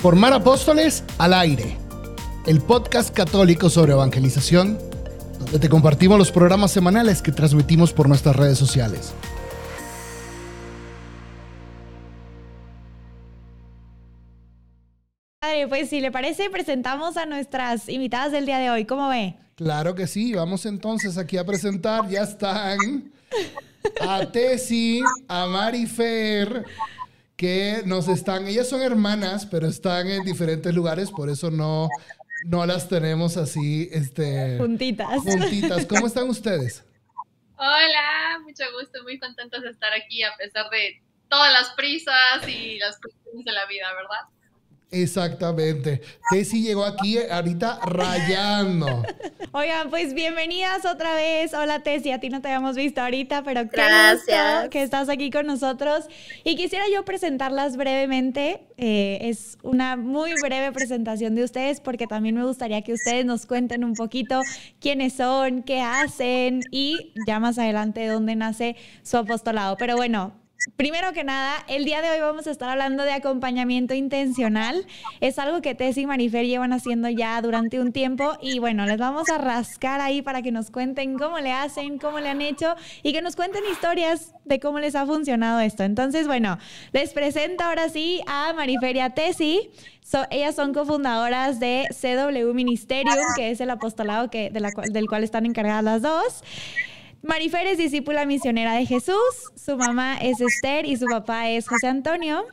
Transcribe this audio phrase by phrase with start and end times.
[0.00, 1.76] Formar Apóstoles al Aire,
[2.46, 4.78] el podcast católico sobre evangelización,
[5.40, 9.14] donde te compartimos los programas semanales que transmitimos por nuestras redes sociales.
[15.68, 18.86] Pues si le parece, presentamos a nuestras invitadas del día de hoy.
[18.86, 19.36] ¿Cómo ve?
[19.56, 20.32] Claro que sí.
[20.32, 22.08] Vamos entonces aquí a presentar.
[22.08, 23.12] Ya están
[24.00, 26.64] a Tessy, a Marifer,
[27.36, 31.88] que nos están, ellas son hermanas, pero están en diferentes lugares, por eso no,
[32.44, 34.56] no las tenemos así, este...
[34.58, 35.20] Juntitas.
[35.20, 35.86] Juntitas.
[35.86, 36.84] ¿Cómo están ustedes?
[37.58, 42.78] Hola, mucho gusto, muy contentos de estar aquí a pesar de todas las prisas y
[42.78, 44.35] las cuestiones de la vida, ¿verdad?
[44.90, 46.00] Exactamente.
[46.30, 49.02] Tessy llegó aquí ahorita rayando.
[49.52, 51.54] Oigan, pues bienvenidas otra vez.
[51.54, 54.68] Hola Tessy, a ti no te habíamos visto ahorita, pero qué Gracias.
[54.68, 56.06] que estás aquí con nosotros.
[56.44, 58.66] Y quisiera yo presentarlas brevemente.
[58.76, 63.46] Eh, es una muy breve presentación de ustedes porque también me gustaría que ustedes nos
[63.46, 64.40] cuenten un poquito
[64.80, 69.76] quiénes son, qué hacen y ya más adelante dónde nace su apostolado.
[69.78, 73.94] Pero bueno, Primero que nada, el día de hoy vamos a estar hablando de acompañamiento
[73.94, 74.84] intencional.
[75.20, 78.98] Es algo que Tess y Marifer llevan haciendo ya durante un tiempo y bueno, les
[78.98, 82.74] vamos a rascar ahí para que nos cuenten cómo le hacen, cómo le han hecho
[83.04, 85.84] y que nos cuenten historias de cómo les ha funcionado esto.
[85.84, 86.58] Entonces, bueno,
[86.92, 89.70] les presento ahora sí a Marifer y a Tessy.
[90.30, 95.84] ellas son cofundadoras de CW Ministerium, que es el apostolado que, del cual están encargadas
[95.84, 96.42] las dos.
[97.26, 99.16] Marifer es discípula misionera de Jesús,
[99.56, 102.44] su mamá es Esther y su papá es José Antonio.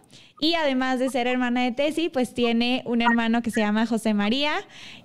[0.43, 4.13] Y además de ser hermana de Tessy, pues tiene un hermano que se llama José
[4.13, 4.55] María.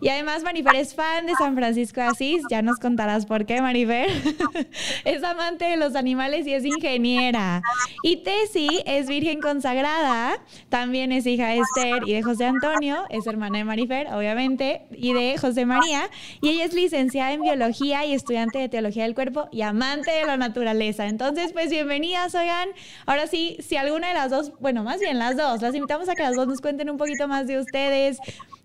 [0.01, 2.43] Y además Marifer es fan de San Francisco de Asís.
[2.51, 4.09] Ya nos contarás por qué, Marifer.
[5.05, 7.63] es amante de los animales y es ingeniera.
[8.03, 10.43] Y Tessy es virgen consagrada.
[10.71, 13.05] También es hija de Esther y de José Antonio.
[13.09, 16.11] Es hermana de Marifer, obviamente, y de José María.
[16.41, 20.27] Y ella es licenciada en biología y estudiante de teología del cuerpo y amante de
[20.27, 21.07] la naturaleza.
[21.07, 22.71] Entonces, pues bienvenidas, oigan.
[23.07, 25.63] Ahora sí, si alguna de las dos, bueno, más bien las dos.
[25.63, 28.19] Las invitamos a que las dos nos cuenten un poquito más de ustedes,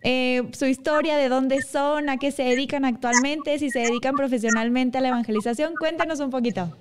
[0.04, 4.98] eh, su historia, de dónde son, a qué se dedican actualmente, si se dedican profesionalmente
[4.98, 5.76] a la evangelización.
[5.76, 6.76] Cuéntenos un poquito.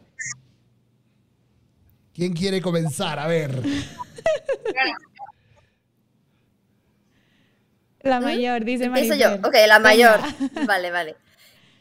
[2.15, 3.19] ¿Quién quiere comenzar?
[3.19, 3.63] A ver.
[8.03, 9.15] La mayor, dice María.
[9.15, 9.35] yo.
[9.49, 10.21] Ok, la mayor.
[10.67, 11.17] Vale, vale.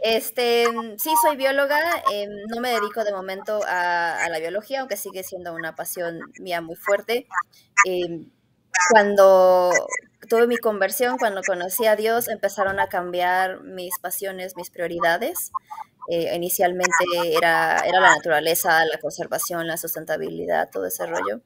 [0.02, 0.66] Este,
[0.98, 1.80] sí, soy bióloga,
[2.12, 6.60] em, no me dedico de momento a, la biología, aunque sigue siendo una pasión mía
[6.60, 7.28] muy fuerte.
[7.86, 8.30] Em,
[8.92, 9.72] cuando
[10.30, 15.52] tuve mi conversión, cuando conocí a Dios, empezaron a cambiar mis pasiones, mis prioridades.
[16.10, 17.06] Eh, inicialmente
[17.38, 21.42] era, era la naturaleza, la conservación, la sustentabilidad, todo ese rollo.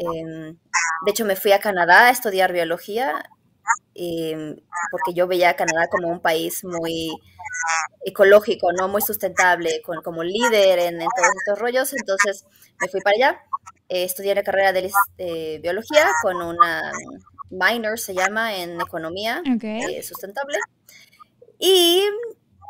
[0.00, 0.56] Em,
[1.04, 3.24] de hecho, me fui a Canadá a estudiar biología
[4.90, 7.10] porque yo veía a Canadá como un país muy
[8.04, 8.88] ecológico, ¿no?
[8.88, 11.92] Muy sustentable, con, como líder en, todos estos rollos.
[11.94, 12.44] Entonces
[12.80, 13.40] me fui para allá,
[13.88, 16.92] eh, estudié la carrera de, biología con una
[17.50, 20.58] minor, se llama, en economía eh, sustentable.
[21.58, 22.02] Y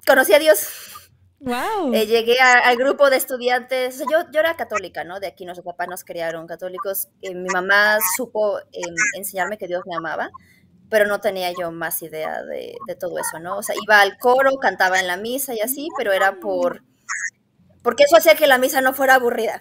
[0.07, 0.69] conocí a Dios.
[1.41, 1.93] Wow.
[1.93, 5.21] Eh, llegué al grupo de estudiantes, yo, yo era católica, ¿no?
[5.21, 7.09] De aquí nuestros papás nos criaron católicos.
[7.23, 10.31] mi mamá supo em, enseñarme que Dios me amaba
[10.95, 13.59] pero no tenía yo más idea de, todo eso, ¿no?
[13.59, 16.85] O sea, iba al coro, cantaba en la misa y así, pero era por,
[17.83, 19.61] porque eso hacía que la misa no fuera aburrida,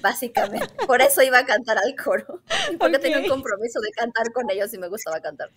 [0.00, 0.68] básicamente.
[0.86, 2.42] Por eso iba a cantar al coro,
[2.78, 5.50] porque tenía un compromiso de cantar con ellos y me gustaba cantar.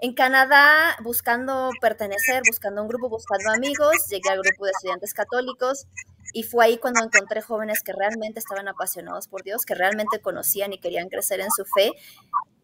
[0.00, 5.86] En Canadá, buscando pertenecer, buscando un grupo, buscando amigos, llegué al grupo de estudiantes católicos
[6.32, 10.72] y fue ahí cuando encontré jóvenes que realmente estaban apasionados por Dios, que realmente conocían
[10.72, 11.92] y querían crecer en su fe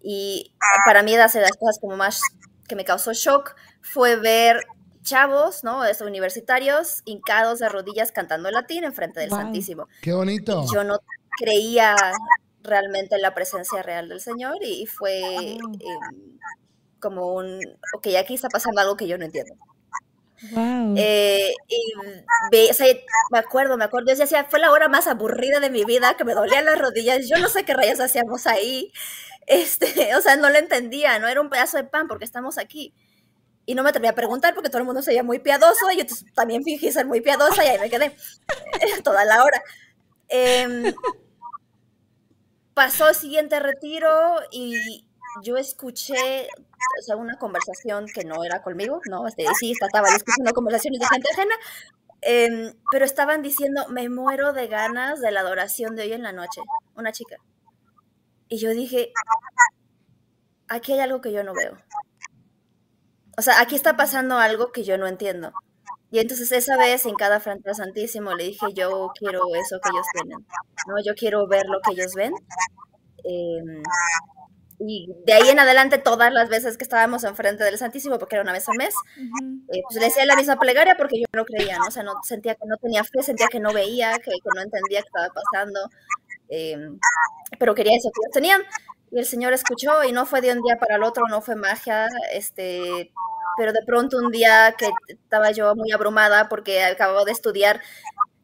[0.07, 0.53] y
[0.85, 2.21] para mí, de las cosas como más
[2.69, 4.61] que me causó shock fue ver
[5.05, 5.85] chavos, ¿no?
[5.85, 9.87] Es, universitarios hincados de rodillas cantando latín enfrente del Santísimo.
[10.03, 10.65] ¡Qué bonito!
[10.73, 10.99] yo no
[11.39, 11.95] creía
[12.63, 15.59] realmente en la presencia real del Señor y, fue em,
[16.99, 17.61] como un,
[17.97, 19.55] ok, aquí está pasando algo que yo no entiendo.
[20.51, 20.95] Wow.
[20.97, 21.93] Eh, y
[23.31, 26.25] me acuerdo, me acuerdo, yo decía, fue la hora más aburrida de mi vida, que
[26.25, 28.93] me dolían las rodillas, yo no sé qué rayos hacíamos ahí,
[29.47, 29.87] este,
[30.17, 32.95] o sea, no lo entendía, no era un pedazo de pan porque estamos aquí.
[33.67, 35.99] Y no me atreví a preguntar porque todo el mundo se veía muy piadoso y
[35.99, 38.17] yo también fingí ser muy piadosa y ahí me quedé
[39.05, 39.63] toda la hora.
[40.29, 40.95] Em,
[42.75, 44.09] pasó el siguiente retiro
[44.51, 45.07] y
[45.43, 46.49] yo escuché
[46.99, 49.27] o sea, una conversación que no era conmigo, ¿no?
[49.27, 51.55] Este, sí, estaba escuchando conversaciones de gente ajena,
[52.21, 56.33] em, pero estaban diciendo, me muero de ganas de la adoración de hoy en la
[56.33, 56.61] noche,
[56.95, 57.37] una chica.
[58.49, 59.13] Y yo dije,
[60.69, 61.77] aquí hay algo que yo no veo.
[63.37, 65.53] O sea, aquí está pasando algo que yo no entiendo.
[66.11, 70.07] Y entonces esa vez en cada frente Santísimo le dije, yo quiero eso que ellos
[70.13, 70.47] tienen,
[70.87, 70.95] ¿no?
[71.05, 72.33] Yo quiero ver lo que ellos ven.
[73.25, 73.83] Em,
[74.79, 78.43] y de ahí en adelante, todas las veces que estábamos enfrente del Santísimo, porque era
[78.43, 78.95] una vez al mes,
[79.73, 81.87] eh, pues le decía la misma plegaria porque yo no creía, ¿no?
[81.87, 84.63] O sea, no, sentía que no tenía fe, sentía que no veía, que, que no
[84.63, 85.81] entendía qué estaba pasando,
[86.49, 86.99] em,
[87.59, 88.63] pero quería eso que ellos tenían.
[89.15, 91.55] Y el Señor escuchó y no fue de un día para el otro, no fue
[91.55, 93.13] magia, este,
[93.57, 97.81] pero de pronto un día que estaba yo muy abrumada porque acababa de estudiar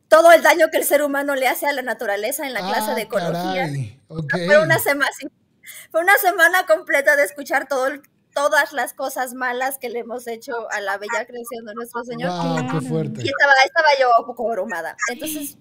[0.06, 2.94] todo el daño que el ser humano le hace a la naturaleza en la clase
[2.94, 3.68] de ah, ecología.
[4.46, 5.10] Fue, una semana,
[5.90, 7.88] fue una semana completa de escuchar todo
[8.32, 12.30] todas las cosas malas que le hemos hecho a la bella creación de nuestro Señor.
[12.70, 13.22] qué fuerte.
[13.24, 14.96] Y estaba, estaba yo un poco abrumada.
[15.08, 15.58] Entonces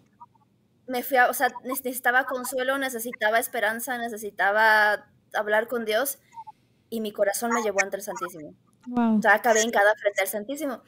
[0.89, 6.17] me fui a, o sea, necesitaba consuelo, necesitaba esperanza, necesitaba hablar con Dios
[6.89, 8.55] y mi corazón me llevó ante el Santísimo.
[8.95, 10.81] O sea, acabé en cada frente al Santísimo.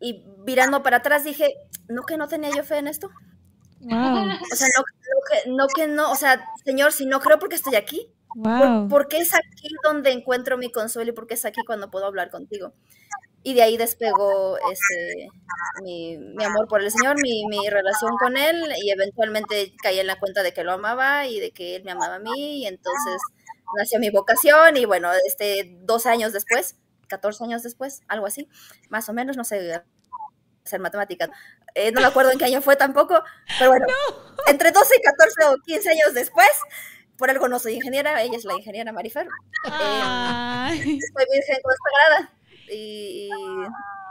[0.00, 1.54] Y mirando para atrás dije,
[1.88, 3.10] ¿no que no tenía yo fe en esto?
[3.80, 4.84] O sea, no,
[5.30, 8.12] que, no que no, o sea, Señor, si no creo porque estoy aquí.
[8.88, 12.06] ¿Por, qué es aquí donde encuentro mi consuelo y por qué es aquí cuando puedo
[12.06, 12.72] hablar contigo?
[13.42, 15.28] Y de ahí despegó ese,
[15.82, 20.06] mi, mi, amor por el Señor, mi, mi, relación con Él, y eventualmente caí en
[20.06, 22.66] la cuenta de que lo amaba y de que Él me amaba a mí, y
[22.66, 23.20] entonces
[23.78, 26.76] nació mi vocación, y bueno, este, 12 años después,
[27.08, 28.46] 14 años después, algo así,
[28.90, 29.80] más o menos, no sé
[30.64, 31.30] hacer matemáticas,
[31.74, 33.22] eh, no me acuerdo en qué año fue tampoco,
[33.58, 33.86] pero bueno,
[34.48, 36.50] entre 12 y 14 o 15 años después,
[37.16, 39.26] por algo no soy ingeniera, ella es la ingeniera Marifer.
[39.66, 42.32] Eh, soy virgen consagrada
[42.70, 43.28] y,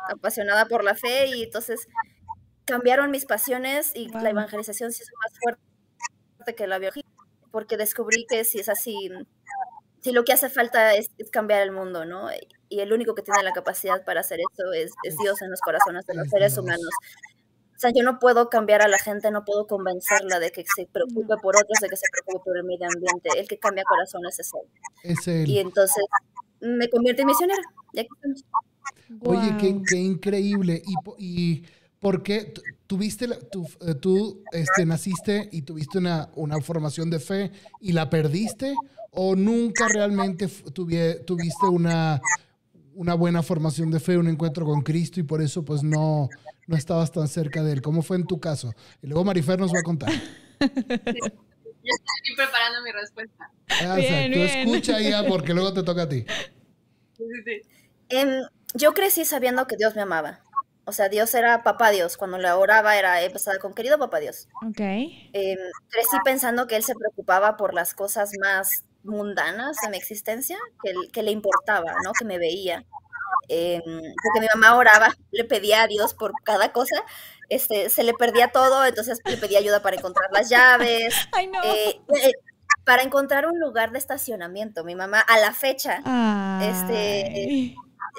[0.10, 1.88] apasionada por la fe y entonces
[2.66, 7.04] cambiaron mis pasiones y la evangelización se hizo más fuerte que la biología,
[7.52, 9.10] porque descubrí que si es así,
[10.02, 12.30] si lo que hace falta es, cambiar el mundo, ¿no?
[12.70, 14.92] Y el único que tiene la capacidad para hacer eso es,
[15.22, 16.90] Dios en los corazones de los seres humanos.
[17.76, 20.86] O sea, yo no puedo cambiar a la gente, no puedo convencerla de que se
[20.92, 23.30] preocupe por otros, de que se preocupe por el medio ambiente.
[23.38, 25.12] El que cambia corazones es él.
[25.12, 25.48] Es él.
[25.48, 26.04] Y entonces
[26.62, 27.62] me convierte en misionera.
[29.22, 29.56] Oye,
[29.88, 30.82] qué, increíble.
[30.86, 31.64] ¿Y, y
[32.00, 32.54] por qué
[32.88, 37.52] tuviste, eh, tú este, naciste y tuviste una, una, formación de fe
[37.82, 38.74] y la perdiste?
[39.12, 42.22] ¿O nunca realmente tuviste una,
[42.94, 46.30] una buena formación de fe, un encuentro con Cristo y por eso pues no,
[46.68, 47.82] no estabas tan cerca de Él?
[47.82, 48.74] ¿Cómo fue en tu caso?
[49.02, 50.12] Y luego Marifer nos va a contar.
[51.90, 53.52] Yo estoy preparando mi respuesta.
[53.84, 56.26] Ah, bien, tú escucha ya porque luego te toca a ti.
[57.18, 57.62] Sí, sí.
[58.10, 58.42] Em,
[58.74, 60.42] yo crecí sabiendo que Dios me amaba.
[60.86, 62.18] O sea, Dios era papá Dios.
[62.18, 64.48] Cuando le oraba era empezada con querido papá Dios.
[64.68, 64.80] Ok.
[64.80, 65.58] Em,
[65.90, 70.94] crecí pensando que él se preocupaba por las cosas más mundanas de mi existencia, que,
[71.12, 72.12] que le importaba, ¿no?
[72.14, 72.86] Que me veía.
[73.48, 77.04] Em, porque mi mamá oraba, le pedía a Dios por cada cosa,
[77.50, 81.60] este, se le perdía todo, entonces le pedía ayuda para encontrar las llaves, Ay, no.
[81.64, 82.32] Eh, eh,
[82.86, 84.84] para encontrar un lugar de estacionamiento.
[84.84, 85.98] Mi mamá a la fecha,
[86.62, 87.76] este,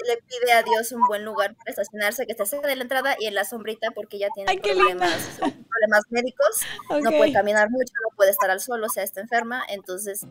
[0.07, 3.15] le pide a Dios un buen lugar para estacionarse, que esté cerca de la entrada
[3.19, 8.15] y en la sombrita porque ella tiene problemas, problemas médicos, no puede caminar mucho, no
[8.15, 10.25] puede estar al sol, o sea, está enferma, entonces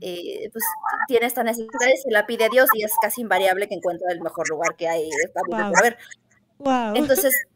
[0.00, 0.64] eh, pues
[1.08, 4.10] tiene esta necesidad y se la pide a Dios y es casi invariable que encuentre
[4.10, 5.98] el mejor lugar que hay para ver.
[6.94, 7.46] Entonces,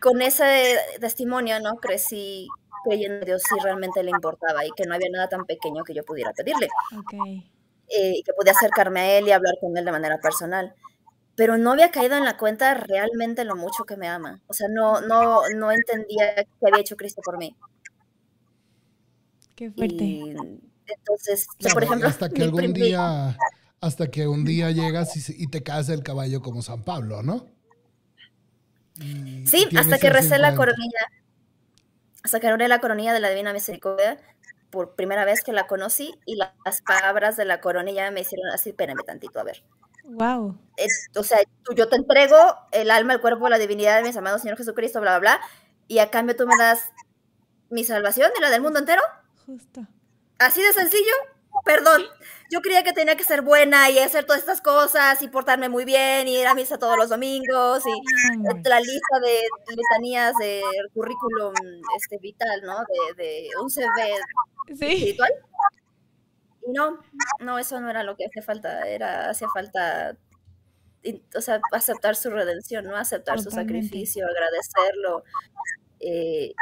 [0.00, 1.76] con ese testimonio, ¿no?
[1.76, 2.48] Crecí
[2.84, 5.94] creyendo en Dios si realmente le importaba y que no había nada tan pequeño que
[5.94, 6.68] yo pudiera pedirle.
[7.04, 7.50] Okay.
[7.88, 10.74] Eh, y que podía acercarme a él y hablar con él de manera personal.
[11.34, 14.40] Pero no había caído en la cuenta realmente lo mucho que me ama.
[14.46, 17.56] O sea, no, no, no entendía qué había hecho Cristo por mí.
[19.56, 20.04] Qué fuerte.
[20.04, 20.34] Y
[20.86, 23.36] entonces, por ejemplo, hasta que algún día,
[23.80, 27.46] hasta que un día llegas y, te casa el caballo como San Pablo, ¿no?
[29.46, 31.08] Sí, hasta que recé la coronilla,
[32.22, 34.18] hasta que oré la coronilla de la Divina Misericordia,
[34.70, 38.70] por primera vez que la conocí y las palabras de la coronilla me hicieron así,
[38.70, 39.62] espérame tantito, a ver.
[40.04, 40.58] Wow.
[41.16, 41.38] o sea,
[41.76, 42.36] yo te entrego
[42.72, 45.40] el alma, el cuerpo, la divinidad de mis amados Señor Jesucristo, bla, bla, bla,
[45.88, 46.90] y a cambio tú me das
[47.68, 49.02] mi salvación y la del mundo entero.
[49.46, 49.86] Justo.
[50.38, 51.12] Así de sencillo,
[51.64, 52.02] perdón.
[52.52, 55.84] Yo creía que tenía que ser buena y hacer todas estas cosas y portarme muy
[55.84, 59.40] bien y ir a misa todos los domingos y la lista de
[59.76, 60.62] litanías de
[60.92, 61.54] currículum
[61.96, 62.76] este, vital, ¿no?
[63.16, 64.16] De, de un CV
[64.68, 65.30] espiritual.
[66.66, 66.98] Y no,
[67.40, 70.16] no, eso no era lo que hacía falta, era, hacía falta,
[71.34, 72.96] o sea, aceptar su redención, ¿no?
[72.96, 75.24] Aceptar su sacrificio, agradecerlo.
[76.00, 76.52] Eh,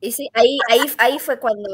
[0.00, 1.68] y sí, ahí, ahí, ahí fue cuando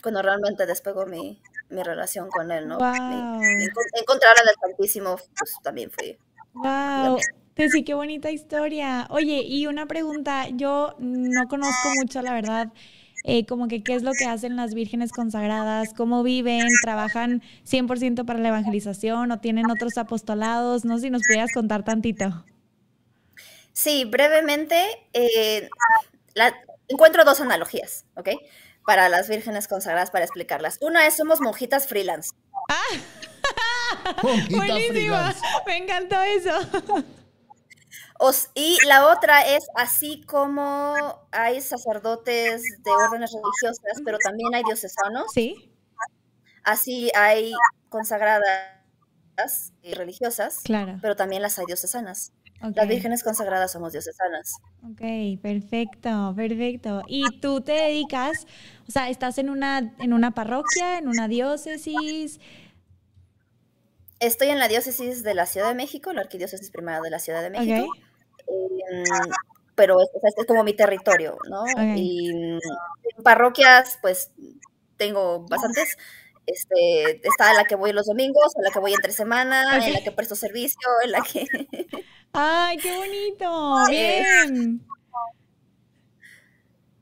[0.00, 2.74] cuando realmente despegó mi, mi relación con él, ¿no?
[2.74, 6.18] encontrar al Santísimo, pues también fue.
[6.54, 7.18] Wow.
[7.68, 9.06] Sí, qué bonita historia.
[9.10, 12.72] Oye, y una pregunta, yo no conozco mucho, la verdad,
[13.24, 18.24] eh, como que qué es lo que hacen las vírgenes consagradas, cómo viven, trabajan 100%
[18.24, 22.44] para la evangelización o tienen otros apostolados, no sé si nos pudieras contar tantito.
[23.72, 25.68] Sí, brevemente, eh,
[26.88, 28.30] encuentro dos analogías, ¿ok?
[28.90, 30.76] Para las vírgenes consagradas, para explicarlas.
[30.80, 32.30] Una es, somos monjitas freelance.
[32.68, 34.16] Ah,
[34.50, 35.16] buenísimo,
[35.64, 36.50] me encantó eso.
[38.56, 40.96] y la otra es, así como
[41.30, 45.26] hay sacerdotes de órdenes religiosas, pero también hay diocesanos.
[45.32, 45.72] Sí.
[46.64, 47.52] Así hay
[47.90, 48.50] consagradas
[49.82, 50.98] y religiosas, claro.
[51.00, 52.32] pero también las hay diocesanas.
[52.60, 54.52] Las vírgenes consagradas somos diocesanas.
[54.84, 57.02] Ok, perfecto, perfecto.
[57.06, 58.46] ¿Y tú te dedicas,
[58.86, 62.38] o sea, estás en una, en una parroquia, en una diócesis?
[64.18, 67.42] Estoy en la diócesis de la Ciudad de México, la arquidiócesis primera de la Ciudad
[67.42, 67.90] de México.
[68.46, 69.04] Em,
[69.74, 71.64] pero es, es, como mi territorio, ¿no?
[71.96, 74.30] Y en parroquias, pues
[74.98, 75.96] tengo bastantes.
[76.46, 79.92] Este, está en la que voy los domingos, en la que voy entre semana, en
[79.92, 81.46] la que presto servicio, en la que...
[82.32, 83.76] ¡Ay, qué bonito!
[83.88, 84.84] Bien.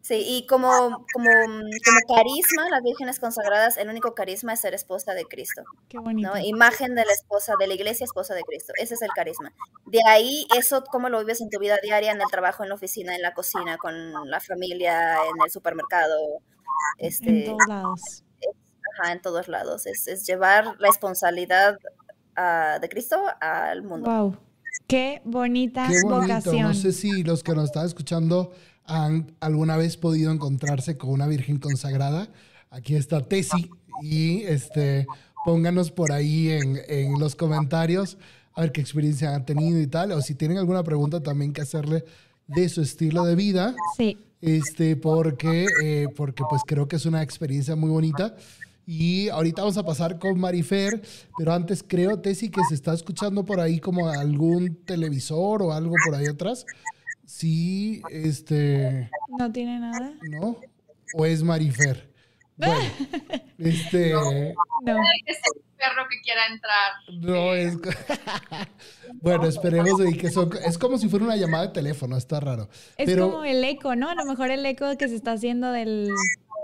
[0.09, 0.71] Sí, y como,
[1.13, 5.63] como, como carisma, las vírgenes consagradas, el único carisma es ser esposa de Cristo.
[5.91, 6.31] Qué bonito.
[6.31, 6.39] ¿no?
[6.39, 8.73] Imagen de la esposa, de la iglesia esposa de Cristo.
[8.81, 9.53] Ese es el carisma.
[9.85, 12.77] De ahí, eso, cómo lo vives en tu vida diaria, en el trabajo, en la
[12.77, 16.17] oficina, en la cocina, con la familia, en el supermercado.
[16.97, 18.25] Este, en todos lados.
[18.99, 19.87] Ajá, en todos lados.
[19.87, 21.79] Es, es llevar la responsabilidad
[22.37, 24.11] uh, de Cristo al mundo.
[24.11, 24.37] Wow.
[24.87, 26.21] Qué bonita Qué bonito.
[26.21, 26.63] vocación.
[26.63, 28.53] No sé si los que nos están escuchando
[28.85, 32.29] han alguna vez podido encontrarse con una virgen consagrada.
[32.71, 33.71] Aquí está Tesi
[34.03, 35.07] y este,
[35.45, 38.17] pónganos por ahí en, en, los comentarios
[38.55, 41.61] a ver qué experiencia han tenido y tal, o si tienen alguna pregunta también que
[41.61, 42.05] hacerle
[42.49, 43.75] de su estilo de vida.
[43.97, 44.19] Sí.
[44.41, 48.37] Este, porque, eh, porque pues creo que es una experiencia muy bonita.
[48.91, 51.03] Y ahorita vamos a pasar con Marifer,
[51.37, 55.93] pero antes creo, Tesi, que se está escuchando por ahí como algún televisor o algo
[56.07, 56.65] por ahí atrás.
[57.27, 59.11] Sí, este.
[59.39, 60.15] ¿No tiene nada?
[60.23, 60.57] ¿No?
[61.13, 62.09] ¿O es Marifer?
[62.57, 62.81] Bueno,
[63.59, 64.11] este.
[64.11, 64.31] No.
[65.27, 66.93] Es el perro que quiera entrar.
[67.21, 67.77] No, es.
[69.23, 70.51] bueno, esperemos de que son.
[70.65, 72.69] Es como si fuera una llamada de teléfono, está raro.
[72.97, 74.09] Es como el eco, ¿no?
[74.09, 76.09] A lo mejor el eco que se está haciendo del,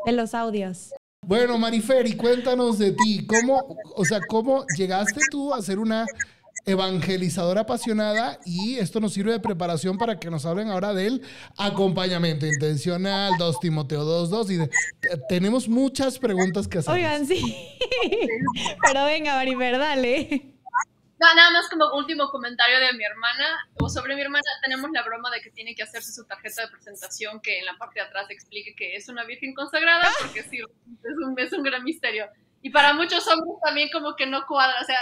[0.07, 0.95] de los audios.
[1.27, 3.27] Bueno, Marifer, y cuéntanos de ti.
[3.27, 6.07] ¿Cómo, o sea, cómo llegaste tú a ser una
[6.67, 11.23] evangelizadora apasionada y esto nos sirve de preparación para que nos hablen ahora del
[11.57, 14.71] acompañamiento intencional, 2 Timoteo 2.2 y de,
[15.29, 16.95] tenemos muchas preguntas que hacer.
[16.95, 17.41] Oigan, sí.
[18.87, 20.54] Pero venga, Marifer, dale.
[21.35, 25.31] Nada más como último comentario de mi hermana, o sobre mi hermana, tenemos la broma
[25.31, 28.27] de que tiene que hacerse su tarjeta de presentación que en la parte de atrás
[28.31, 32.29] explique que es una virgen consagrada, porque sí, es un, es un gran misterio.
[32.63, 34.99] Y para muchos hombres también como que no cuadra, o sea,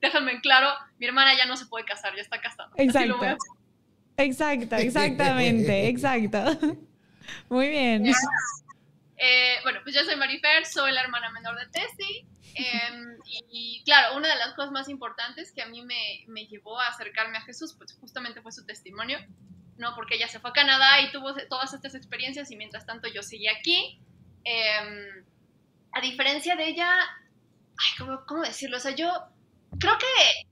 [0.00, 2.70] déjame en claro, mi hermana ya no se puede casar, ya está casada.
[2.76, 3.18] Exacto.
[4.16, 6.38] Exacto, exactamente, exacto.
[7.48, 8.06] Muy bien.
[9.16, 12.26] Eh, bueno, pues yo soy Marifer, soy la hermana menor de Tessie.
[12.54, 13.18] Em,
[13.50, 16.88] y, claro, una de las cosas más importantes que a mí me, me, llevó a
[16.88, 19.18] acercarme a Jesús, pues justamente fue su testimonio,
[19.76, 19.94] ¿no?
[19.94, 23.22] Porque ella se fue a Canadá y tuvo todas estas experiencias y mientras tanto yo
[23.22, 24.00] seguí aquí.
[24.44, 25.24] Em,
[25.92, 28.76] a diferencia de ella, ay, ¿cómo, ¿cómo decirlo?
[28.76, 29.10] O sea, yo
[29.78, 30.48] creo que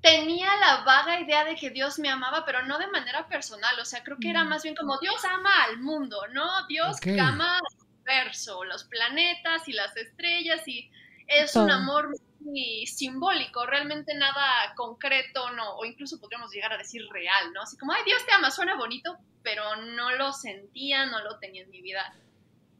[0.00, 3.84] tenía la vaga idea de que Dios me amaba, pero no de manera personal, o
[3.84, 4.48] sea, creo que era mm.
[4.48, 6.66] más bien como Dios ama al mundo, ¿no?
[6.66, 10.90] Dios ama al universo, los planetas y las estrellas y
[11.30, 12.10] es un amor
[12.40, 17.62] muy simbólico, realmente nada concreto, no, o incluso podríamos llegar a decir real, ¿no?
[17.62, 21.62] Así como, ay, Dios te ama, suena bonito, pero no lo sentía, no lo tenía
[21.62, 22.12] en mi vida.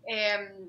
[0.09, 0.69] Eh,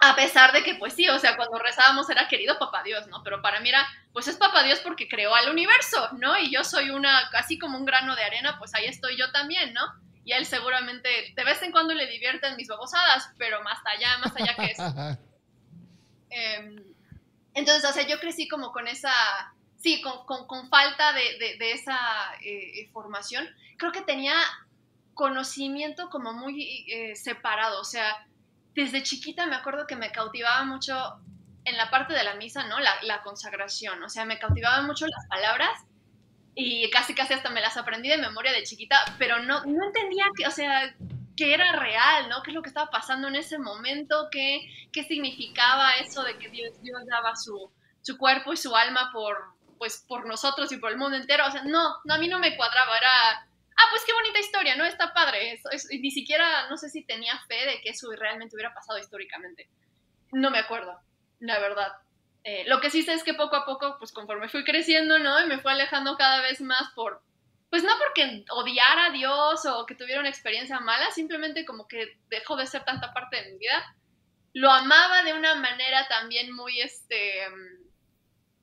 [0.00, 3.22] a pesar de que, pues sí, o sea, cuando rezábamos era querido papá Dios, ¿no?
[3.24, 6.38] Pero para mí era, pues es papá Dios porque creó al universo, ¿no?
[6.38, 9.74] Y yo soy una, casi como un grano de arena, pues ahí estoy yo también,
[9.74, 9.82] ¿no?
[10.24, 14.36] Y él seguramente de vez en cuando le divierten mis babosadas, pero más allá, más
[14.36, 14.82] allá que eso.
[16.30, 16.87] Em,
[17.58, 19.12] entonces, o sea, yo crecí como con esa,
[19.78, 21.98] sí, con, con, falta de, de, esa
[22.40, 23.48] eh, formación.
[23.76, 24.34] Creo que tenía
[25.14, 28.26] conocimiento como muy eh, separado, o sea,
[28.74, 30.94] desde chiquita me acuerdo que me cautivaba mucho
[31.64, 32.78] en la parte de la misa, ¿no?
[32.78, 35.70] La, consagración, o sea, me cautivaban mucho las palabras
[36.54, 40.26] y casi casi hasta me las aprendí de memoria de chiquita, pero no, no entendía
[40.36, 40.94] que, o sea,
[41.38, 42.42] qué era real, ¿no?
[42.42, 44.28] ¿Qué es lo que estaba pasando en ese momento?
[44.28, 47.70] ¿Qué, qué significaba eso de que Dios, Dios daba su,
[48.02, 49.36] su cuerpo y su alma por,
[49.78, 51.46] pues, por nosotros y por el mundo entero?
[51.46, 54.74] O sea, no, no, a mí no me cuadraba, era, ah, pues qué bonita historia,
[54.74, 54.84] ¿no?
[54.84, 55.52] Está padre.
[55.52, 55.68] Eso,
[56.00, 59.68] ni siquiera, no sé si tenía fe de que eso realmente hubiera pasado históricamente.
[60.32, 60.98] No me acuerdo,
[61.38, 61.92] la verdad.
[62.42, 65.40] Eh, lo que sí sé es que poco a poco, pues conforme fui creciendo, ¿no?
[65.40, 67.22] Y me fue alejando cada vez más por,
[67.70, 72.18] pues no porque odiara a Dios o que tuviera una experiencia mala, simplemente como que
[72.30, 73.94] dejó de ser tanta parte de mi vida.
[74.54, 77.46] Lo amaba de una manera también muy, este,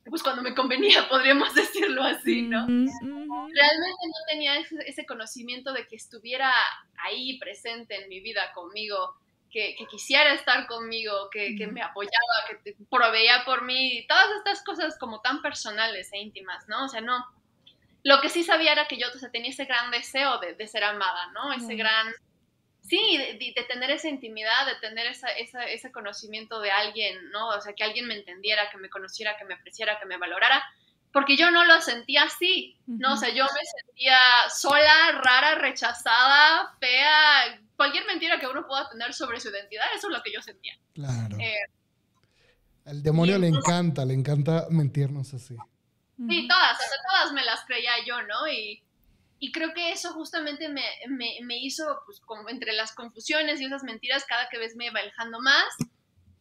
[0.10, 2.66] pues cuando me convenía, podríamos decirlo así, ¿no?
[2.66, 6.52] Realmente no tenía ese, conocimiento de que estuviera
[6.98, 9.16] ahí presente en mi vida conmigo,
[9.52, 14.98] que, quisiera estar conmigo, que, que, me apoyaba, que proveía por mí, todas estas cosas
[15.00, 16.86] como tan personales e íntimas, ¿no?
[16.86, 17.24] O sea, no,
[18.06, 21.52] lo que sí sabía era que yo tenía ese gran deseo de, ser amada, ¿no?
[21.52, 22.14] Ese gran,
[22.82, 27.48] sí, de, tener esa intimidad, de tener esa, ese conocimiento de alguien, ¿no?
[27.50, 30.64] O sea, que alguien me entendiera, que me conociera, que me apreciara, que me valorara,
[31.12, 33.14] porque yo no lo sentía así, ¿no?
[33.14, 34.20] O sea, yo me sentía
[34.56, 40.14] sola, rara, rechazada, fea, cualquier mentira que uno pueda tener sobre su identidad, eso es
[40.16, 40.78] lo que yo sentía.
[40.94, 41.38] Claro.
[41.40, 41.56] Eh,
[42.86, 45.58] Al demonio le encanta, le encanta mentirnos así.
[46.18, 46.78] Sí, todas,
[47.12, 48.48] todas me las creía yo, ¿no?
[48.48, 48.82] Y,
[49.54, 54.50] creo que eso justamente me, hizo, pues, como entre las confusiones y esas mentiras, cada
[54.50, 55.68] que vez me iba alejando más.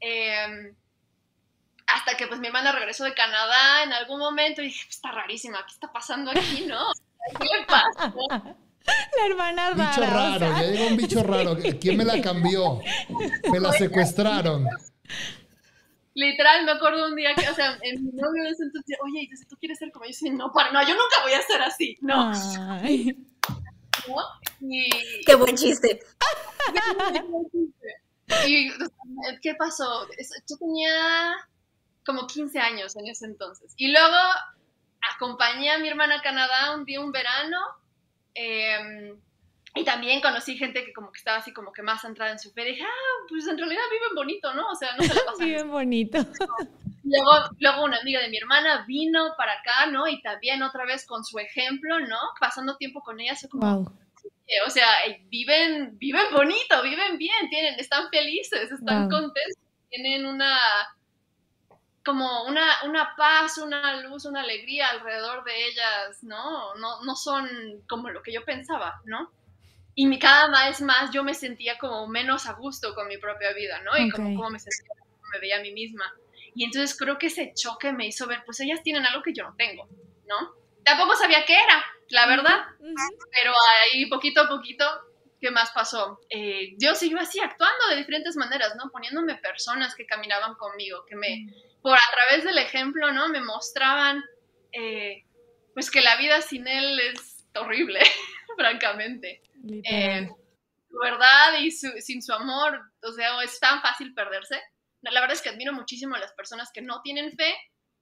[0.00, 0.74] Em,
[1.86, 5.12] hasta que pues mi hermana regresó de Canadá en algún momento y dije, pues, está
[5.12, 6.92] rarísima, ¿qué está pasando aquí, no?
[7.38, 8.14] ¿Qué le pasa?
[9.16, 9.90] La hermana rara.
[9.90, 11.56] Bicho raro, ya llegó un bicho raro.
[11.80, 12.80] ¿Quién me la cambió?
[13.50, 14.66] Me la secuestraron.
[16.14, 19.22] Literal, me acuerdo un día que, o sea, en mi novio de ese entonces, oye,
[19.22, 21.60] y tú quieres ser como yo, sí, no, para, no, yo nunca voy a ser
[21.62, 22.32] así, no.
[25.26, 26.00] Qué buen chiste.
[28.46, 28.70] y,
[29.42, 30.06] ¿qué pasó?
[30.48, 31.34] Yo tenía
[32.06, 33.72] como 15 años en ese entonces.
[33.76, 34.16] Y luego
[35.14, 37.58] acompañé a mi hermana a Canadá un día, un verano,
[38.34, 39.16] eh,
[39.76, 42.52] y también conocí gente que como que estaba así como que más centrada en su
[42.52, 42.64] fe.
[42.64, 44.68] dije, ah, pues en realidad viven bonito, ¿no?
[44.68, 45.46] O sea, no se la pasan.
[45.46, 46.18] viven bonito.
[47.06, 50.08] Luego, luego una amiga de mi hermana vino para acá, ¿no?
[50.08, 52.16] Y también otra vez con su ejemplo, ¿no?
[52.40, 53.80] Pasando tiempo con ella, así como...
[53.80, 53.92] Wow.
[54.66, 54.88] O sea,
[55.28, 59.58] viven, viven bonito, viven bien, tienen, están felices, están contentos,
[59.90, 60.58] tienen una
[62.04, 66.74] como una, una paz, una luz, una alegría alrededor de ellas, ¿no?
[66.76, 67.48] No, no son
[67.86, 69.30] como lo que yo pensaba, ¿no?
[69.94, 73.80] Y cada vez más yo me sentía como menos a gusto con mi propia vida,
[73.82, 73.96] ¿no?
[73.96, 74.94] Y como, me sentía,
[75.32, 76.12] me veía a mí misma.
[76.54, 79.44] Y entonces creo que ese choque me hizo ver, pues ellas tienen algo que yo
[79.44, 79.88] no tengo,
[80.26, 80.54] ¿no?
[80.84, 82.66] Tampoco sabía qué era, la verdad,
[83.32, 83.52] pero
[83.92, 84.84] ahí poquito a poquito,
[85.40, 86.20] ¿qué más pasó?
[86.28, 88.90] Eh, yo siguió así actuando de diferentes maneras, ¿no?
[88.90, 91.46] Poniéndome personas que caminaban conmigo, que me,
[91.82, 93.28] por a través del ejemplo, ¿no?
[93.28, 94.22] Me mostraban,
[94.72, 95.24] eh,
[95.72, 98.00] pues que la vida sin él es horrible,
[98.56, 99.42] francamente.
[99.84, 100.28] Eh,
[100.88, 104.60] su verdad y sin su amor, o sea, es tan fácil perderse.
[105.02, 107.54] La verdad es que admiro muchísimo a las personas que no tienen fe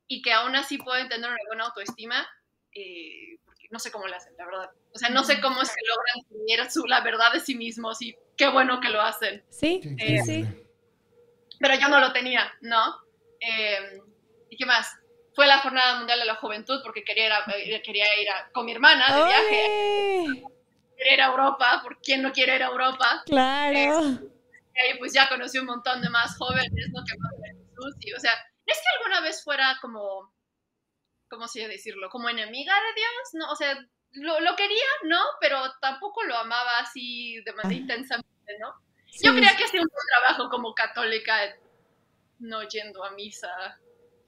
[0.06, 2.26] y que aún así pueden tener una buena autoestima,
[2.74, 4.70] eh, porque no sé cómo lo hacen, la verdad.
[4.94, 8.02] O sea, no sé cómo es que logran tener su, la verdad de sí mismos
[8.02, 9.42] y qué bueno que lo hacen.
[9.48, 10.46] Sí, sí, sí.
[11.58, 12.96] Pero yo no lo tenía, ¿no?
[13.40, 14.00] Eh,
[14.50, 14.94] ¿Y qué más?
[15.34, 17.26] Fue la Jornada Mundial de la Juventud porque quería
[17.64, 20.42] ir, quería ir con mi hermana de viaje
[21.10, 23.22] ir a Europa, ¿por quién no quiere ir a Europa?
[23.26, 23.74] Claro.
[23.74, 24.18] Eh,
[24.74, 27.02] y ahí pues ya conocí un montón de más jóvenes, ¿no?
[27.04, 30.32] Que más de o sea, no es que alguna vez fuera como,
[31.28, 32.08] ¿cómo se decirlo?
[32.10, 33.50] Como enemiga de Dios, ¿no?
[33.50, 33.76] O sea,
[34.12, 35.18] lo, lo quería, ¿no?
[35.40, 37.80] Pero tampoco lo amaba así de manera ah.
[37.80, 38.72] intensamente, ¿no?
[39.22, 41.54] Yo creía que hacía un buen trabajo como católica,
[42.38, 43.80] no yendo a misa,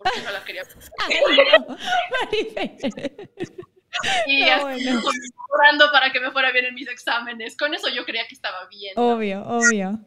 [0.05, 0.63] porque no la quería.
[4.27, 4.43] y
[5.49, 7.57] orando para que me fuera bien en mis exámenes.
[7.57, 8.93] Con eso yo creía que estaba bien.
[8.97, 9.99] Obvio, obvio.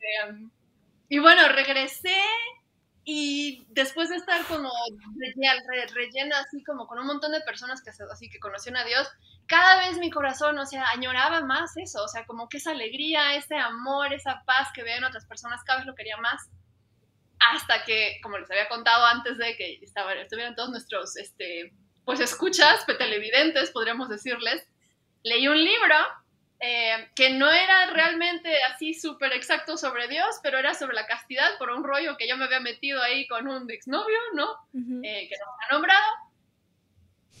[0.00, 0.50] Em,
[1.08, 2.16] y bueno, regresé
[3.04, 4.70] y después de estar como
[5.94, 9.08] rellena así como con un montón de personas que así que conocían a Dios,
[9.46, 13.34] cada vez mi corazón, o sea, añoraba más eso, o sea, como que esa alegría,
[13.34, 16.48] ese amor, esa paz que veo en otras personas, cada vez lo quería más.
[17.50, 21.72] Hasta que, como les había contado antes de que estaban, estuvieran todos nuestros este,
[22.04, 24.66] pues escuchas, televidentes, podríamos decirles,
[25.22, 25.94] leí un libro
[26.60, 31.58] eh, que no era realmente así súper exacto sobre Dios, pero era sobre la castidad
[31.58, 34.48] por un rollo que yo me había metido ahí con un exnovio, ¿no?
[35.02, 36.12] Eh, que nos ha nombrado.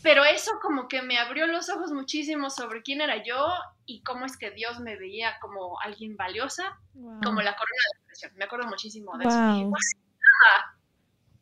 [0.02, 3.46] Pero eso como que me abrió los ojos muchísimo sobre quién era yo
[3.86, 8.32] y cómo es que Dios me veía como alguien valiosa, como la corona de expresión.
[8.36, 9.70] Me acuerdo muchísimo de eso.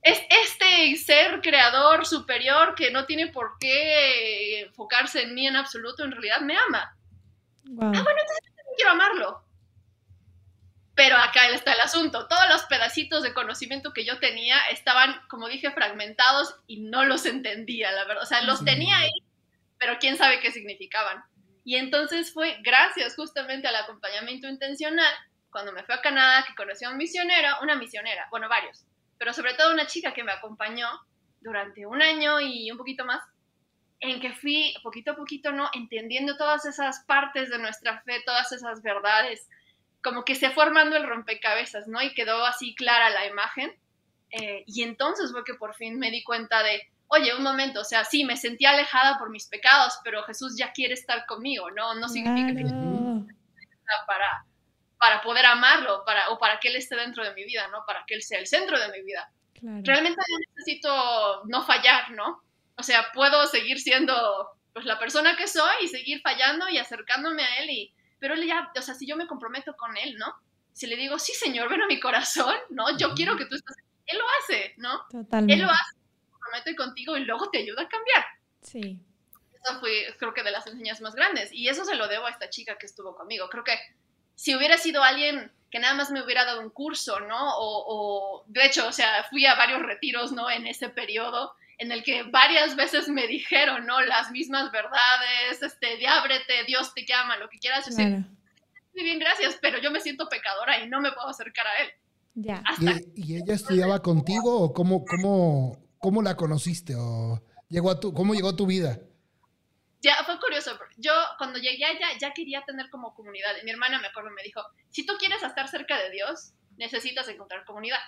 [0.03, 6.05] es este ser creador superior que no tiene por qué enfocarse en mí en absoluto,
[6.05, 6.97] en realidad me ama.
[7.67, 9.45] Ah, bueno, entonces quiero amarlo.
[11.01, 12.29] Pero acá está el asunto.
[12.29, 17.25] Todos los pedacitos de conocimiento que yo tenía estaban, como dije, fragmentados y no los
[17.25, 18.23] entendía, la verdad.
[18.23, 19.23] O sea, los tenía ahí,
[19.79, 21.25] pero quién sabe qué significaban.
[21.65, 25.11] Y entonces fue gracias justamente al acompañamiento intencional,
[25.49, 28.85] cuando me fui a Canadá, que conocí a un misionero, una misionera, bueno, varios,
[29.17, 30.87] pero sobre todo una chica que me acompañó
[31.41, 33.23] durante un año y un poquito más,
[34.01, 35.71] en que fui poquito a poquito, ¿no?
[35.73, 39.49] Entendiendo todas esas partes de nuestra fe, todas esas verdades,
[40.03, 42.01] como que se formando el rompecabezas, ¿no?
[42.03, 43.73] Y quedó así clara la imagen.
[44.31, 47.85] Eh, y entonces fue que por fin me di cuenta de, oye, un momento, o
[47.85, 51.95] sea, sí, me sentí alejada por mis pecados, pero Jesús ya quiere estar conmigo, ¿no?
[51.95, 52.65] No significa que
[54.07, 54.45] para,
[54.99, 57.85] para poder amarlo, para, o para que Él esté dentro de mi vida, ¿no?
[57.87, 59.31] Para que Él sea el centro de mi vida.
[59.63, 62.43] Realmente yo necesito no fallar, ¿no?
[62.77, 64.15] O sea, puedo seguir siendo
[64.73, 68.47] pues la persona que soy y seguir fallando y acercándome a Él y, pero él
[68.47, 70.35] ya, o sea, si yo me comprometo con él, ¿no?
[70.73, 72.97] Si le digo, sí, señor, ven a mi corazón, ¿no?
[72.97, 75.07] Yo quiero que tú estés, él lo hace, ¿no?
[75.11, 75.55] Totalmente.
[75.55, 78.25] Él lo hace, se compromete contigo y luego te ayuda a cambiar.
[78.61, 79.01] Sí.
[79.65, 81.53] Eso fue, creo que, de las enseñanzas más grandes.
[81.53, 83.49] Y eso se lo debo a esta chica que estuvo conmigo.
[83.49, 83.79] Creo que
[84.35, 87.57] si hubiera sido alguien que nada más me hubiera dado un curso, ¿no?
[87.57, 90.51] O, o, de hecho, o sea, fui a varios retiros, ¿no?
[90.51, 94.03] En ese periodo en el que varias veces me dijeron, ¿no?
[94.03, 98.07] Las mismas verdades, este, diábrete, Dios te llama, lo que quieras decir.
[98.95, 101.91] Muy bien, gracias, pero yo me siento pecadora y no me puedo acercar a él.
[102.35, 102.63] Ya.
[103.17, 108.35] ¿Y, ella estudiaba contigo o cómo, cómo, cómo la conociste o llegó a tu, cómo
[108.35, 109.01] llegó a tu vida?
[110.03, 110.79] Ya, fue curioso.
[110.99, 113.53] Yo cuando llegué allá ya quería tener como comunidad.
[113.59, 117.27] Y mi hermana me acuerdo me dijo, si tú quieres estar cerca de Dios, necesitas
[117.29, 118.01] encontrar comunidad.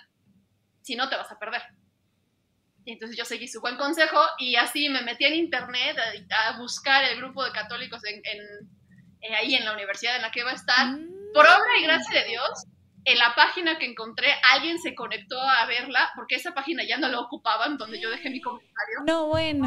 [0.83, 1.63] Si no, te vas a perder.
[2.85, 7.03] Y entonces yo seguí su buen consejo y así me metí en internet a, buscar
[7.05, 8.21] el grupo de católicos en,
[9.21, 10.87] eh, ahí en la universidad en la que iba a estar.
[10.87, 11.31] Mm.
[11.33, 12.65] Por obra y gracia de Dios,
[13.05, 17.07] en la página que encontré, alguien se conectó a verla, porque esa página ya no
[17.09, 18.99] la ocupaban, donde yo dejé mi comentario.
[19.05, 19.65] No, bueno.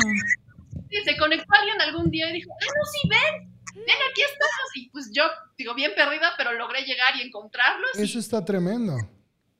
[0.90, 4.76] Sí, se conectó alguien algún día y dijo, ah, no, sí, ven, ven, aquí estamos.
[4.76, 5.24] Y pues yo,
[5.58, 7.98] digo, bien perdida, pero logré llegar y encontrarlos.
[7.98, 8.94] Eso está tremendo.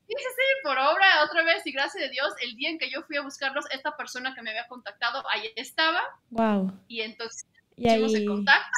[0.06, 2.90] Sí, sí, sí, por obra, otra vez, y gracias a Dios, el día en que
[2.90, 6.00] yo fui a buscarlos, esta persona que me había contactado, ahí estaba.
[6.30, 6.72] Wow.
[6.86, 8.70] Y entonces hicimos el contacto.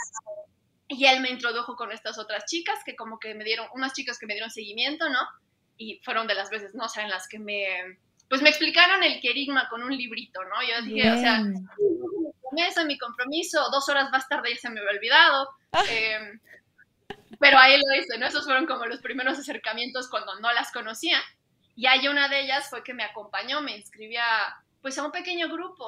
[0.89, 4.19] Y él me introdujo con estas otras chicas que como que me dieron, unas chicas
[4.19, 5.21] que me dieron seguimiento, ¿no?
[5.77, 6.87] Y fueron de las veces, ¿no?
[6.87, 7.99] O sea, en las que me,
[8.31, 10.63] pues me explicaron el querigma con un librito, ¿no?
[10.67, 11.45] Yo dije, o sea,
[12.41, 15.51] promesa, mi compromiso, dos horas más tarde ya se me había olvidado.
[15.73, 15.85] Ah.
[15.91, 16.39] Eh,
[17.39, 18.27] pero ahí lo hice, ¿no?
[18.27, 21.19] Esos fueron como los primeros acercamientos cuando no las conocía.
[21.77, 24.25] Y hay una de ellas fue que me acompañó, me inscribía
[24.83, 25.87] pues a un pequeño grupo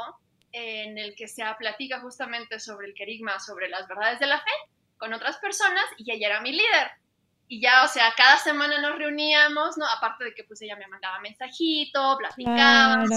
[0.53, 4.51] en el que se platica justamente sobre el querigma, sobre las verdades de la fe
[4.99, 6.91] con otras personas y ella era mi líder.
[7.49, 9.85] Y ya, o sea, cada semana nos reuníamos, ¿no?
[9.87, 13.09] Aparte de que pues ella me mandaba mensajito, platicábamos,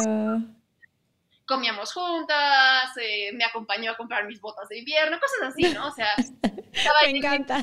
[1.46, 5.88] comíamos juntas, eh, me acompañó a comprar mis botas de invierno, cosas así, ¿no?
[5.88, 6.08] O sea,
[7.06, 7.62] me encanta.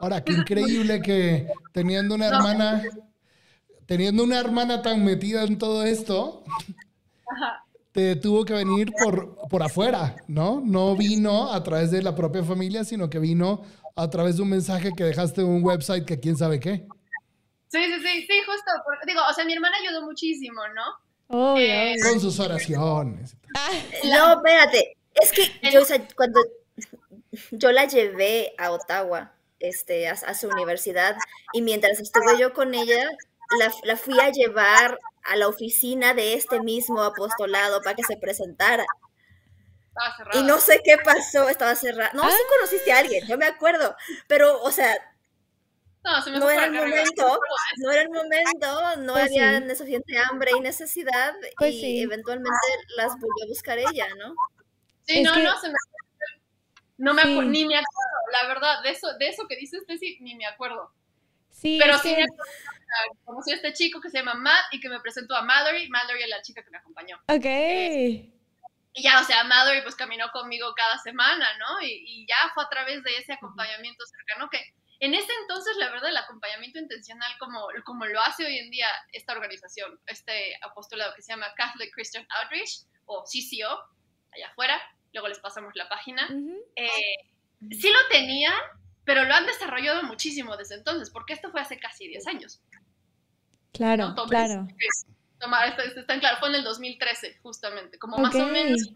[0.00, 2.82] Ahora, qué increíble que teniendo una hermana,
[3.86, 6.44] teniendo una hermana tan metida en todo esto,
[7.92, 10.60] te tuvo que venir por, por afuera, ¿no?
[10.64, 13.62] No vino a través de la propia familia, sino que vino
[13.94, 16.86] a través de un mensaje que dejaste en un website que quién sabe qué.
[17.68, 18.70] Sí, sí, sí, sí, justo.
[19.06, 21.58] digo, o sea, mi hermana ayudó muchísimo, ¿no?
[21.58, 23.36] Eh, con sus oraciones.
[24.04, 24.96] No, espérate.
[25.14, 26.40] Es que yo, o sea, cuando
[27.52, 31.16] yo la llevé a Ottawa, este, a, su universidad
[31.52, 33.08] y mientras estuve yo con ella,
[33.84, 38.84] la, fui a llevar a la oficina de este mismo apostolado para que se presentara.
[40.34, 42.10] Y no sé qué pasó, estaba cerrada.
[42.12, 42.48] No, sí ah.
[42.54, 44.94] conociste a alguien, yo me acuerdo, pero, o sea,
[46.38, 47.40] no, era el momento,
[47.78, 52.56] no era el momento, no pues había suficiente hambre y necesidad pues y eventualmente
[52.96, 54.34] las volvió a buscar ella, ¿no?
[55.06, 55.74] Sí, no, no, se me
[56.98, 60.18] no me acuerdo, ni me acuerdo, la verdad, de eso, de eso que dices, Tessy,
[60.20, 60.92] ni me acuerdo.
[61.50, 62.44] Sí, pero sí me acuerdo,
[63.24, 65.88] conocí a este chico que se llama Matt y que me presentó a Mallory.
[65.88, 67.16] Mallory es la chica que me acompañó.
[67.28, 67.44] Ok.
[67.44, 71.80] y ya, o sea, Mallory pues caminó conmigo cada semana, ¿no?
[71.82, 74.60] Y, y, ya fue a través de ese acompañamiento cercano que
[74.98, 78.88] en ese entonces, la verdad, el acompañamiento intencional como, como lo hace hoy en día
[79.12, 83.78] esta organización, este apostolado que se llama Catholic Christian Outreach o CCO,
[84.32, 84.80] allá afuera,
[85.16, 86.28] luego les pasamos la página.
[86.76, 86.90] Eh,
[87.70, 88.54] sí lo tenían,
[89.04, 92.60] pero lo han desarrollado muchísimo desde entonces, porque esto fue hace casi 10 años.
[93.72, 94.66] Claro, claro.
[95.38, 98.90] Toma, está, en claro, fue en el 2013, justamente, como más o menos.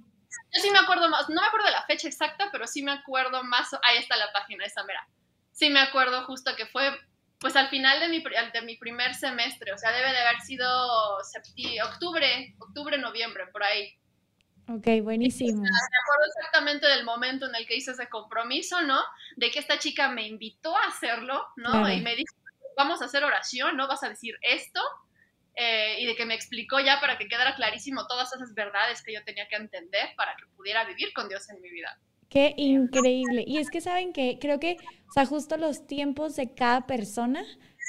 [0.52, 2.92] Yo sí me acuerdo más, no me acuerdo de la fecha exacta, pero sí me
[2.92, 5.06] acuerdo más, ahí está la página, esa mera.
[5.52, 6.90] Sí me acuerdo justo que fue,
[7.38, 10.68] pues al final de mi, de mi primer semestre, o sea, debe de haber sido
[11.84, 13.94] octubre, octubre, noviembre, por ahí.
[14.70, 15.62] Ok, buenísimo.
[15.62, 19.00] Me acuerdo exactamente del momento en el que hice ese compromiso, ¿no?
[19.36, 21.90] De que esta chica me invitó a hacerlo, ¿no?
[21.90, 22.32] Y me dijo,
[22.76, 23.88] vamos a hacer oración, ¿no?
[23.88, 24.80] Vas a decir esto.
[25.56, 29.12] Eh, y de que me explicó ya para que quedara clarísimo todas esas verdades que
[29.12, 31.98] yo tenía que entender para que pudiera vivir con Dios en mi vida.
[32.28, 33.42] Qué increíble.
[33.44, 34.76] Y es que saben que creo que,
[35.08, 37.44] o sea, justo los tiempos de cada persona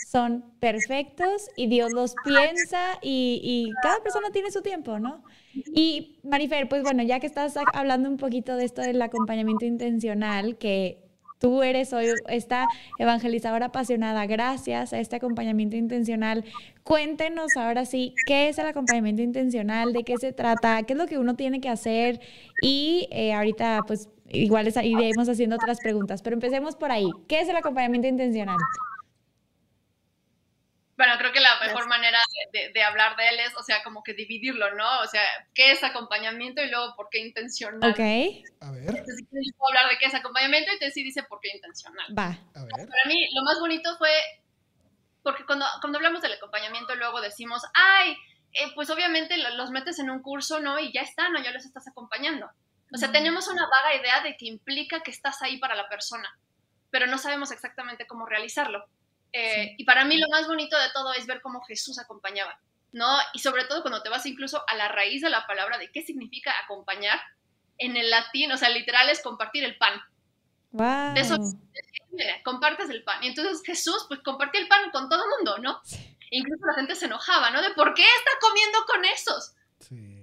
[0.10, 5.24] son perfectos y Dios los piensa y, y, cada persona tiene su tiempo, ¿no?
[5.54, 10.58] Y Marifer, pues bueno, ya que estás hablando un poquito de esto del acompañamiento intencional,
[10.58, 11.00] que
[11.40, 12.68] tú eres hoy esta
[13.00, 16.46] evangelizadora apasionada gracias a este acompañamiento intencional.
[16.84, 19.92] Cuéntenos ahora sí, ¿qué es el acompañamiento intencional?
[19.92, 20.84] ¿De qué se trata?
[20.84, 22.22] ¿Qué es lo que uno tiene que hacer?
[22.62, 27.10] Y eh, ahorita, pues, igual iremos haciendo otras preguntas, pero empecemos por ahí.
[27.28, 28.58] ¿Qué es el acompañamiento intencional?
[31.02, 32.20] Bueno, creo que la mejor manera
[32.54, 35.00] de, hablar de él es, o sea, como que dividirlo, ¿no?
[35.00, 35.24] O sea,
[35.56, 37.90] ¿qué es acompañamiento y luego por qué intencional?
[37.90, 37.98] Ok.
[37.98, 38.84] A ver.
[38.86, 42.06] Entonces, yo puedo hablar de qué es acompañamiento y te sí dice por qué intencional.
[42.16, 42.38] Va.
[42.54, 42.88] A ver.
[42.88, 44.12] Para mí, lo más bonito fue,
[45.24, 48.16] porque cuando, cuando hablamos del acompañamiento, luego decimos, ay,
[48.54, 50.80] eh, pues obviamente los metes en un curso, ¿no?
[50.80, 51.42] Y ya están, ¿no?
[51.42, 52.48] Ya los estás acompañando.
[52.94, 56.30] O sea, tenemos una vaga idea de que implica que estás ahí para la persona,
[56.92, 58.86] pero no sabemos exactamente cómo realizarlo.
[59.34, 62.60] Eh, y para mí lo más bonito de todo es ver cómo Jesús acompañaba,
[62.92, 63.08] ¿no?
[63.34, 66.02] Y sobre todo cuando te vas incluso a la raíz de la palabra de qué
[66.02, 67.20] significa acompañar,
[67.78, 70.00] en el latín, o sea, literal es compartir el pan.
[70.72, 71.14] Wow.
[71.16, 71.38] De eso,
[72.44, 73.24] compartes el pan.
[73.24, 75.82] Y entonces Jesús, pues compartía el pan con todo el mundo, ¿no?
[76.30, 77.62] Incluso la gente se enojaba, ¿no?
[77.62, 79.56] De por qué está comiendo con esos.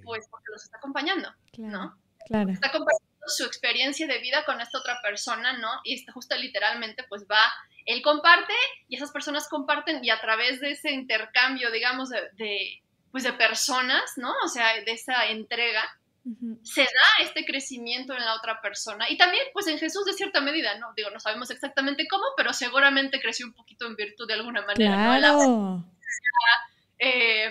[0.05, 1.99] Pues porque los está acompañando, ¿no?
[2.27, 2.51] Claro.
[2.51, 5.69] Está compartiendo su experiencia de vida con esta otra persona, ¿no?
[5.85, 7.53] Y está justo literalmente, pues va
[7.89, 8.53] él comparte
[8.87, 14.13] y esas personas comparten y a través de ese intercambio, digamos, de, pues de personas,
[14.17, 14.35] ¿no?
[14.45, 15.83] O sea, de esa entrega,
[16.63, 20.43] se da este crecimiento en la otra persona y también pues en Jesús de cierta
[20.43, 20.93] medida, ¿no?
[20.95, 25.19] Digo, no sabemos exactamente cómo, pero seguramente creció un poquito en virtud de alguna manera,
[25.21, 25.91] ¿no?
[26.99, 27.51] Eh,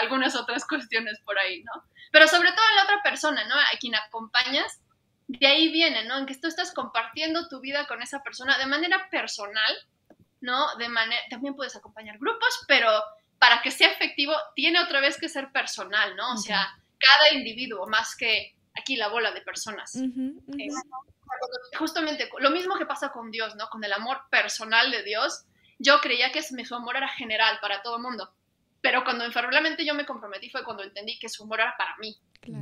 [0.00, 1.84] algunas otras cuestiones por ahí, ¿no?
[2.10, 3.54] Pero sobre todo en la otra persona, ¿no?
[3.54, 4.81] A quien acompañas
[5.38, 6.18] de ahí viene, ¿no?
[6.18, 9.72] En que tú estás compartiendo tu vida con esa persona de manera personal,
[10.40, 10.76] ¿no?
[10.76, 12.88] De manera, también puedes acompañar grupos, pero
[13.38, 16.34] para que sea efectivo tiene otra vez que ser personal, ¿no?
[16.34, 19.96] O sea, cada individuo, más que aquí la bola de personas.
[19.96, 20.68] Eh,
[21.78, 23.68] justamente lo mismo que pasa con Dios, ¿no?
[23.68, 25.44] Con el amor personal de Dios,
[25.78, 28.32] yo creía que su amor era general para todo el mundo,
[28.80, 32.16] pero cuando enfermamente yo me comprometí fue cuando entendí que su amor era para mí,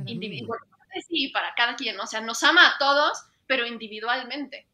[0.05, 0.59] individual
[1.07, 4.67] sí, para cada quien, o sea, nos ama a todos, pero individualmente.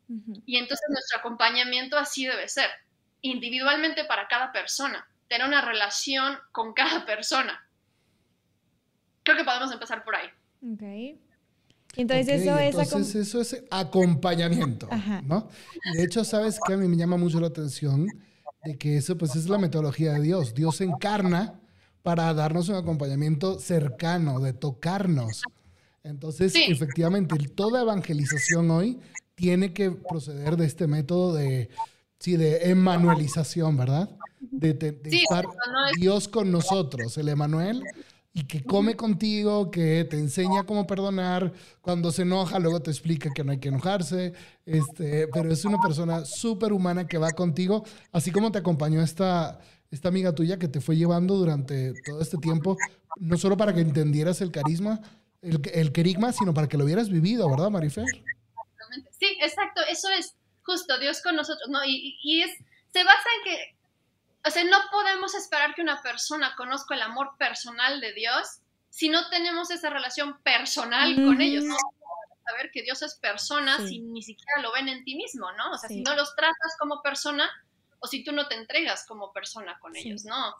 [0.45, 2.69] Y entonces nuestro acompañamiento así debe ser,
[3.21, 7.67] individualmente para cada persona, tener una relación con cada persona.
[9.23, 10.27] Creo que podemos empezar por ahí.
[10.73, 11.19] Ok.
[11.95, 14.87] Entonces, eso, es eso es acompañamiento,
[15.23, 15.49] ¿no?
[15.95, 18.07] de hecho, ¿sabes que A mí me llama mucho la atención
[18.63, 20.53] de que eso pues es la metodología de Dios.
[20.53, 21.59] Dios encarna
[22.03, 25.41] para darnos un acompañamiento cercano, de tocarnos.
[26.09, 28.99] Entonces, efectivamente, toda evangelización hoy
[29.35, 31.69] tiene que proceder de este método de,
[32.19, 34.09] sí, de emanuelización, ¿verdad?
[34.39, 35.45] De, estar
[35.99, 37.83] Dios con nosotros, el Emanuel,
[38.33, 43.31] y que come contigo, que te enseña cómo perdonar, cuando se enoja, luego te explica
[43.33, 44.33] que no hay que enojarse,
[44.65, 49.59] este, pero es una persona súper humana que va contigo, así como te acompañó esta,
[49.89, 52.77] esta amiga tuya que te fue llevando durante todo este tiempo,
[53.19, 55.01] no solo para que entendieras el carisma,
[55.41, 58.05] el, el querigma, sino para que lo hubieras vivido, ¿verdad, Marifer?
[59.19, 61.83] Sí, exacto, eso es justo Dios con nosotros, ¿no?
[61.85, 62.51] Y, y, es,
[62.91, 63.75] se basa en que,
[64.45, 69.09] o sea, no podemos esperar que una persona conozca el amor personal de Dios si
[69.09, 71.75] no tenemos esa relación personal con ellos, ¿no?
[72.45, 75.71] Saber que Dios es persona si ni siquiera lo ven en ti mismo, ¿no?
[75.71, 77.49] O sea, si no los tratas como persona
[77.99, 80.55] o si tú no te entregas como persona con ellos, ¿no?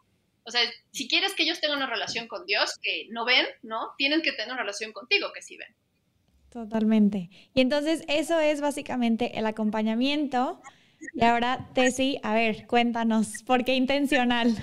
[0.47, 3.91] O sea, si quieres que ellos tengan una relación con Dios que no ven, ¿no?
[3.97, 5.75] Tienen que tener una relación contigo que sí ven.
[6.49, 7.29] Totalmente.
[7.53, 10.61] Y entonces eso es básicamente el acompañamiento.
[11.13, 14.55] Y ahora, Tessy, a ver, cuéntanos, ¿por qué intencional?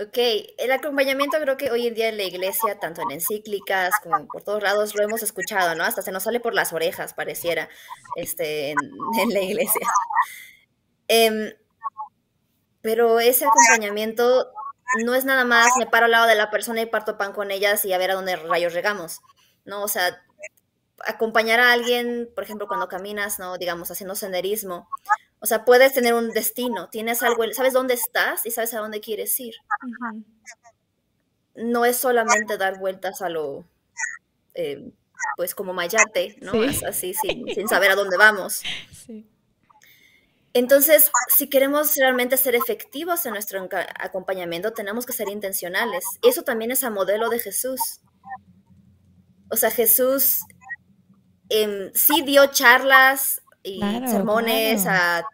[0.00, 0.18] Ok,
[0.58, 4.42] el acompañamiento creo que hoy en día en la iglesia, tanto en encíclicas como por
[4.42, 5.84] todos lados, lo hemos escuchado, ¿no?
[5.84, 7.68] Hasta se nos sale por las orejas, pareciera,
[8.16, 8.78] este, en,
[9.32, 9.86] la iglesia.
[11.06, 11.52] Em,
[12.84, 14.52] pero ese acompañamiento
[15.02, 17.50] no es nada más me paro al lado de la persona y parto pan con
[17.50, 19.20] ellas y a ver a dónde rayos regamos,
[19.64, 19.82] ¿no?
[19.82, 20.22] O sea,
[21.06, 23.56] acompañar a alguien, por ejemplo, cuando caminas, ¿no?
[23.56, 24.86] Digamos, haciendo senderismo,
[25.40, 29.00] o sea, puedes tener un destino, tienes algo, sabes dónde estás y sabes a dónde
[29.00, 29.54] quieres ir.
[31.54, 33.64] No es solamente dar vueltas a lo,
[34.52, 34.90] eh,
[35.36, 36.52] pues como mayate, ¿no?
[36.86, 38.60] así, sin, saber a dónde vamos.
[40.54, 46.04] Entonces, si queremos realmente ser efectivos en nuestro acompañamiento, tenemos que ser intencionales.
[46.22, 48.00] Eso también es a modelo de Jesús.
[49.50, 50.42] O sea, Jesús
[51.48, 55.24] em, sí dio charlas y sermones a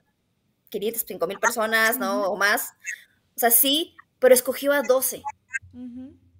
[0.70, 2.22] 500, 5 mil personas, ¿no?
[2.22, 2.72] O más.
[3.36, 5.22] O sea, sí, pero escogió a 12.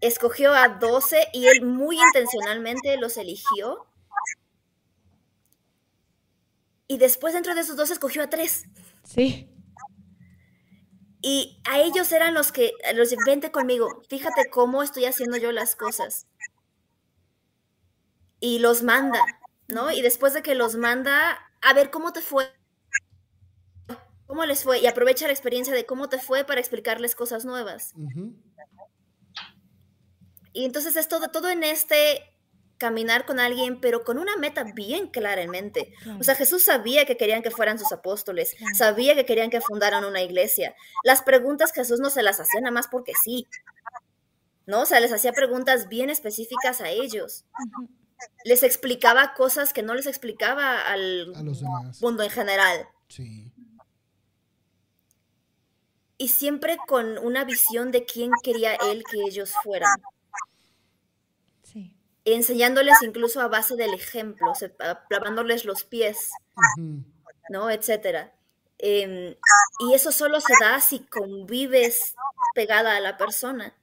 [0.00, 3.86] Escogió a 12 y él muy intencionalmente los eligió.
[6.90, 8.64] Y después dentro de esos dos escogió a tres.
[9.04, 9.48] Sí.
[11.22, 15.76] Y a ellos eran los que, los vente conmigo, fíjate cómo estoy haciendo yo las
[15.76, 16.26] cosas.
[18.40, 19.20] Y los manda,
[19.68, 19.92] ¿no?
[19.92, 22.52] Y después de que los manda, a ver cómo te fue
[24.26, 27.94] cómo les fue y aprovecha la experiencia de cómo te fue para explicarles cosas nuevas.
[30.52, 32.34] Y entonces es todo, todo en este
[32.80, 35.92] caminar con alguien, pero con una meta bien clara en mente.
[36.18, 40.04] O sea, Jesús sabía que querían que fueran sus apóstoles, sabía que querían que fundaran
[40.04, 40.74] una iglesia.
[41.04, 43.46] Las preguntas Jesús no se las hacía nada más porque sí.
[44.66, 44.82] ¿No?
[44.82, 47.44] O sea, les hacía preguntas bien específicas a ellos.
[48.44, 51.32] Les explicaba cosas que no les explicaba al
[52.00, 52.88] mundo en general.
[53.08, 53.52] Sí
[56.20, 59.96] y siempre con una visión de quién quería él que ellos fueran.
[62.24, 64.52] Enseñándoles incluso a base del ejemplo,
[65.08, 66.30] lavándoles los pies,
[67.48, 67.70] ¿no?
[67.70, 68.34] Etcétera.
[68.78, 69.36] Em,
[69.80, 72.14] y eso solo se da si convives
[72.54, 73.74] pegada a la persona.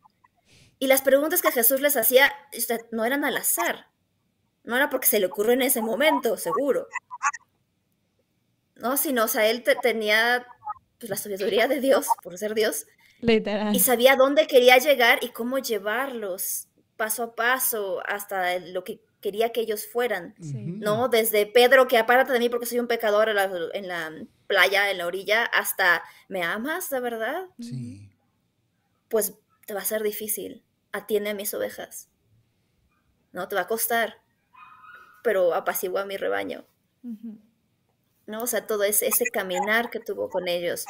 [0.79, 2.31] Y las preguntas que Jesús les hacía
[2.91, 3.87] no eran al azar,
[4.63, 6.87] no era porque se le ocurrió en ese momento, seguro.
[8.75, 10.45] No, sino, o sea, él tenía
[10.99, 12.85] pues, la sabiduría de Dios, por ser Dios.
[13.21, 13.75] Literal.
[13.75, 16.66] Y sabía dónde quería llegar y cómo llevarlos
[16.97, 21.07] paso a paso hasta lo que quería que ellos fueran, ¿no?
[21.09, 24.11] Desde Pedro, que apárate de mí porque soy un pecador en la,
[24.47, 27.45] playa, en la orilla, hasta, ¿me amas de verdad?
[27.59, 28.09] Sí.
[29.09, 30.63] Pues te va a ser difícil.
[30.91, 32.09] Atiende a mis ovejas.
[33.31, 34.21] No, te va a costar,
[35.23, 36.65] pero apacigua a mi rebaño.
[38.27, 38.43] ¿no?
[38.43, 40.85] O sea, todo ese, ese caminar que tuvo con ellos.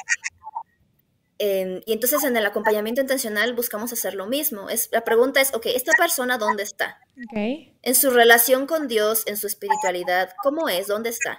[1.40, 4.68] Y entonces en el acompañamiento intencional buscamos hacer lo mismo.
[4.68, 6.98] Es, la pregunta es, ok, ¿esta persona dónde está?
[7.34, 10.88] En su relación con Dios, en su espiritualidad, ¿cómo es?
[10.88, 11.38] ¿Dónde está?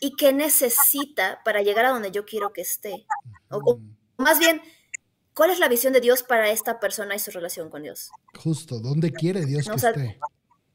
[0.00, 3.06] ¿Y qué necesita para llegar a donde yo quiero que esté?
[3.50, 3.80] O,
[4.18, 4.60] más bien,
[5.34, 8.10] ¿cuál es la visión de Dios para esta persona y su relación con Dios?
[8.42, 10.18] Justo, ¿dónde quiere Dios que esté?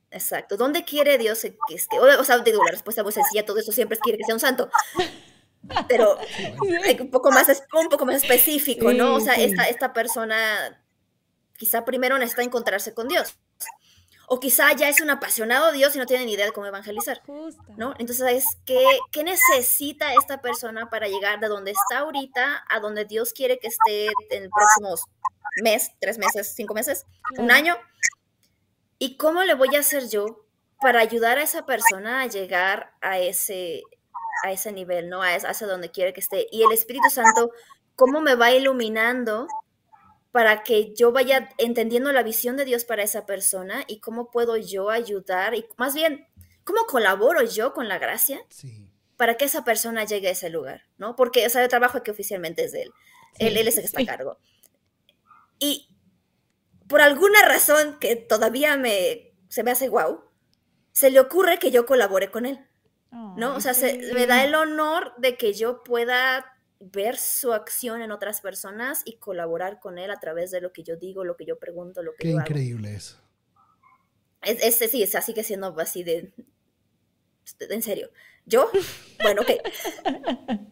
[0.10, 0.58] Exacto.
[0.58, 2.00] ¿Dónde quiere Dios que esté?
[2.00, 4.40] O sea, digo, la respuesta es muy sencilla, todo eso siempre quiere que sea un
[4.40, 4.72] santo.
[5.88, 6.18] Pero
[7.00, 9.16] un poco más, un poco más específico, ¿no?
[9.16, 10.82] O sea, esta, esta persona
[11.58, 13.38] quizá primero necesita encontrarse con Dios.
[14.30, 17.22] O quizá ya es un apasionado Dios y no tiene ni idea de cómo evangelizar.
[17.78, 17.94] ¿no?
[17.98, 23.32] Entonces, ¿qué, ¿qué necesita esta persona para llegar de donde está ahorita a donde Dios
[23.32, 25.02] quiere que esté en el próximos
[25.64, 27.06] mes, tres meses, cinco meses,
[27.38, 27.78] un año?
[29.00, 30.46] ¿Y cómo le voy a hacer yo
[30.82, 33.84] para ayudar a esa persona a llegar a ese,
[34.44, 35.22] a ese nivel, ¿no?
[35.22, 36.48] A hacia donde quiere que esté.
[36.52, 37.52] Y el Espíritu Santo,
[37.96, 39.48] ¿cómo me va iluminando
[40.32, 44.56] para que yo vaya entendiendo la visión de Dios para esa persona y cómo puedo
[44.58, 46.28] yo ayudar y más bien,
[46.64, 48.40] ¿cómo colaboro yo con la gracia?
[49.16, 51.16] Para que esa persona llegue a ese lugar, ¿no?
[51.16, 52.92] Porque, o sea, el trabajo que oficialmente es de él.
[53.40, 54.38] Él, él es el que está a cargo.
[55.58, 55.90] Y,
[56.88, 60.24] por alguna razón que todavía me, se me hace guau,
[60.92, 62.67] se le ocurre que yo colabore con él.
[63.12, 63.56] ¿No?
[63.56, 68.12] O sea, se, me da el honor de que yo pueda ver su acción en
[68.12, 71.46] otras personas y colaborar con él a través de lo que yo digo, lo que
[71.46, 73.20] yo pregunto, lo que Qué increíble eso.
[74.42, 76.32] Es, es, sí, es así que siendo así de...
[77.60, 78.12] En serio.
[78.46, 78.70] ¿Yo?
[79.22, 79.52] Bueno, ok.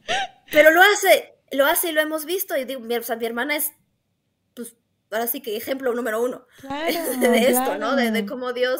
[0.51, 2.55] Pero lo hace, lo hace y lo hemos visto.
[2.57, 3.71] Y digo, mi, o sea, mi hermana es
[4.53, 4.75] pues,
[5.11, 7.95] ahora sí que ejemplo número uno de esto, ¿no?
[7.95, 8.79] De, cómo Dios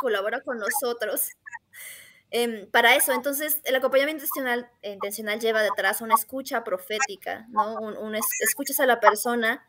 [0.00, 1.28] colabora con nosotros.
[2.30, 7.74] Em, para eso, entonces, el acompañamiento intencional, intencional lleva detrás una escucha profética, ¿no?
[7.74, 9.66] Un, escuchas a la persona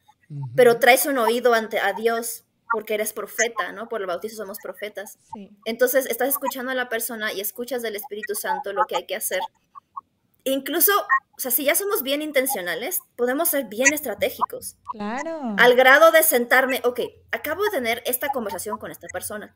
[0.55, 3.89] pero traes un oído ante a Dios porque eres profeta, ¿no?
[3.89, 5.17] Por el bautizo somos profetas.
[5.65, 9.15] Entonces estás escuchando a la persona y escuchas del Espíritu Santo lo que hay que
[9.15, 9.41] hacer.
[10.45, 10.91] Incluso,
[11.37, 14.77] o sea, si ya somos bien intencionales, podemos ser bien estratégicos.
[14.91, 15.55] Claro.
[15.57, 17.01] Al grado de sentarme, ok,
[17.31, 19.53] acabo de tener esta conversación con esta persona.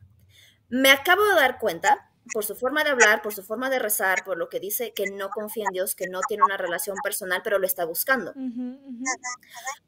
[0.67, 4.23] Me acabo de dar cuenta por su forma de hablar, por su forma de rezar,
[4.23, 7.41] por lo que dice que no confía en Dios, que no tiene una relación personal,
[7.43, 8.33] pero lo está buscando.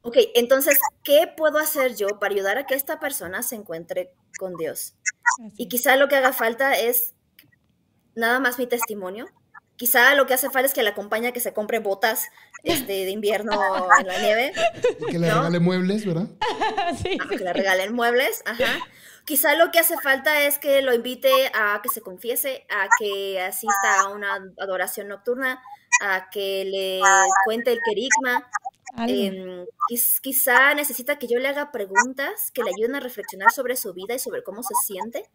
[0.02, 4.54] Ok, entonces, ¿qué puedo hacer yo para ayudar a que esta persona se encuentre con
[4.56, 4.94] Dios?
[5.56, 7.14] Y quizá lo que haga falta es
[8.14, 9.26] nada más mi testimonio.
[9.76, 12.28] Quizá lo que hace falta es que le acompañe a que se compre botas
[12.64, 13.52] este, de invierno
[14.00, 14.52] en la nieve.
[15.08, 16.28] que le regale muebles, ¿verdad?
[17.02, 18.78] sí, ah, que le regalen muebles, ajá.
[19.28, 23.38] Quizá lo que hace falta es que lo invite a que se confiese, a que
[23.38, 25.62] asista a una adoración nocturna,
[26.00, 27.02] a que le
[27.44, 28.48] cuente el querigma.
[29.06, 29.66] Em,
[30.22, 34.14] quizá necesita que yo le haga preguntas que le ayuden a reflexionar sobre su vida
[34.14, 35.28] y sobre cómo se siente.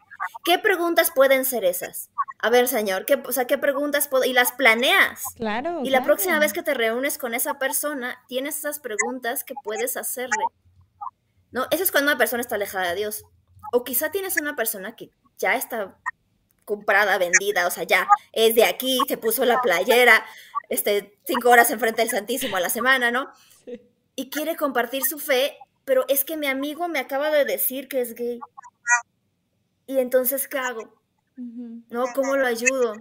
[0.44, 2.10] ¿Qué preguntas pueden ser esas?
[2.40, 4.24] A ver, señor, ¿qué, o sea, ¿qué preguntas puedo?
[4.24, 5.22] Y las planeas.
[5.36, 5.82] Claro.
[5.84, 9.98] Y la próxima vez que te reúnes con esa persona, tienes esas preguntas que puedes
[9.98, 10.46] hacerle.
[11.52, 11.68] ¿No?
[11.70, 13.24] Eso es cuando una persona está alejada de Dios.
[13.76, 15.10] O quizá tienes una persona que
[15.40, 15.98] ya está
[16.64, 20.24] comprada, vendida, o sea, ya es de aquí, se puso la playera,
[20.70, 23.32] este, cinco horas enfrente del Santísimo a la semana, ¿no?
[24.16, 28.02] Y quiere compartir su fe, pero es que mi amigo me acaba de decir que
[28.02, 28.40] es gay.
[29.88, 30.94] Y entonces, ¿qué hago?
[31.36, 32.06] ¿No?
[32.14, 32.94] ¿Cómo lo ayudo?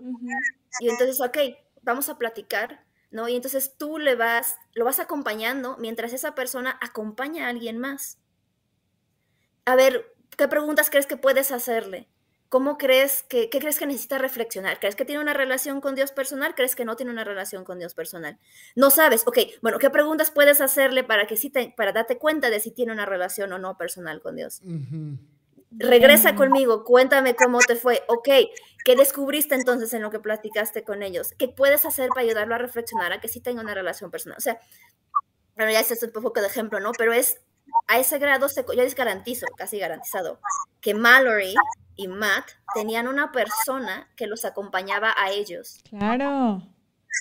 [0.80, 1.36] Y entonces, ok,
[1.82, 3.28] vamos a platicar, ¿no?
[3.28, 8.18] Y entonces tú le vas, lo vas acompañando mientras esa persona acompaña a alguien más.
[9.66, 12.08] A ver, ¿Qué preguntas crees que puedes hacerle?
[12.48, 14.78] ¿Cómo crees que, qué crees que necesita reflexionar?
[14.78, 16.54] ¿Crees que tiene una relación con Dios personal?
[16.54, 18.38] ¿Crees que no tiene una relación con Dios personal?
[18.76, 22.60] No sabes, ok, bueno, ¿qué preguntas puedes hacerle para que sí para darte cuenta de
[22.60, 24.60] si tiene una relación o no personal con Dios?
[25.70, 28.28] Regresa conmigo, cuéntame cómo te fue, ok,
[28.84, 31.32] ¿qué descubriste entonces en lo que platicaste con ellos?
[31.38, 34.36] ¿Qué puedes hacer para ayudarlo a reflexionar a que sí tenga una relación personal?
[34.36, 34.60] O sea,
[35.56, 36.92] bueno, ya es un poco de ejemplo, ¿no?
[36.92, 37.40] Pero es
[37.86, 40.40] a ese grado, se, yo les garantizo, casi garantizado,
[40.80, 41.54] que Mallory
[41.96, 45.80] y Matt tenían una persona que los acompañaba a ellos.
[45.88, 46.62] Claro.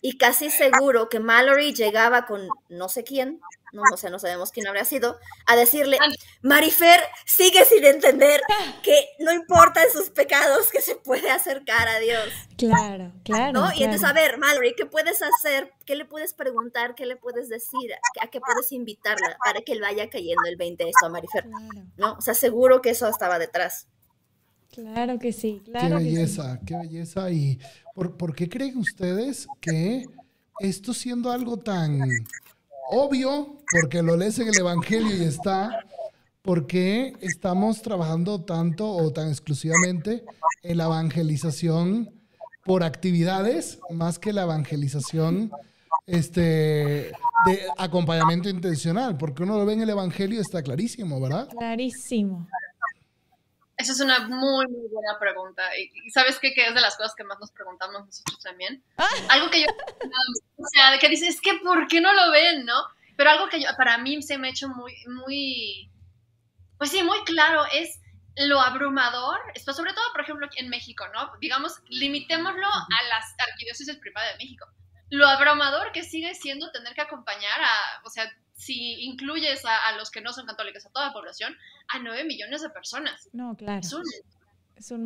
[0.02, 3.42] Y casi seguro que Mallory llegaba con no sé quién,
[3.72, 5.98] no, no sé, no sabemos quién habría sido, a decirle,
[6.42, 8.42] Marifer sigue sin entender
[8.84, 12.30] que no importa sus pecados, que se puede acercar a Dios.
[12.58, 13.54] Claro, claro.
[13.54, 13.74] ¿no?
[13.74, 15.72] Y entonces, a ver, Mallory, ¿qué puedes hacer?
[15.86, 16.96] ¿Qué le puedes preguntar?
[16.96, 17.92] ¿Qué le puedes decir?
[18.22, 21.46] ¿A qué puedes invitarla para que él vaya cayendo el 20 de esto a Marifer?
[21.98, 22.14] ¿No?
[22.14, 23.88] O sea, seguro que eso estaba detrás.
[24.72, 25.98] Claro que sí, claro.
[25.98, 27.30] Qué belleza, qué belleza.
[27.32, 27.60] ¿Y
[27.94, 30.06] por, por qué creen ustedes que
[30.60, 32.00] esto siendo algo tan
[32.92, 35.86] obvio, porque lo lees en el Evangelio y está,
[36.42, 40.24] porque estamos trabajando tanto o tan exclusivamente
[40.64, 42.10] en la evangelización
[42.66, 45.52] por actividades más que la evangelización
[46.06, 47.12] este,
[47.46, 51.48] de acompañamiento intencional, porque uno lo ve en el Evangelio y está clarísimo, ¿verdad?
[51.50, 52.48] Clarísimo.
[53.82, 55.64] Esa es una muy, muy buena pregunta.
[55.76, 58.84] ¿Y sabes qué, es de las cosas que más nos preguntamos nosotros también?
[58.96, 59.08] Ah.
[59.30, 59.68] Algo que yo,
[60.58, 62.80] o sea, que dices, es que ¿por qué no lo ven, no?
[63.18, 65.90] Pero algo que yo, para mí se me ha hecho muy, muy,
[66.78, 68.00] pues sí, muy claro es
[68.36, 71.32] lo abrumador, esto sobre todo, por ejemplo, en México, ¿no?
[71.40, 74.68] Digamos, limitémoslo a las arquidiócesis privadas de México.
[75.10, 80.12] Lo abrumador que sigue siendo tener que acompañar a, o sea, si incluyes a, los
[80.12, 81.58] que no son católicos, a toda la población,
[81.88, 83.28] a 9 millones de personas.
[83.34, 83.82] No, claro.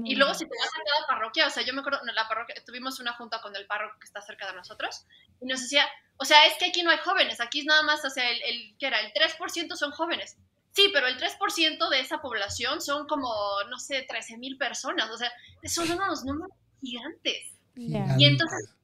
[0.04, 2.28] y luego si te vas a cada parroquia, o sea, yo me acuerdo, en la
[2.28, 5.06] parroquia, tuvimos una junta con el párroco que está cerca de nosotros,
[5.40, 5.88] y nos decía,
[6.18, 8.42] o sea, es que aquí no hay jóvenes, aquí es nada más, o sea, el,
[8.44, 9.00] el ¿qué era?
[9.00, 10.38] El 3% son jóvenes.
[10.74, 13.34] Sí, pero el 3% de esa población son como,
[13.70, 15.32] no sé, 13 mil personas, o sea,
[15.64, 16.52] son unos números
[16.82, 17.54] gigantes.
[17.78, 18.76] Y entonces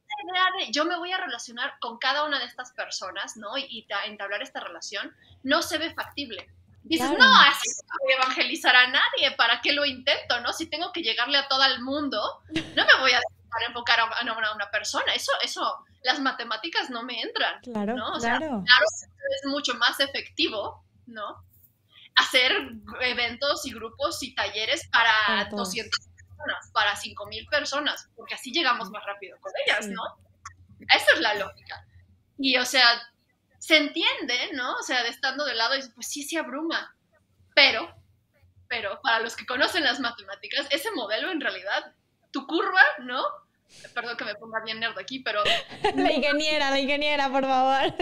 [0.70, 3.56] yo me voy a relacionar con cada una de estas personas, ¿no?
[3.58, 6.48] Y, entablar esta relación, no se ve factible.
[6.84, 10.52] Dices, no, así no voy a evangelizar a nadie, ¿para qué lo intento, no?
[10.52, 12.20] Si tengo que llegarle a todo el mundo,
[12.54, 13.20] no me voy a
[13.68, 15.14] enfocar a, a, una persona.
[15.14, 18.14] Eso, eso, las matemáticas no me entran, claro, ¿no?
[18.14, 18.20] O claro.
[18.20, 18.86] Sea, claro
[19.40, 21.44] es mucho más efectivo, ¿no?
[22.16, 22.52] Hacer
[23.00, 25.90] eventos y grupos y talleres para, para 200
[26.72, 30.02] para 5.000 personas, porque así llegamos más rápido con ellas, ¿no?
[30.94, 31.86] Esa es la lógica.
[32.38, 32.84] Y, o sea,
[33.58, 34.74] se entiende, ¿no?
[34.74, 36.96] O sea, de estando de lado, pues sí se abruma,
[37.54, 37.94] pero,
[38.68, 41.94] pero para los que conocen las matemáticas, ese modelo en realidad,
[42.32, 43.22] tu curva, ¿no?
[43.94, 45.42] Perdón que me ponga bien nerd aquí, pero...
[45.96, 47.94] La ingeniera, la ingeniera, por favor.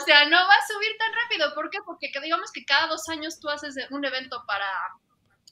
[0.00, 1.54] O sea, no va a subir tan rápido.
[1.54, 1.78] ¿Por qué?
[1.84, 4.66] Porque digamos que cada dos años tú haces un evento para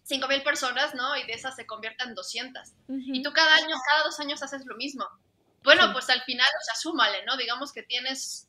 [0.05, 1.16] 5 mil personas, ¿no?
[1.16, 2.62] Y de esas se convierten en 200.
[2.88, 5.07] Y tú cada año, cada dos años haces lo mismo.
[5.62, 7.36] Bueno, pues al final, o sea, súmale, ¿no?
[7.36, 8.48] Digamos que tienes,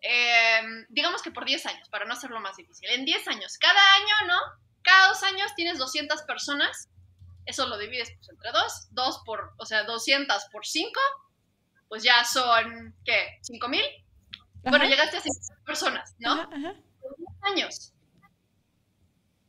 [0.00, 2.88] em, digamos que por 10 años, para no hacerlo más difícil.
[2.90, 4.38] En 10 años, cada año, ¿no?
[4.82, 6.88] Cada dos años tienes 200 personas.
[7.44, 8.88] Eso lo divides pues, entre dos.
[8.90, 10.90] Dos por, o sea, 200 por 5,
[11.88, 13.38] pues ya son, ¿qué?
[13.42, 13.84] ¿5 mil?
[14.62, 16.32] Bueno, llegaste a 5 personas, ¿no?
[16.32, 16.74] Ajá,
[17.18, 17.92] 10 años.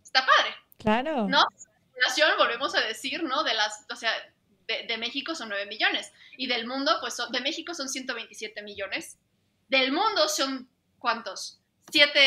[0.04, 0.65] Está padre.
[0.86, 1.28] Claro.
[1.28, 1.44] ¿No?
[2.00, 3.44] Nación, volvemos a decir, ¿no?
[3.44, 4.12] De las, o sea,
[4.68, 6.12] de, México son 9 millones.
[6.38, 9.18] Y del mundo, pues de México son 127 millones.
[9.68, 10.70] Del mundo son,
[11.00, 11.60] ¿cuántos?
[11.92, 12.20] 7,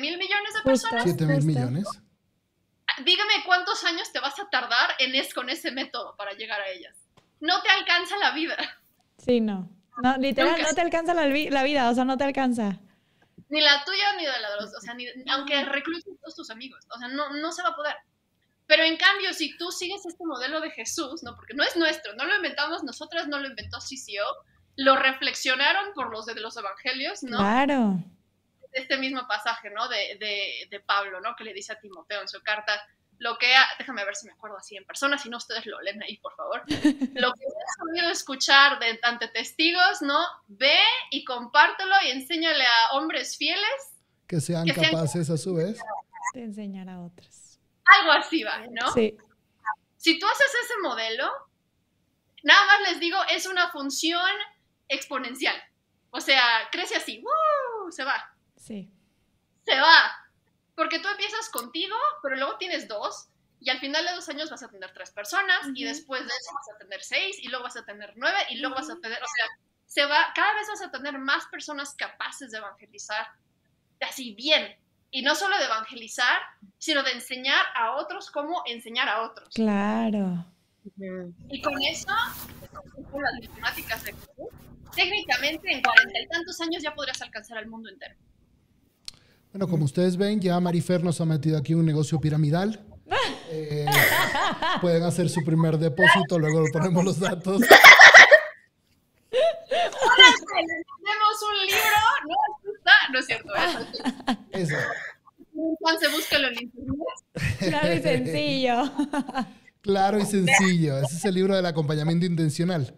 [0.00, 1.04] mil millones de personas.
[1.04, 1.84] 7 mil millones.
[2.86, 6.60] Ah, dígame cuántos años te vas a tardar en es, con ese método para llegar
[6.60, 6.96] a ellas.
[7.40, 8.56] No te alcanza la vida.
[9.18, 9.68] Sí, no.
[10.02, 12.80] No, literal, no te alcanza la, la, vida, o sea, no te alcanza.
[13.50, 16.50] Ni la tuya ni de la de los, o sea, ni, aunque reclutes todos tus
[16.50, 17.96] amigos, o sea, no, no se va a poder.
[18.66, 21.34] Pero en cambio, si tú sigues este modelo de Jesús, ¿no?
[21.34, 24.46] Porque no es nuestro, no lo inventamos nosotras, no lo inventó CCO,
[24.76, 27.38] lo reflexionaron por los de los evangelios, ¿no?
[27.38, 27.98] Claro.
[28.70, 29.88] Este mismo pasaje, ¿no?
[29.88, 31.34] De, de, de Pablo, ¿no?
[31.34, 32.80] Que le dice a Timoteo en su carta,
[33.20, 33.48] lo que,
[33.78, 36.34] déjame ver si me acuerdo así en persona, si no ustedes lo leen ahí, por
[36.34, 36.62] favor.
[37.14, 40.18] Lo que has oído escuchar de, ante testigos, ¿no?
[40.48, 40.78] Ve
[41.10, 43.92] y compártelo y enséñale a hombres fieles.
[44.26, 45.78] Que sean capaces a su vez.
[46.32, 47.58] De enseñar a otros.
[47.84, 48.90] Algo así va, ¿no?
[48.92, 49.14] Sí.
[49.98, 51.30] Si tú haces ese modelo,
[52.42, 54.30] nada más les digo, es una función
[54.88, 55.56] exponencial.
[56.10, 56.42] O sea,
[56.72, 57.92] crece así, ¡uh!
[57.92, 58.34] se va.
[58.56, 58.90] Sí.
[59.66, 60.19] Se va
[60.74, 63.28] porque tú empiezas contigo, pero luego tienes dos,
[63.60, 66.54] y al final de dos años vas a tener tres personas, y después de eso
[66.54, 69.22] vas a tener seis, y luego vas a tener nueve, y luego vas a tener,
[69.22, 69.46] o sea,
[69.86, 73.26] se va, cada vez vas a tener más personas capaces de evangelizar
[74.00, 74.76] así bien.
[75.10, 76.40] Y no solo de evangelizar,
[76.78, 79.52] sino de enseñar a otros cómo enseñar a otros.
[79.54, 80.46] Claro.
[81.48, 82.06] Y con eso,
[83.10, 84.14] con las matemáticas de
[84.94, 88.14] técnicamente en cuarenta y tantos años ya podrías alcanzar al mundo entero.
[89.52, 92.86] Bueno, como ustedes ven, ya Marifer nos ha metido aquí un negocio piramidal.
[93.52, 93.84] Eh,
[94.80, 97.60] pueden hacer su primer depósito, luego le ponemos los datos.
[97.60, 97.82] Tenemos
[101.42, 101.98] un libro,
[102.28, 102.36] no,
[102.76, 103.52] está, no es cierto.
[104.52, 104.76] Eso.
[105.52, 107.08] Entonces búscalo en internet.
[107.58, 108.88] Claro y sencillo.
[109.80, 110.98] Claro y sencillo.
[110.98, 112.94] Ese es el libro del acompañamiento intencional.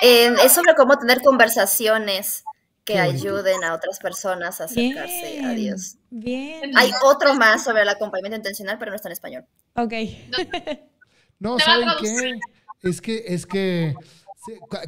[0.00, 2.44] Eh, es sobre cómo tener conversaciones
[2.84, 5.96] que ayuden a otras personas a acercarse a Dios.
[6.10, 6.76] Bien.
[6.76, 9.46] Hay otro más sobre el acompañamiento intencional, pero no está en español.
[9.74, 9.92] Ok.
[11.38, 12.38] no, ¿saben qué?
[12.82, 13.94] Es que, es que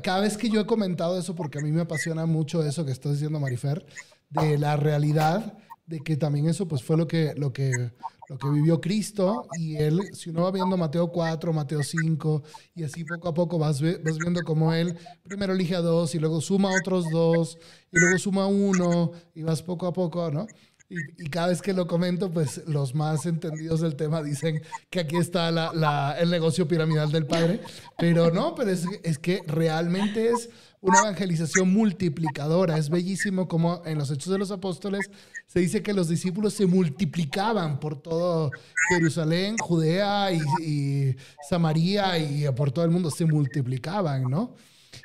[0.03, 2.93] cada vez que yo he comentado eso, porque a mí me apasiona mucho eso que
[2.93, 3.87] está diciendo Marifer,
[4.29, 5.55] de la realidad,
[5.87, 7.93] de que también eso pues fue lo que, lo que
[8.29, 12.43] lo que vivió Cristo y él, si uno va viendo Mateo 4, Mateo 5
[12.75, 16.19] y así poco a poco vas, vas viendo cómo él primero elige a dos y
[16.19, 17.59] luego suma otros dos
[17.93, 20.47] y luego suma uno y vas poco a poco, ¿no?
[20.89, 25.17] Y, cada vez que lo comento, pues los más entendidos del tema dicen que aquí
[25.17, 27.61] está la, el negocio piramidal del Padre,
[27.99, 30.49] pero no, pero es, es que realmente es
[30.87, 32.79] una evangelización multiplicadora.
[32.79, 35.11] Es bellísimo como en los Hechos de los Apóstoles
[35.47, 38.51] se dice que los discípulos se multiplicaban por todo
[38.89, 41.17] Jerusalén, Judea y,
[41.49, 44.55] Samaria y por todo el mundo, se multiplicaban, ¿no?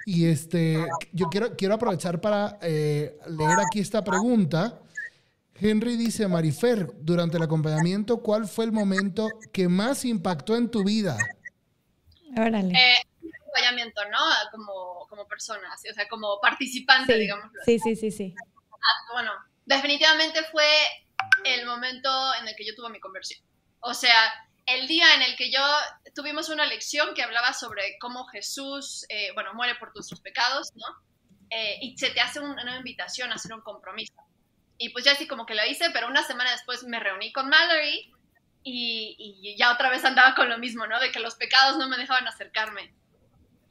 [0.06, 4.82] Y este, yo quiero, quiero aprovechar para eh, leer aquí esta pregunta.
[5.56, 10.84] Henry dice, Marifer, durante el acompañamiento, ¿cuál fue el momento que más impactó en tu
[10.84, 11.18] vida?
[12.38, 12.74] Órale.
[12.74, 13.11] Eh,
[13.52, 14.18] acompañamiento, ¿no?
[14.52, 17.52] Como, como persona, o sea, como participante, digamos.
[17.66, 18.36] Sí, sí, sí, sí.
[18.38, 19.32] Ah, bueno,
[19.66, 20.66] definitivamente fue
[21.46, 23.42] el momento en el que yo tuve mi conversión.
[23.82, 24.34] O sea,
[24.66, 25.62] el día en el que yo
[26.16, 30.86] tuvimos una lección que hablaba sobre cómo Jesús, eh, bueno, muere por nuestros pecados, ¿no?
[31.50, 34.14] Eh, y se te hace una invitación a hacer un compromiso.
[34.78, 37.50] Y pues ya así como que lo hice, pero una semana después me reuní con
[37.50, 38.12] Mallory
[38.64, 41.00] y, y, ya otra vez andaba con lo mismo, ¿no?
[41.00, 42.94] De que los pecados no me dejaban acercarme.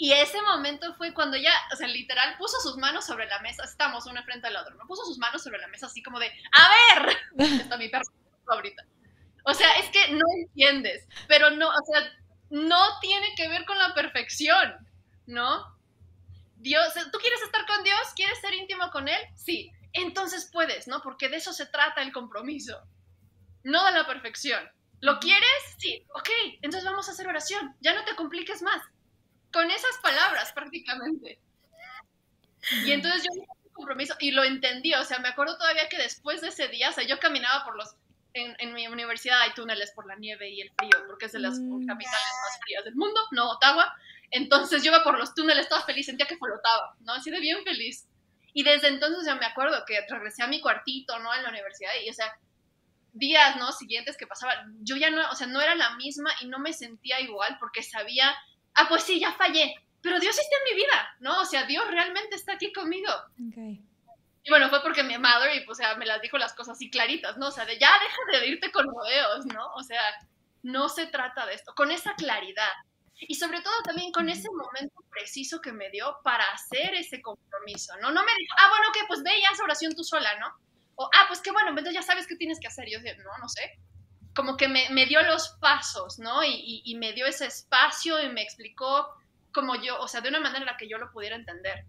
[0.03, 3.65] Y ese momento fue cuando ella, o sea, literal, puso sus manos sobre la mesa,
[3.65, 4.87] estamos una frente al otro, ¿no?
[4.87, 7.19] Puso sus manos sobre la mesa así como de, a ver,
[7.61, 8.05] está mi perro
[8.47, 8.83] ahorita.
[9.45, 12.01] O sea, es que no entiendes, pero no, o sea,
[12.49, 14.75] no tiene que ver con la perfección,
[15.27, 15.67] ¿no?
[16.57, 18.01] Dios, ¿tú quieres estar con Dios?
[18.17, 19.21] ¿Quieres ser íntimo con Él?
[19.37, 21.03] Sí, entonces puedes, ¿no?
[21.03, 22.81] Porque de eso se trata el compromiso,
[23.65, 24.67] no de la perfección.
[25.01, 25.77] ¿Lo quieres?
[25.77, 26.31] Sí, ok,
[26.63, 28.81] entonces vamos a hacer oración, ya no te compliques más
[29.53, 31.39] con esas palabras prácticamente.
[32.85, 33.43] Y entonces yo
[33.73, 36.93] compromiso y lo entendí, o sea, me acuerdo todavía que después de ese día, o
[36.93, 37.95] sea, yo caminaba por los,
[38.35, 41.39] en, en mi universidad hay túneles por la nieve y el frío, porque es de
[41.39, 41.87] las mm.
[41.87, 43.97] capitales más frías del mundo, no Ottawa,
[44.31, 47.15] entonces yo iba por los túneles toda feliz, sentía que flotaba, ¿no?
[47.15, 48.07] Así de bien feliz.
[48.53, 51.35] Y desde entonces ya me acuerdo que regresé a mi cuartito, ¿no?
[51.35, 52.39] En la universidad y, o sea,
[53.13, 53.73] días, ¿no?
[53.73, 56.73] Siguientes que pasaban, yo ya no, o sea, no era la misma y no me
[56.73, 58.35] sentía igual porque sabía,
[58.81, 61.41] ah, pues sí, ya fallé, pero Dios está en mi vida, ¿no?
[61.41, 63.11] O sea, Dios realmente está aquí conmigo.
[63.51, 63.83] Okay.
[64.43, 66.77] Y bueno, fue porque mi madre, y, pues, o sea, me las dijo las cosas
[66.77, 67.49] así claritas, ¿no?
[67.49, 69.67] O sea, de ya deja de irte con rodeos, ¿no?
[69.75, 70.03] O sea,
[70.63, 72.73] no se trata de esto, con esa claridad.
[73.21, 77.93] Y sobre todo también con ese momento preciso que me dio para hacer ese compromiso,
[78.01, 78.11] ¿no?
[78.11, 80.47] No me dijo, ah, bueno, que pues ve ya esa oración tú sola, ¿no?
[80.95, 82.89] O, ah, pues qué bueno, entonces ya sabes qué tienes que hacer.
[82.89, 83.79] Y yo no, no sé.
[84.41, 86.43] Como que me, dio los pasos, ¿no?
[86.43, 89.07] Y, y, me dio ese espacio y me explicó
[89.53, 91.85] como yo, o sea, de una manera en la que yo lo pudiera entender.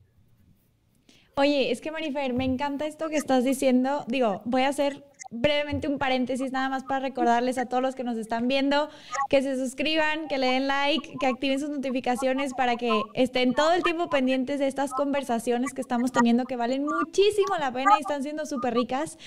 [1.35, 4.03] Oye, es que Marifer, me encanta esto que estás diciendo.
[4.07, 8.03] Digo, voy a hacer brevemente un paréntesis nada más para recordarles a todos los que
[8.03, 8.89] nos están viendo
[9.29, 13.71] que se suscriban, que le den like, que activen sus notificaciones para que estén todo
[13.71, 18.01] el tiempo pendientes de estas conversaciones que estamos teniendo que valen muchísimo la pena y
[18.01, 19.17] están siendo súper ricas.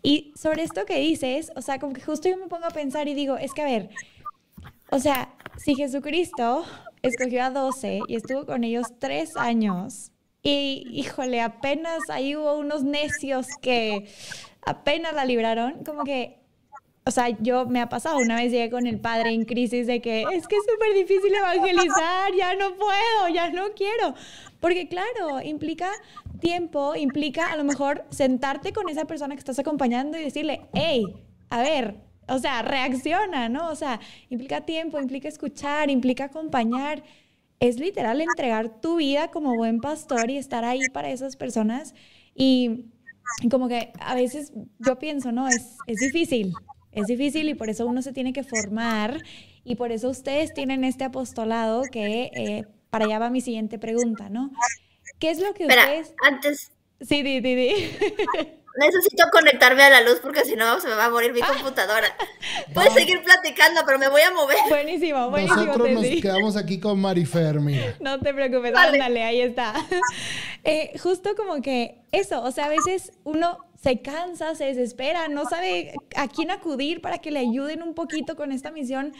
[0.00, 3.08] Y sobre esto que dices, o sea, como que justo yo me pongo a pensar
[3.08, 3.90] y digo, es que a ver,
[4.90, 6.64] o sea, si Jesucristo
[7.02, 10.12] escogió a 12 y estuvo con ellos tres años,
[10.48, 14.08] y híjole, apenas ahí hubo unos necios que
[14.64, 16.38] apenas la libraron, como que,
[17.04, 20.00] o sea, yo me ha pasado, una vez llegué con el padre en crisis de
[20.00, 24.14] que es que es súper difícil evangelizar, ya no puedo, ya no quiero.
[24.60, 25.90] Porque claro, implica
[26.40, 31.04] tiempo, implica a lo mejor sentarte con esa persona que estás acompañando y decirle, hey,
[31.50, 31.96] a ver,
[32.26, 33.68] o sea, reacciona, ¿no?
[33.68, 37.02] O sea, implica tiempo, implica escuchar, implica acompañar.
[37.60, 41.94] Es literal entregar tu vida como buen pastor y estar ahí para esas personas.
[42.34, 42.86] Y
[43.50, 45.48] como que a veces yo pienso, ¿no?
[45.48, 46.52] Es, es difícil,
[46.92, 49.22] es difícil y por eso uno se tiene que formar
[49.64, 54.28] y por eso ustedes tienen este apostolado que eh, para allá va mi siguiente pregunta,
[54.28, 54.50] ¿no?
[55.18, 56.14] ¿Qué es lo que ustedes...
[56.22, 56.72] antes...
[57.00, 57.70] Sí, di, di, di.
[58.78, 62.06] Necesito conectarme a la luz porque si no se me va a morir mi computadora.
[62.72, 64.58] Puedes seguir platicando, pero me voy a mover.
[64.68, 65.64] Buenísimo, buenísimo.
[65.64, 67.96] Nosotros nos quedamos aquí con Marifer, mira.
[68.00, 69.74] No te preocupes, ándale, ahí está.
[70.64, 75.44] Eh, justo como que eso, o sea, a veces uno se cansa, se desespera, no
[75.44, 79.12] sabe a quién acudir para que le ayuden un poquito con esta misión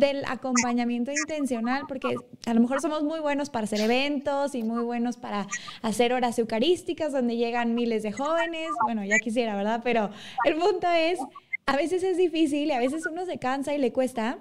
[0.00, 2.14] del acompañamiento intencional, porque
[2.46, 5.48] a lo mejor somos muy buenos para hacer eventos y muy buenos para
[5.82, 9.80] hacer horas eucarísticas donde llegan miles de jóvenes, bueno, ya quisiera, ¿verdad?
[9.82, 10.10] Pero
[10.44, 11.18] el punto es,
[11.66, 14.38] a veces es difícil y a veces uno se cansa y le cuesta.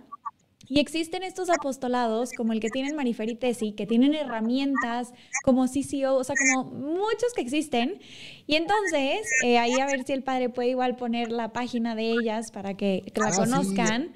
[0.66, 5.66] Y existen estos apostolados, como el que tienen Marifer y Tesi, que tienen herramientas como
[5.66, 8.00] CCO, o sea, como muchos que existen.
[8.48, 12.12] Y entonces, eh, ahí a ver si el padre puede igual poner la página de
[12.12, 14.14] ellas para que, la ah, conozcan.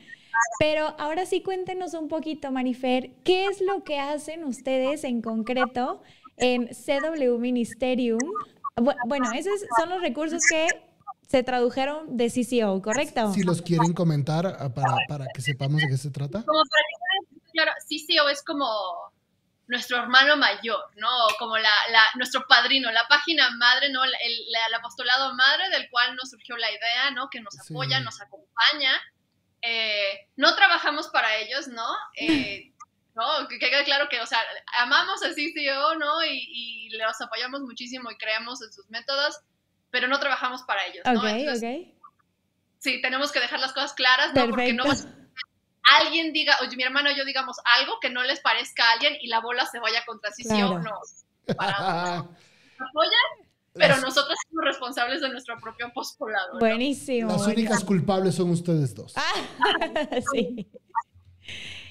[0.59, 6.01] Pero ahora sí cuéntenos un poquito, Marifer, ¿qué es lo que hacen ustedes en concreto
[6.37, 8.19] en CW Ministerium?
[9.07, 10.67] Bueno, esos son los recursos que
[11.27, 13.33] se tradujeron de CCO, ¿correcto?
[13.33, 16.43] Si los quieren comentar ah, para, para que sepamos de qué se trata.
[16.45, 16.83] Como para
[17.51, 18.65] claro, CCO es como
[19.67, 21.09] nuestro hermano mayor, ¿no?
[21.37, 24.05] Como la, la, nuestro padrino, la página madre, ¿no?
[24.05, 27.29] El, el, apostolado madre del cual nos surgió la idea, ¿no?
[27.29, 28.93] Que nos apoya, nos acompaña.
[29.61, 31.87] Eh, no trabajamos para ellos, ¿no?
[32.15, 32.71] Eh,
[33.15, 33.47] ¿no?
[33.49, 34.39] Que quede claro que, o sea,
[34.77, 36.23] amamos a CCO, ¿no?
[36.23, 39.41] Y, y los apoyamos muchísimo y creemos en sus métodos
[39.97, 41.03] pero no trabajamos para ellos.
[41.05, 41.19] ¿no?
[41.19, 41.87] Ok,
[42.77, 44.47] Sí, tenemos que dejar las cosas claras, ¿no?
[44.49, 44.83] Porque no
[45.99, 49.15] alguien diga, oye, mi hermano y yo digamos algo que no les parezca a alguien
[49.19, 50.91] y la bola se vaya contra sí, sí o no.
[51.55, 56.59] Para, apoyan, pero nosotros somos responsables de nuestro propio postulado.
[56.59, 57.31] Buenísimo.
[57.31, 59.13] Las únicas culpables son ustedes dos.
[59.15, 60.69] Ah, sí.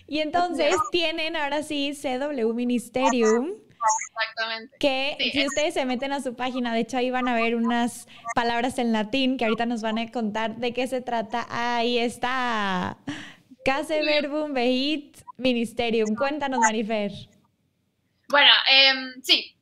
[0.07, 3.66] Y entonces tienen ahora sí CW Ministerium
[4.09, 4.77] Exactamente.
[4.79, 8.07] Que si ustedes se meten a su página, de hecho ahí van a ver unas
[8.35, 11.47] palabras en latín que ahorita nos van a contar de qué se trata.
[11.51, 12.99] Ahí está.
[13.65, 16.15] Case verbum veit ministerium.
[16.15, 17.11] Cuéntanos, Marifer.
[18.29, 19.53] Bueno, em, sí.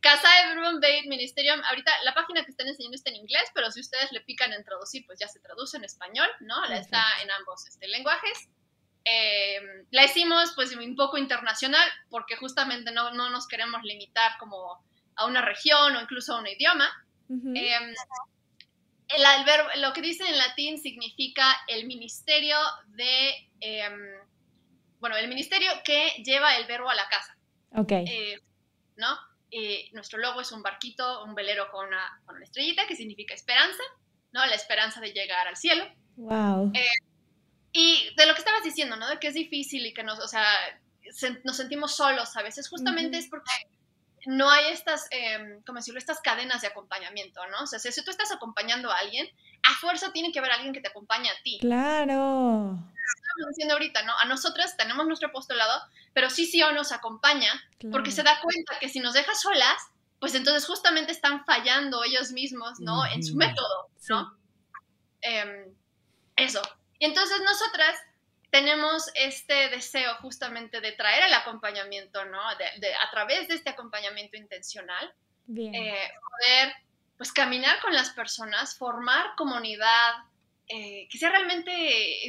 [0.00, 1.60] Casa verbum veit ministerium.
[1.68, 4.64] Ahorita la página que están enseñando está en inglés, pero si ustedes le pican en
[4.64, 6.64] traducir, pues ya se traduce en español, ¿no?
[6.72, 8.48] Está en ambos este, lenguajes.
[9.04, 14.84] Eh, la hicimos pues un poco internacional porque justamente no, no, nos queremos limitar como
[15.16, 16.88] a una región o incluso a un idioma.
[17.54, 17.94] Eh,
[19.08, 22.56] el, lo que dice en latín significa el ministerio
[22.88, 23.98] de, em,
[24.98, 27.36] bueno, el ministerio que lleva el verbo a la casa.
[27.72, 27.92] Ok.
[27.92, 28.40] Eh,
[28.96, 29.18] ¿No?
[29.92, 33.82] nuestro logo es un barquito, un velero con una, con una, estrellita que significa esperanza,
[34.30, 34.46] ¿no?
[34.46, 35.84] La esperanza de llegar al cielo.
[36.16, 36.72] Wow.
[37.72, 39.08] Eh, y de lo que estabas diciendo, ¿no?
[39.08, 40.44] De que es difícil y que nos, o sea,
[41.44, 43.50] nos sentimos solos a veces, justamente es porque
[44.26, 45.98] no hay estas, eh, ¿cómo decirlo?
[45.98, 47.62] Estas cadenas de acompañamiento, ¿no?
[47.62, 49.28] O sea, si tú estás acompañando a alguien,
[49.62, 51.58] a fuerza tiene que haber alguien que te acompañe a ti.
[51.60, 52.78] Claro.
[53.16, 54.16] Estamos diciendo ahorita, ¿no?
[54.18, 57.50] A nosotras tenemos nuestro apostolado, pero sí, sí o nos acompaña,
[57.90, 59.82] porque se da cuenta que si nos deja solas,
[60.18, 63.06] pues entonces justamente están fallando ellos mismos, ¿no?
[63.06, 64.36] En su método, ¿no?
[65.22, 65.74] Em,
[66.36, 66.60] eso.
[67.00, 67.96] Y entonces nosotras
[68.50, 72.38] tenemos este deseo justamente de traer el acompañamiento, ¿no?
[72.56, 75.12] De, a través de este acompañamiento intencional,
[75.48, 76.74] eh, poder
[77.16, 80.12] pues caminar con las personas, formar comunidad
[80.68, 81.72] eh, que sea realmente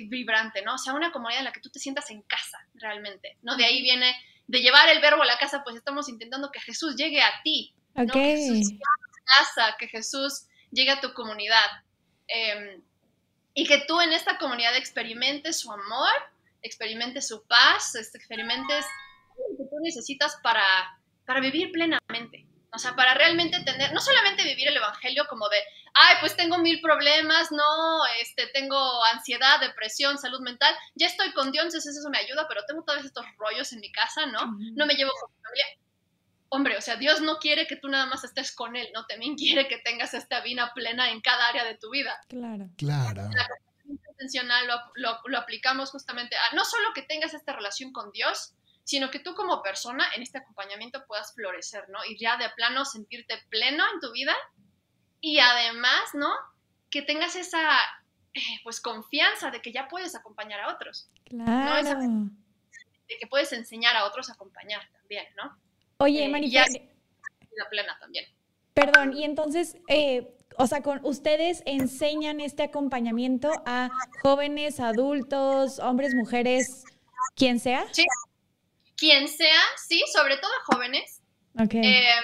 [0.07, 0.75] vibrante, ¿no?
[0.75, 3.55] O sea, una comunidad en la que tú te sientas en casa, realmente, ¿no?
[3.55, 4.15] De ahí viene,
[4.47, 7.73] de llevar el verbo a la casa, pues estamos intentando que Jesús llegue a ti,
[7.93, 8.07] ¿no?
[8.07, 11.67] Que Jesús llegue a tu casa, que Jesús llegue a tu comunidad.
[12.27, 12.81] Em,
[13.53, 16.13] y que tú en esta comunidad experimentes su amor,
[16.61, 18.85] experimentes su paz, este, experimentes
[19.37, 20.63] lo que tú necesitas para,
[21.25, 22.47] para vivir plenamente.
[22.73, 25.57] O sea, para realmente tener, no solamente vivir el Evangelio como de,
[25.93, 31.51] ay, pues tengo mil problemas, no, este, tengo ansiedad, depresión, salud mental, ya estoy con
[31.51, 34.55] Dios, entonces eso me ayuda, pero tengo todos estos rollos en mi casa, ¿no?
[34.75, 35.65] No me llevo con mi familia.
[36.53, 39.05] Hombre, o sea, Dios no quiere que tú nada más estés con Él, ¿no?
[39.05, 42.19] También quiere que tengas esta vida plena en cada área de tu vida.
[42.27, 42.69] Claro.
[42.77, 43.29] Claro.
[43.33, 43.47] La
[43.87, 48.53] intencional lo, lo, lo aplicamos justamente a no solo que tengas esta relación con Dios,
[48.83, 51.99] sino que tú como persona en este acompañamiento puedas florecer, ¿no?
[52.03, 54.35] Y ya de plano sentirte pleno en tu vida
[55.21, 56.29] y además, ¿no?
[56.89, 57.79] Que tengas esa,
[58.33, 61.09] eh, pues, confianza de que ya puedes acompañar a otros.
[61.23, 61.87] Claro.
[61.87, 65.57] de que puedes enseñar a otros a acompañar también, ¿no?
[66.01, 66.65] Oye, eh, Ya
[67.57, 68.25] la plena también.
[68.73, 73.89] Perdón, y entonces, eh, o sea, con ustedes enseñan este acompañamiento a
[74.23, 76.83] jóvenes, adultos, hombres, mujeres,
[77.35, 77.85] quien sea.
[77.91, 78.05] Sí,
[78.97, 81.21] quien sea, sí, sobre todo jóvenes.
[81.59, 82.21] Eh,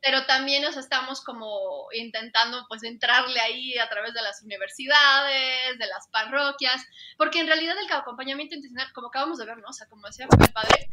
[0.00, 5.86] pero también nos estamos como intentando pues entrarle ahí a través de las universidades, de
[5.86, 6.82] las parroquias,
[7.18, 9.68] porque en realidad el acompañamiento intencional, como acabamos de ver, ¿no?
[9.68, 10.88] O sea, como decía el padre,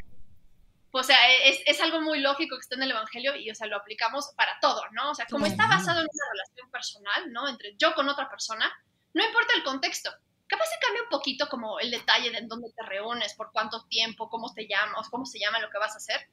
[0.99, 3.67] o sea, es, es, algo muy lógico que está en el Evangelio y, o sea,
[3.67, 5.11] lo aplicamos para todo, ¿no?
[5.11, 7.47] O sea, como está basado en una relación personal, ¿no?
[7.47, 8.73] Entre yo con otra persona,
[9.13, 10.11] no importa el contexto,
[10.47, 13.83] Capaz se cambia un poquito como el detalle de en dónde te reúnes, por cuánto
[13.85, 16.29] tiempo, cómo te llamas, cómo se llama lo que vas a hacer.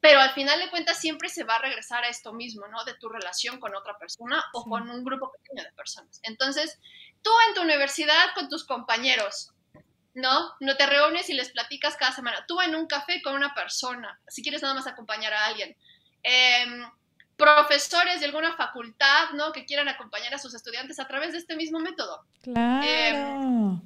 [0.00, 2.84] Pero al final de cuentas siempre se va a regresar a esto mismo, ¿no?
[2.84, 6.20] De tu relación con otra persona o con un grupo pequeño de personas.
[6.24, 6.78] Entonces,
[7.22, 9.52] tú en tu universidad con tus compañeros,
[10.18, 10.52] ¿no?
[10.60, 12.44] No te reúnes y les platicas cada semana.
[12.46, 15.76] Tú en un café con una persona, si quieres nada más acompañar a alguien.
[16.24, 16.66] Eh,
[17.36, 19.52] profesores de alguna facultad, ¿no?
[19.52, 22.24] Que quieran acompañar a sus estudiantes a través de este mismo método.
[22.42, 22.84] Claro.
[22.84, 23.80] Em,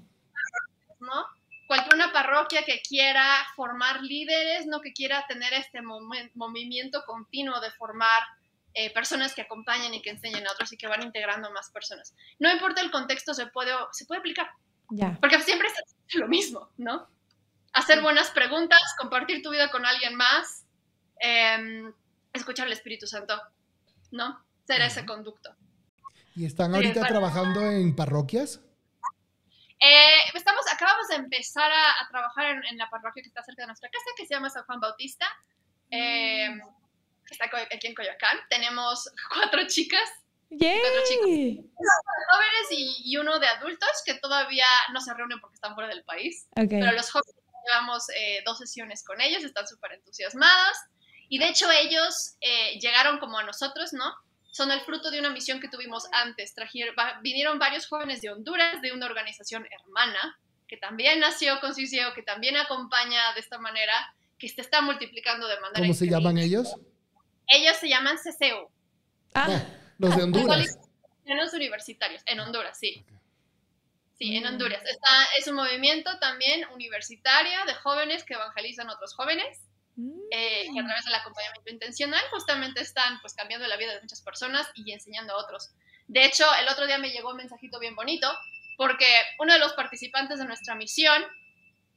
[1.00, 1.26] ¿No?
[1.66, 3.24] Cualquier una parroquia que quiera
[3.54, 4.80] formar líderes, ¿no?
[4.80, 8.22] Que quiera tener este movimiento continuo de formar
[8.72, 12.14] eh, personas que acompañen y que enseñen a otros y que van integrando más personas.
[12.38, 14.50] No importa el contexto, se puede, se puede aplicar.
[14.94, 15.16] Ya.
[15.20, 17.08] Porque siempre es lo mismo, ¿no?
[17.72, 20.66] Hacer buenas preguntas, compartir tu vida con alguien más.
[21.18, 21.90] Eh,
[22.34, 23.40] escuchar al Espíritu Santo,
[24.10, 24.44] ¿no?
[24.66, 25.56] Ser ese conducto.
[26.34, 28.60] ¿Y están ahorita trabajando en parroquias?
[29.80, 33.88] Eh, estamos, acabamos de empezar a, trabajar en, la parroquia que está cerca de nuestra
[33.88, 35.26] casa, que se llama San Juan Bautista,
[35.90, 36.50] eh,
[37.26, 38.38] que está aquí en Coyoacán.
[38.50, 40.08] Tenemos cuatro chicas.
[40.58, 41.66] Cuatro chicos.
[42.30, 46.46] jóvenes y, uno de adultos que todavía no se reúnen porque están fuera del país.
[46.54, 47.34] Pero los jóvenes
[47.66, 50.76] llevamos eh, dos sesiones con ellos, están súper entusiasmados.
[51.28, 54.12] Y de hecho ellos eh, llegaron como a nosotros, ¿no?
[54.50, 56.54] Son el fruto de una misión que tuvimos antes.
[56.54, 60.38] Trajeron, vinieron varios jóvenes de Honduras, de una organización hermana,
[60.68, 63.94] que también nació con CICIO, que también acompaña de esta manera,
[64.38, 66.74] que se está multiplicando de manera ¿Cómo se llaman ellos?
[67.46, 68.70] Ellos se llaman CCU.
[69.34, 69.48] Ah,
[69.98, 70.78] los de Honduras.
[71.24, 73.04] Los universitarios, en Honduras, sí.
[74.18, 74.46] Sí, en mm.
[74.46, 74.82] Honduras.
[74.84, 79.60] Está, es un movimiento también universitario de jóvenes que evangelizan a otros jóvenes
[80.30, 80.86] eh, y a mm.
[80.86, 85.34] través del acompañamiento intencional justamente están pues cambiando la vida de muchas personas y enseñando
[85.34, 85.70] a otros.
[86.08, 88.28] De hecho, el otro día me llegó un mensajito bien bonito
[88.76, 89.06] porque
[89.38, 91.22] uno de los participantes de nuestra misión,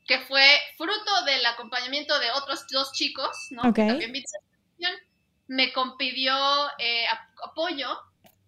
[0.05, 0.45] que fue
[0.77, 3.73] fruto del acompañamiento de otros dos chicos, ¿no?
[3.73, 4.13] Que también
[5.47, 6.35] me compidió
[6.79, 7.05] eh,
[7.45, 7.97] apoyo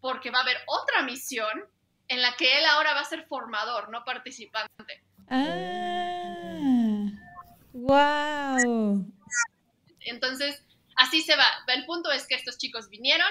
[0.01, 1.65] porque va a haber otra misión
[2.07, 5.03] en la que él ahora va a ser formador, no participante.
[5.29, 7.09] Ah,
[7.73, 9.05] wow.
[10.01, 10.63] Entonces,
[10.95, 11.45] así se va.
[11.67, 13.27] El punto es que estos chicos vinieron,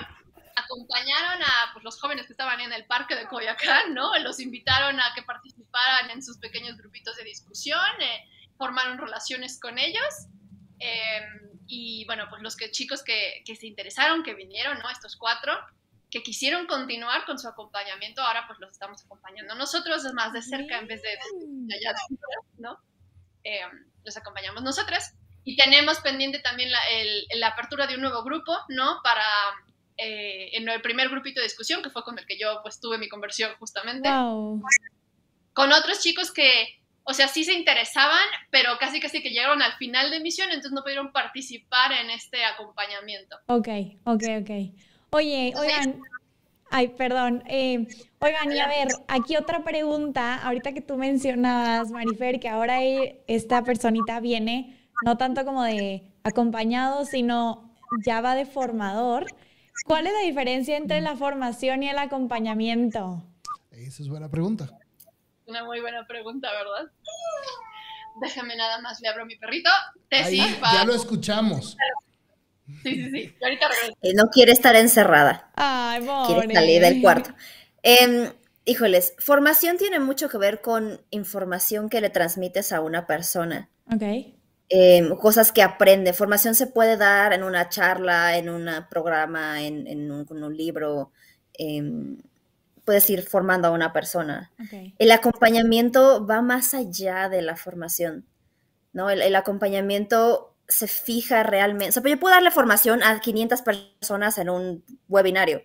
[0.57, 4.17] acompañaron a pues, los jóvenes que estaban en el parque de Coyacán, ¿no?
[4.19, 9.79] Los invitaron a que participaran en sus pequeños grupitos de discusión, eh, formaron relaciones con
[9.79, 10.27] ellos.
[10.79, 14.91] Em, y bueno, pues los que, chicos que, que, se interesaron, que vinieron, ¿no?
[14.91, 15.53] Estos cuatro,
[16.11, 20.43] que quisieron continuar con su acompañamiento, ahora pues los estamos acompañando nosotros es más de
[20.43, 21.95] cerca en vez de, allá
[22.59, 22.79] ¿no?
[23.43, 25.15] Em, los acompañamos nosotras.
[25.45, 26.81] Y tenemos pendiente también la,
[27.37, 29.01] la apertura de un nuevo grupo, ¿no?
[29.05, 29.25] Para
[29.97, 32.99] eh, en el primer grupito de discusión, que fue con el que yo pues tuve
[32.99, 34.09] mi conversión justamente.
[34.09, 39.75] Con otros chicos que, o sea, sí se interesaban, pero casi casi que llegaron al
[39.75, 43.37] final de misión, entonces no pudieron participar en este acompañamiento.
[43.47, 43.69] Ok,
[44.05, 44.51] ok, ok.
[45.11, 46.01] Oye, oigan,
[46.69, 47.45] ay, perdón.
[47.47, 47.87] Eh,
[48.19, 53.63] oigan, y a ver, aquí otra pregunta, ahorita que tú mencionabas, Marifer, que ahora esta
[53.63, 57.73] personita viene, no tanto como de acompañado, sino
[58.05, 59.27] ya va de formador.
[59.85, 63.23] ¿Cuál es la diferencia entre la formación y el acompañamiento?
[63.71, 64.77] Esa es buena pregunta.
[65.47, 66.91] Una muy buena pregunta, ¿verdad?
[68.21, 69.71] Déjame nada más, le abro a mi perrito.
[70.09, 71.77] Tessy, ya lo escuchamos.
[72.83, 73.37] Sí, sí, sí.
[73.41, 73.69] ahorita
[74.03, 75.53] eh, no quiere estar encerrada.
[75.55, 77.31] Ay, Quiere salir del cuarto.
[77.83, 78.33] Em,
[78.65, 83.71] híjoles, formación tiene mucho que ver con información que le transmites a una persona.
[83.93, 84.03] Ok.
[84.69, 86.13] Em, cosas que aprende.
[86.13, 91.13] Formación se puede dar en una charla, en un programa, en, un, libro.
[91.53, 92.19] Em,
[92.87, 94.53] puedes ir formando a una persona.
[94.99, 98.25] El acompañamiento va más allá de la formación.
[98.93, 99.11] ¿no?
[99.11, 101.91] El, acompañamiento se fija realmente.
[101.91, 105.63] O sea, yo puedo darle formación a 500 personas en un webinario.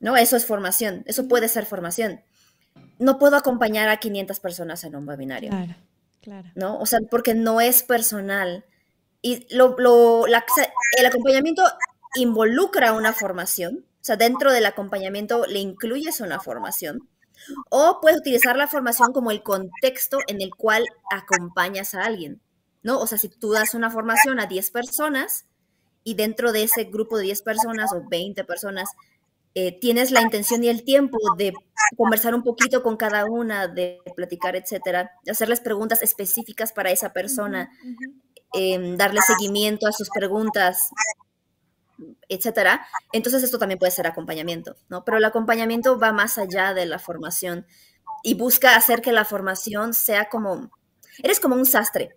[0.00, 0.16] ¿No?
[0.16, 1.02] Eso es formación.
[1.06, 2.22] Eso puede ser formación.
[2.98, 5.50] No puedo acompañar a 500 personas en un webinario.
[5.50, 5.74] Claro.
[6.22, 6.48] Claro.
[6.54, 6.78] ¿No?
[6.78, 8.64] O sea, porque no es personal.
[9.20, 11.64] Y lo, lo, el acompañamiento
[12.14, 17.08] involucra una formación, o sea, dentro del acompañamiento le incluyes una formación,
[17.70, 22.40] o puedes utilizar la formación como el contexto en el cual acompañas a alguien,
[22.82, 22.98] ¿no?
[22.98, 25.46] O sea, si tú das una formación a 10 personas
[26.02, 28.88] y dentro de ese grupo de 10 personas o 20 personas
[29.54, 31.52] eh, tienes la intención y el tiempo de
[31.96, 37.70] conversar un poquito con cada una, de platicar, etcétera, hacerles preguntas específicas para esa persona,
[38.54, 40.88] em, darle seguimiento a sus preguntas,
[42.28, 42.86] etcétera.
[43.12, 45.04] Entonces esto también puede ser acompañamiento, ¿no?
[45.04, 47.66] Pero el acompañamiento va más allá de la formación
[48.22, 50.70] y busca hacer que la formación sea como,
[51.22, 52.16] eres como un sastre.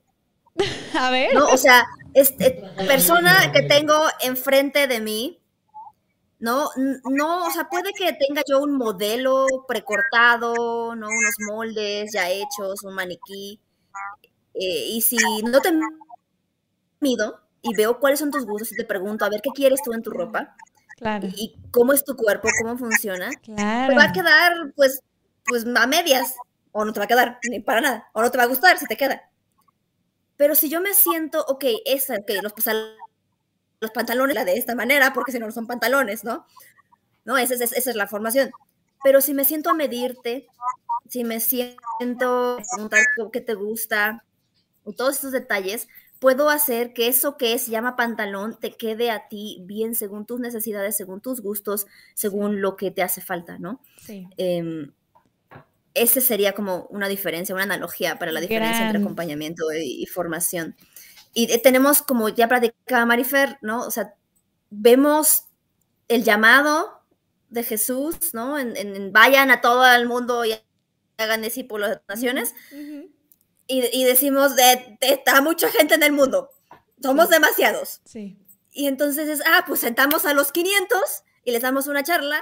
[0.94, 1.34] A ver.
[1.34, 1.48] ¿no?
[1.48, 5.42] O sea, este, persona que tengo enfrente de mí,
[6.40, 6.70] ¿no?
[7.10, 11.08] No, o sea, puede que tenga yo un modelo precortado, ¿no?
[11.08, 13.60] Unos moldes ya hechos, un maniquí.
[14.54, 15.72] Eh, y si no te
[17.00, 19.92] mido y veo cuáles son tus gustos y te pregunto, a ver, ¿qué quieres tú
[19.94, 20.56] en tu ropa?
[20.98, 21.28] Claro.
[21.36, 23.30] Y, cómo es tu cuerpo, cómo funciona.
[23.42, 23.90] Claro.
[23.90, 25.02] Te va a quedar, pues,
[25.46, 26.36] pues, a medias.
[26.72, 28.10] O no te va a quedar ni para nada.
[28.14, 29.30] O no te va a gustar si te queda.
[30.38, 32.54] Pero si yo me siento, ok, esa, ok, los,
[33.80, 36.46] los pantalones de esta manera, porque si no, no son pantalones, ¿no?
[37.24, 38.52] No, esa, es la formación.
[39.04, 40.48] Pero si me siento a medirte,
[41.10, 43.02] si me siento a preguntar
[43.34, 44.24] qué te gusta,
[44.96, 45.88] todos esos detalles,
[46.26, 50.40] puedo hacer que eso que se llama pantalón te quede a ti bien según tus
[50.40, 53.80] necesidades, según tus gustos, según lo que te hace falta, ¿no?
[54.04, 54.28] Sí.
[54.40, 54.88] Eh,
[55.94, 60.76] ese sería como una diferencia, una analogía para la diferencia entre acompañamiento y formación.
[61.36, 63.86] Y eh, tenemos, como ya platicaba Marifer, ¿no?
[63.86, 64.16] O sea,
[64.72, 65.44] vemos
[66.08, 67.04] el llamado
[67.52, 68.58] de Jesús, ¿no?
[68.58, 70.56] En, vayan a todo el mundo y
[71.20, 72.56] hagan discípulos de naciones.
[73.68, 76.50] Y, decimos, de, está mucha gente en el mundo.
[77.02, 78.02] Somos demasiados.
[78.06, 78.38] Sí.
[78.72, 81.00] Y entonces es, ah, pues sentamos a los 500
[81.44, 82.42] y les damos una charla.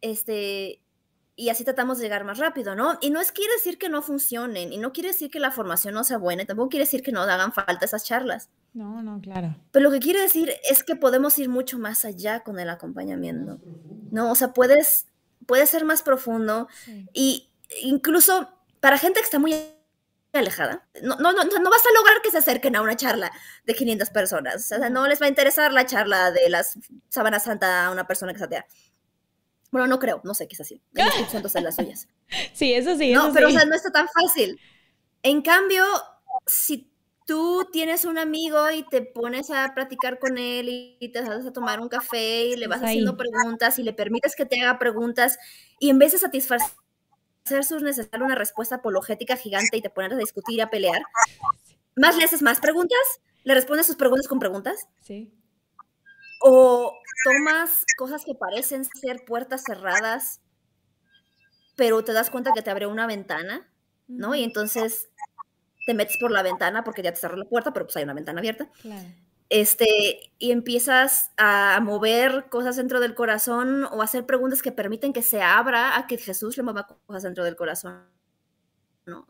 [0.00, 0.80] Este,
[1.36, 2.98] y así tratamos de llegar más rápido, ¿no?
[3.00, 5.94] Y no es quiere decir que no funcionen, y no quiere decir que la formación
[5.94, 8.48] no sea buena, y tampoco quiere decir que no hagan falta esas charlas.
[8.72, 9.54] No, no, claro.
[9.70, 13.58] Pero lo que quiere decir es que podemos ir mucho más allá con el acompañamiento,
[14.10, 14.30] ¿no?
[14.30, 15.06] O sea, puedes,
[15.46, 16.68] puede ser más profundo
[17.12, 17.48] y
[17.82, 18.50] incluso
[18.80, 19.54] para gente que está muy
[20.38, 23.30] alejada, no, no, no, no vas a lograr que se acerquen a una charla
[23.64, 26.78] de 500 personas, o sea, no les va a interesar la charla de las
[27.08, 28.66] sábanas santa a una persona que satea.
[29.70, 30.80] Bueno, no creo, no sé qué es así.
[31.32, 32.08] Entonces las suyas.
[32.54, 33.12] Sí, eso sí.
[33.12, 34.58] No, pero o sea, no está tan fácil.
[35.22, 35.84] En cambio,
[36.46, 36.90] si
[37.26, 41.52] tú tienes un amigo y te pones a platicar con él y te vas a
[41.52, 45.36] tomar un café y le vas haciendo preguntas y le permites que te haga preguntas
[45.80, 46.70] y en vez de satisfacer
[47.46, 51.02] sus necesidades, una respuesta apologética gigante y te pones a discutir, a pelear,
[51.94, 54.88] más le haces más preguntas le respondes sus preguntas con preguntas.
[55.04, 55.32] Sí.
[56.42, 56.92] O
[57.24, 60.40] tomas cosas que parecen ser puertas cerradas,
[61.76, 63.72] pero te das cuenta que te abre una ventana,
[64.08, 64.34] ¿no?
[64.34, 65.10] Y entonces
[65.86, 68.14] te metes por la ventana porque ya te cerró la puerta, pero pues hay una
[68.14, 68.68] ventana abierta.
[68.82, 69.08] Claro.
[69.48, 75.22] Este, y empiezas a mover cosas dentro del corazón o hacer preguntas que permiten que
[75.22, 78.06] se abra a que Jesús le mueva cosas dentro del corazón.
[79.06, 79.26] ¿no?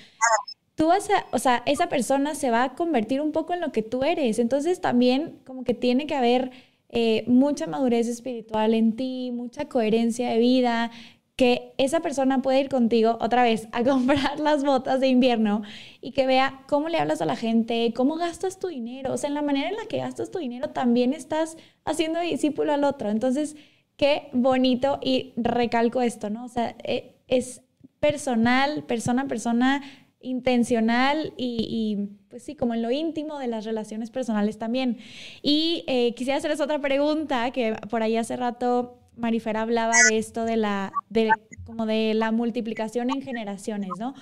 [0.75, 3.83] tú vas o sea, esa persona se va a convertir un poco en lo que
[3.83, 4.39] tú eres.
[4.39, 6.51] Entonces también como que tiene que haber
[6.89, 10.91] eh, mucha madurez espiritual en ti, mucha coherencia de vida,
[11.35, 15.63] que esa persona puede ir contigo otra vez a comprar las botas de invierno
[16.01, 19.13] y que vea cómo le hablas a la gente, cómo gastas tu dinero.
[19.13, 22.73] O sea, en la manera en la que gastas tu dinero también estás haciendo discípulo
[22.73, 23.09] al otro.
[23.09, 23.55] Entonces,
[23.97, 26.45] qué bonito y recalco esto, ¿no?
[26.45, 27.61] O sea, e, es
[27.99, 29.81] personal, persona a persona,
[30.23, 34.97] intencional y, pues sí, como en lo íntimo de las relaciones personales también.
[35.41, 40.45] Y eh, quisiera hacerles otra pregunta que por ahí hace rato Marifer hablaba de esto
[40.45, 41.31] de la, de,
[41.65, 44.15] como de la multiplicación en generaciones, ¿no?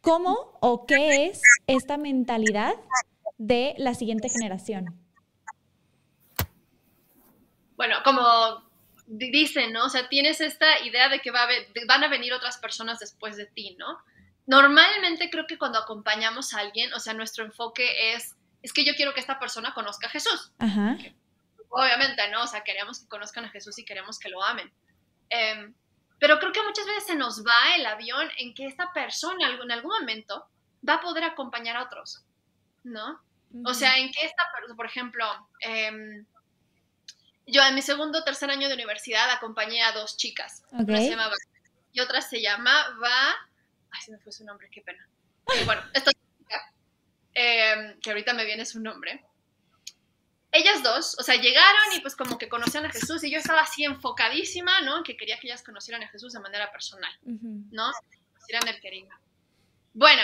[0.00, 2.74] ¿Cómo o qué es esta mentalidad
[3.38, 4.86] de la siguiente generación?
[7.76, 8.22] Bueno, como
[9.06, 9.86] dicen, ¿no?
[9.86, 11.48] O sea, tienes esta idea de que va a
[11.86, 13.98] van a venir otras personas después de ti, ¿no?
[14.46, 18.94] Normalmente creo que cuando acompañamos a alguien, o sea, nuestro enfoque es, es que yo
[18.94, 20.52] quiero que esta persona conozca a Jesús.
[20.58, 20.96] Ajá
[21.70, 22.42] obviamente, ¿no?
[22.42, 24.70] O sea, queremos que conozcan a Jesús y queremos que lo amen.
[25.30, 25.74] Em,
[26.18, 29.72] pero creo que muchas veces se nos va el avión en que esta persona en
[29.72, 30.48] algún momento
[30.86, 32.22] va a poder acompañar a otros,
[32.84, 33.20] ¿no?
[33.64, 35.24] O sea, en que esta persona, por ejemplo,
[35.60, 36.24] em,
[37.46, 40.62] yo en mi segundo o tercer año de universidad acompañé a dos chicas.
[40.70, 41.34] Una se llamaba
[41.92, 43.36] y otra se llamaba.
[43.90, 45.08] Ay, se me fue su nombre, qué pena.
[45.64, 46.72] bueno, esta chica,
[47.34, 49.24] em, que ahorita me viene su nombre,
[50.52, 53.60] ellas dos, o sea, llegaron y pues como que conocían a Jesús y yo estaba
[53.60, 55.02] así enfocadísima, ¿no?
[55.02, 57.90] Que quería que ellas conocieran a Jesús de manera personal, ¿no?
[58.32, 59.20] Conocieran el querigma.
[59.92, 60.22] Bueno,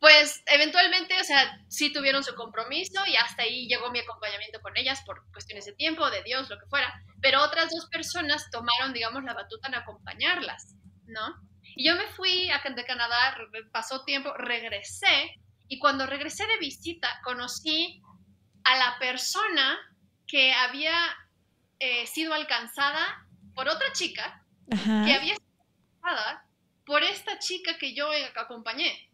[0.00, 4.76] pues eventualmente, o sea, sí tuvieron su compromiso y hasta ahí llegó mi acompañamiento con
[4.76, 6.92] ellas por cuestiones de tiempo, de Dios, lo que fuera.
[7.20, 10.74] Pero otras dos personas tomaron, digamos, la batuta en acompañarlas,
[11.06, 11.34] ¿no?
[11.62, 13.36] Y yo me fui a de Canadá,
[13.72, 18.02] pasó tiempo, regresé y cuando regresé de visita conocí
[18.64, 19.78] a la persona
[20.26, 20.94] que había
[21.78, 25.54] eh, sido alcanzada por otra chica, que había sido
[26.02, 26.46] alcanzada
[26.84, 29.10] por esta chica que yo acompañé,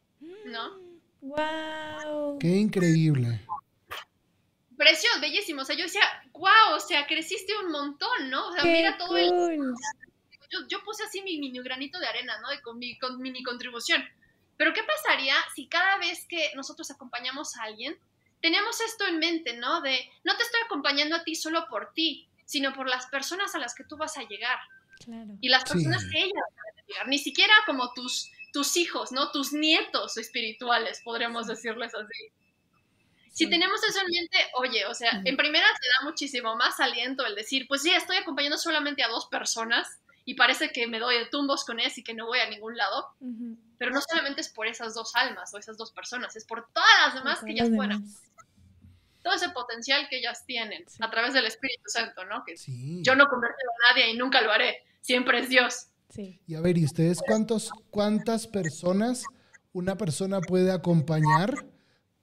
[0.46, 0.78] ¿no?
[1.20, 2.38] ¡Wow!
[2.38, 3.46] ¡Qué increíble!
[4.76, 5.62] Precioso, bellísimo.
[5.62, 6.00] O sea, yo decía,
[6.32, 8.48] wow, o sea, creciste un montón, ¿no?
[8.48, 9.74] O sea, mira todo el...
[10.68, 12.48] Yo, puse así mi mini granito de arena, ¿no?
[12.48, 14.02] De, con mi con mini contribución.
[14.56, 17.96] Pero ¿qué pasaría si cada vez que nosotros acompañamos a alguien,
[18.40, 19.80] tenemos esto en mente, ¿no?
[19.80, 23.58] De no te estoy acompañando a ti solo por ti, sino por las personas a
[23.58, 24.58] las que tú vas a llegar.
[25.04, 25.36] Claro.
[25.40, 29.30] Y las personas que ellas van a llegar, ni siquiera como tus, tus hijos, ¿no?
[29.30, 32.32] Tus nietos espirituales, podríamos decirles así.
[33.32, 37.24] Si tenemos eso en mente, oye, o sea, en primera te da muchísimo más aliento
[37.24, 41.18] el decir, pues sí, estoy acompañando solamente a dos personas y parece que me doy
[41.18, 43.08] de tumbos con ellas y que no voy a ningún lado.
[43.78, 46.90] Pero no solamente es por esas dos almas o esas dos personas, es por todas
[47.06, 48.04] las demás que ellas fueran
[49.22, 52.42] todo ese potencial que ellas tienen a través del Espíritu Santo, ¿no?
[52.44, 52.54] Que
[53.02, 55.88] yo no convertido a nadie y nunca lo haré, siempre es Dios.
[56.46, 59.24] Y a ver, ¿y ustedes cuántos, cuántas personas
[59.72, 61.54] una persona puede acompañar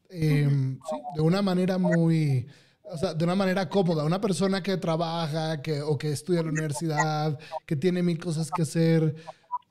[0.10, 0.78] em,
[1.16, 2.48] de una manera muy,
[2.90, 4.04] o sea, de una manera cómoda?
[4.04, 8.50] Una persona que trabaja que, o que estudia en la universidad, que tiene mil cosas
[8.50, 9.16] que hacer,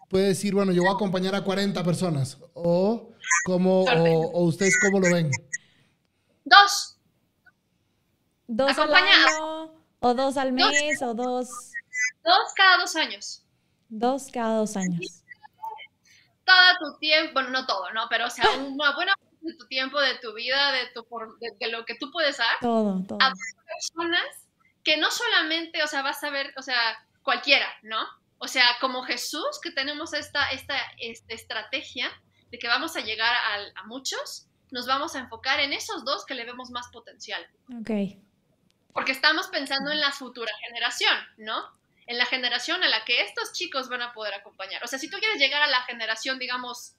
[0.08, 2.38] puede decir, bueno, yo voy a acompañar a 40 personas.
[2.54, 3.10] O,
[3.44, 5.30] ¿cómo, o, o ustedes cómo lo ven?
[6.44, 6.98] Dos.
[8.48, 11.48] ¿Dos al año ¿O dos al mes o dos?
[12.22, 13.42] Dos cada dos años.
[13.88, 15.24] Dos cada dos años.
[16.44, 18.02] Todo tu tiempo, bueno, no todo, ¿no?
[18.08, 19.12] Pero o sea, una buena
[19.46, 21.06] de tu tiempo, de tu vida, de, tu,
[21.58, 22.58] de, lo que tú puedes dar.
[22.60, 23.18] Todo, todo.
[23.20, 23.32] A
[23.66, 24.46] personas
[24.84, 26.78] que no solamente, o sea, vas a ver, o sea,
[27.22, 28.06] cualquiera, ¿no?
[28.38, 32.10] O sea, como Jesús, que tenemos esta, esta, esta estrategia
[32.50, 36.24] de que vamos a llegar a, a, muchos, nos vamos a enfocar en esos dos
[36.24, 37.44] que le vemos más potencial.
[37.80, 37.90] Ok.
[38.92, 41.64] Porque estamos pensando en la futura generación, ¿no?
[42.06, 44.84] En la generación a la que estos chicos van a poder acompañar.
[44.84, 46.94] O sea, si tú quieres llegar a la generación, digamos,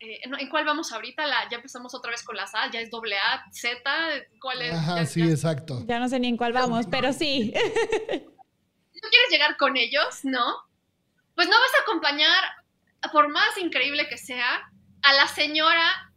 [0.00, 1.26] eh, ¿en cuál vamos ahorita?
[1.26, 3.80] La, ya empezamos otra vez con las A, ya es doble A, Z,
[4.40, 4.74] ¿cuál es?
[4.74, 5.84] Ajá, sí, exacto.
[5.86, 7.52] Ya no sé ni en cuál vamos, pero sí.
[7.54, 10.44] Si tú quieres llegar con ellos, ¿no?
[11.34, 12.44] Pues no vas a acompañar,
[13.12, 14.70] por más increíble que sea,
[15.02, 16.12] a la señora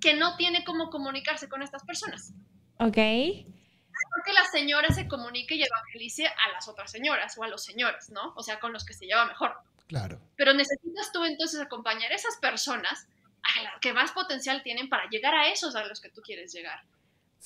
[0.00, 2.32] que no tiene cómo comunicarse con estas personas.
[2.78, 2.98] Ok.
[4.14, 8.10] Porque la señora se comunique y evangelice a las otras señoras o a los señores,
[8.10, 8.34] ¿no?
[8.36, 9.56] O sea, con los que se lleva mejor.
[9.86, 10.20] Claro.
[10.36, 13.08] Pero necesitas tú entonces acompañar a esas personas
[13.80, 16.80] que más potencial tienen para llegar a esos a los que tú quieres llegar.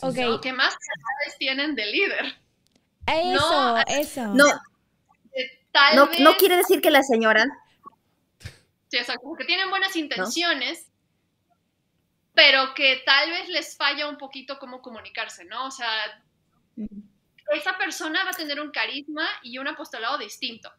[0.00, 0.40] ok.
[0.40, 2.40] que más capacidades tienen de líder.
[3.06, 4.26] Eso, no, eso.
[4.34, 4.44] No,
[5.94, 7.44] no, no, quiere decir que la señora.
[8.88, 10.88] Sí, o sea, como que tienen buenas intenciones,
[12.34, 15.66] pero que tal vez les falla un poquito cómo comunicarse, ¿no?
[15.66, 15.88] O sea,
[17.52, 20.72] esa persona va a tener un carisma y un apostolado distinto.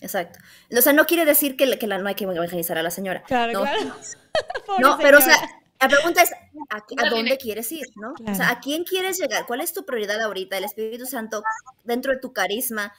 [0.00, 0.38] Exacto.
[0.76, 3.22] O sea, no quiere decir que, que la, no hay que evangelizar a la señora.
[3.24, 3.96] Claro, no, claro.
[4.78, 5.36] no pero o sea,
[5.80, 6.32] la pregunta es,
[6.70, 7.86] ¿a, dónde quieres ir?
[7.96, 8.14] ¿no?
[8.30, 9.46] O sea, ¿a quién quieres llegar?
[9.46, 10.56] ¿Cuál es tu prioridad ahorita?
[10.56, 11.42] El Espíritu Santo,
[11.84, 12.92] dentro de tu carisma,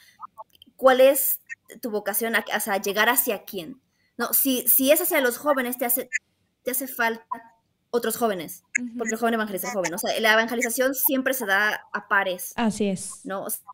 [0.75, 1.39] ¿cuál es
[1.81, 2.33] tu vocación?
[2.35, 3.81] O sea, ¿llegar hacia quién?
[4.17, 6.09] No, si, si es hacia los jóvenes, te hace,
[6.63, 7.25] te hace falta
[7.91, 8.63] otros jóvenes,
[8.97, 9.93] porque el joven evangeliza al joven.
[9.93, 12.53] O sea, la evangelización siempre se da a pares.
[12.55, 13.21] Así es.
[13.23, 13.45] ¿no?
[13.45, 13.65] O sea,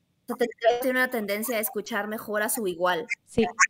[0.82, 3.08] tiene una tendencia a escuchar mejor a su igual,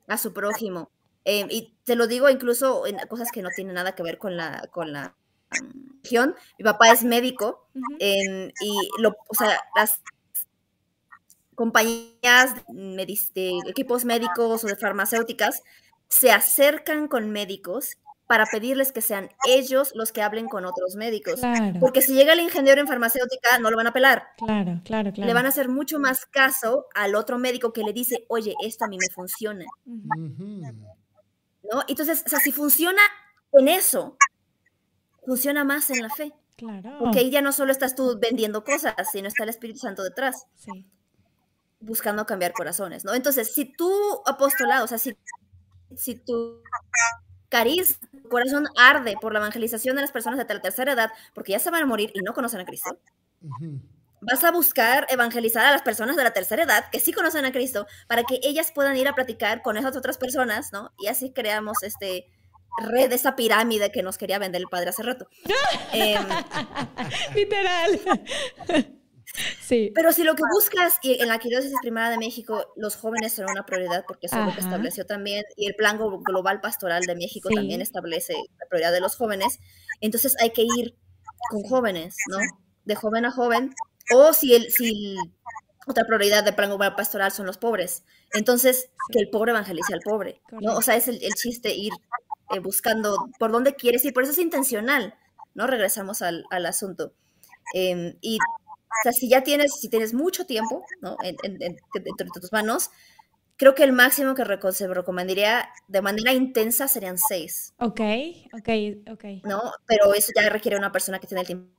[0.08, 0.92] a su prójimo.
[1.26, 4.38] Eh, y te lo digo incluso en cosas que no tienen nada que ver con
[4.38, 5.16] la, con la
[5.50, 6.36] religión.
[6.58, 7.68] Mi papá es médico
[8.00, 10.02] em, y lo, o sea, las
[11.56, 15.64] compañías de equipos médicos o de farmacéuticas
[16.08, 17.98] se acercan con médicos
[18.28, 21.40] para pedirles que sean ellos los que hablen con otros médicos.
[21.80, 24.30] Porque si llega el ingeniero en farmacéutica, no lo van a pelar.
[24.38, 25.28] Claro, claro, claro.
[25.28, 28.86] Le van a hacer mucho más caso al otro médico que le dice, oye, esto
[28.86, 29.66] a mí me funciona.
[29.86, 31.84] ¿No?
[31.88, 33.02] Entonces, o sea, si funciona
[33.54, 34.18] en eso,
[35.24, 36.34] funciona más en la fe.
[36.58, 36.98] Claro.
[37.00, 40.46] Porque ahí ya no solo estás tú vendiendo cosas, sino está el Espíritu Santo detrás.
[40.56, 40.88] Sí.
[41.80, 43.14] Buscando cambiar corazones, ¿no?
[43.14, 43.92] Entonces, si tú,
[44.26, 45.16] apostolado, o sea, si,
[45.96, 46.62] si tú
[47.50, 51.60] cariz, corazón arde por la evangelización de las personas de la tercera edad, porque ya
[51.60, 52.98] se van a morir y no conocen a Cristo.
[54.22, 57.52] Vas a buscar evangelizar a las personas de la tercera edad que sí conocen a
[57.52, 60.92] Cristo para que ellas puedan ir a platicar con esas otras personas, ¿no?
[60.98, 62.28] Y así creamos este
[62.78, 65.28] red, esa pirámide que nos quería vender el padre hace rato.
[65.94, 66.26] Em,
[67.36, 68.00] Literal.
[69.62, 69.92] Sí.
[69.94, 73.50] Pero si lo que buscas, y en la Quirosis Primera de México, los jóvenes son
[73.50, 77.16] una prioridad porque eso es lo que estableció también, y el Plan Global Pastoral de
[77.16, 79.60] México también establece la prioridad de los jóvenes,
[80.02, 80.96] entonces hay que ir
[81.50, 82.38] con jóvenes, ¿no?
[82.86, 83.74] De joven a joven,
[84.14, 85.16] o si, el, si
[85.88, 90.02] otra prioridad del Plan Global Pastoral son los pobres, entonces que el pobre evangelice al
[90.02, 90.76] pobre, ¿no?
[90.76, 91.94] O sea, es el, chiste ir
[92.54, 95.16] eh, buscando por dónde quieres ir, por eso es intencional,
[95.54, 95.68] ¿no?
[95.68, 97.14] Regresamos al, al asunto.
[97.74, 98.38] Em, y
[99.00, 101.18] o sea, si ya tienes, si tienes mucho tiempo, ¿no?
[101.24, 101.78] En,
[102.34, 102.90] tus manos,
[103.58, 107.74] creo que el máximo que se recomendaría de manera intensa serían seis.
[107.80, 108.02] Ok,
[108.54, 108.70] ok,
[109.12, 109.24] ok.
[109.44, 109.62] ¿No?
[109.86, 111.76] Pero eso ya requiere una persona que tiene el tiempo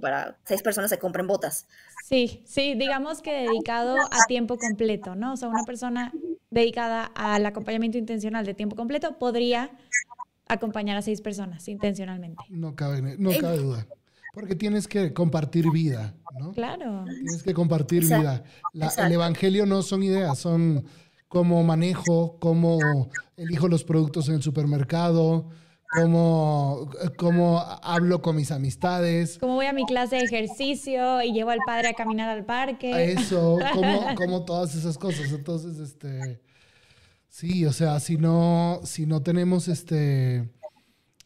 [0.00, 1.66] para seis personas se compren botas.
[2.04, 5.32] Sí, sí, digamos que dedicado a tiempo completo, ¿no?
[5.32, 6.12] O sea, una persona
[6.50, 9.70] dedicada al acompañamiento intencional de tiempo completo podría
[10.46, 12.42] acompañar a seis personas intencionalmente.
[12.50, 13.86] No cabe, no cabe duda.
[14.38, 16.52] Porque tienes que compartir vida, ¿no?
[16.52, 17.04] Claro.
[17.06, 18.44] Tienes que compartir vida.
[18.72, 20.84] el Evangelio no son ideas, son
[21.26, 25.48] cómo manejo, cómo elijo los productos en el supermercado,
[25.92, 29.38] cómo, cómo hablo con mis amistades.
[29.40, 33.14] Cómo voy a mi clase de ejercicio y llevo al padre a caminar al parque.
[33.14, 33.58] Eso,
[34.16, 35.32] cómo, todas esas cosas.
[35.32, 36.40] Entonces, este,
[37.28, 40.48] sí, o sea, si no, si no tenemos este,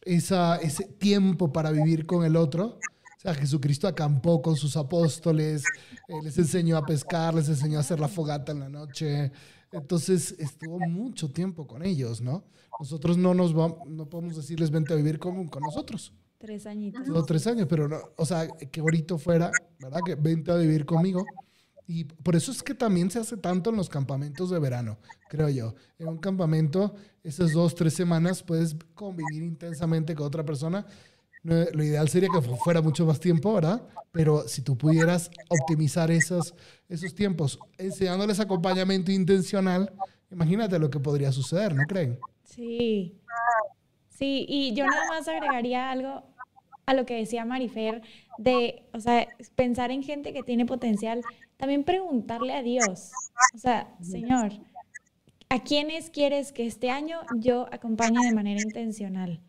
[0.01, 2.79] esa, ese tiempo para vivir con el otro,
[3.23, 5.63] sea, Jesucristo acampó con sus apóstoles,
[6.07, 9.31] eh, les enseñó a pescar, les enseñó a hacer la fogata en la noche.
[9.71, 12.43] Entonces estuvo mucho tiempo con ellos, ¿no?
[12.79, 16.13] Nosotros no nos vamos, no podemos decirles vente a vivir con, con nosotros.
[16.37, 17.07] Tres añitos.
[17.07, 20.01] No, tres años, pero no, o sea, que ahorita fuera, ¿verdad?
[20.05, 21.25] Que vente a vivir conmigo.
[21.87, 25.49] Y por eso es que también se hace tanto en los campamentos de verano, creo
[25.49, 25.75] yo.
[25.99, 30.85] En un campamento, esas dos, tres semanas puedes convivir intensamente con otra persona.
[31.43, 33.81] Lo ideal sería que fuera mucho más tiempo, ¿verdad?
[34.11, 36.55] Pero si tú pudieras optimizar esos,
[36.87, 39.91] esos tiempos enseñándoles acompañamiento intencional,
[40.31, 42.17] imagínate lo que podría suceder, ¿no creen?
[42.45, 43.19] Sí.
[44.07, 46.23] Sí, y yo nada más agregaría algo
[46.85, 48.01] a lo que decía Marifer,
[48.37, 51.21] de, o sea, pensar en gente que tiene potencial,
[51.57, 53.11] también preguntarle a Dios,
[53.55, 54.51] o sea, Señor,
[55.49, 59.41] ¿a quiénes quieres que este año yo acompañe de manera intencional?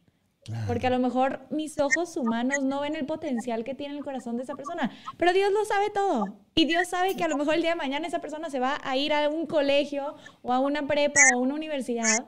[0.67, 4.37] Porque a lo mejor mis ojos humanos no ven el potencial que tiene el corazón
[4.37, 6.37] de esa persona, pero Dios lo sabe todo.
[6.55, 8.79] Y Dios sabe que a lo mejor el día de mañana esa persona se va
[8.83, 12.27] a ir a un colegio o a una prepa o a una universidad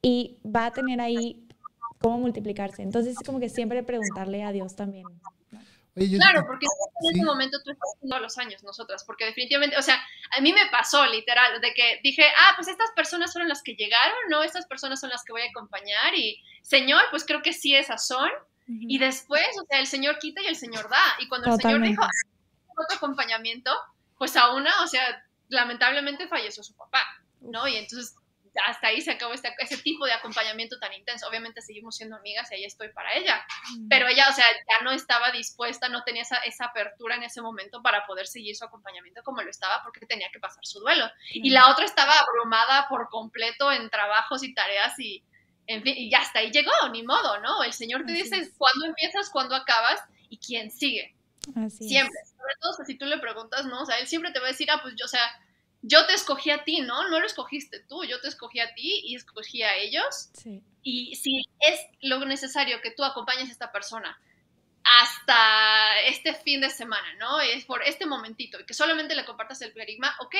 [0.00, 1.46] y va a tener ahí
[2.00, 2.82] cómo multiplicarse.
[2.82, 5.06] Entonces, es como que siempre preguntarle a Dios también.
[5.98, 6.66] Claro, porque
[7.02, 10.00] en ese momento tú estás haciendo los años, nosotras, porque definitivamente, o sea,
[10.36, 13.74] a mí me pasó literal, de que dije, ah, pues estas personas fueron las que
[13.74, 14.42] llegaron, ¿no?
[14.42, 18.06] Estas personas son las que voy a acompañar y, Señor, pues creo que sí esas
[18.06, 18.30] son.
[18.70, 21.02] Y después, o sea, el Señor quita y el Señor da.
[21.20, 22.04] Y cuando el Señor dijo,
[22.76, 23.72] otro acompañamiento,
[24.18, 27.02] pues a una, o sea, lamentablemente falleció su papá,
[27.40, 27.66] ¿no?
[27.66, 28.14] Y entonces
[28.66, 31.28] hasta ahí se acabó este, ese tipo de acompañamiento tan intenso.
[31.28, 33.44] Obviamente seguimos siendo amigas y ahí estoy para ella,
[33.76, 33.88] mm.
[33.88, 37.40] pero ella, o sea, ya no estaba dispuesta, no tenía esa, esa, apertura en ese
[37.40, 41.06] momento para poder seguir su acompañamiento como lo estaba porque tenía que pasar su duelo.
[41.32, 45.24] Y la otra estaba abrumada por completo en trabajos y tareas y,
[45.66, 47.62] en fin, y hasta ahí llegó, ni modo, ¿no?
[47.62, 51.14] El Señor te dice cuándo empiezas, cuándo acabas y quién sigue.
[51.68, 52.18] siempre.
[52.24, 53.82] Sobre todo si tú le preguntas, ¿no?
[53.82, 55.22] O sea, él siempre te va a decir, ah, pues yo, o sea,
[55.82, 57.08] yo te escogí a ti, ¿no?
[57.08, 60.30] No lo escogiste tú, yo te escogí a ti y escogí a ellos.
[60.32, 60.62] Sí.
[60.82, 64.18] Y si es lo necesario que tú acompañes a esta persona
[64.84, 67.40] hasta este fin de semana, ¿no?
[67.40, 70.34] Es por este momentito y que solamente le compartas el perigma, ok.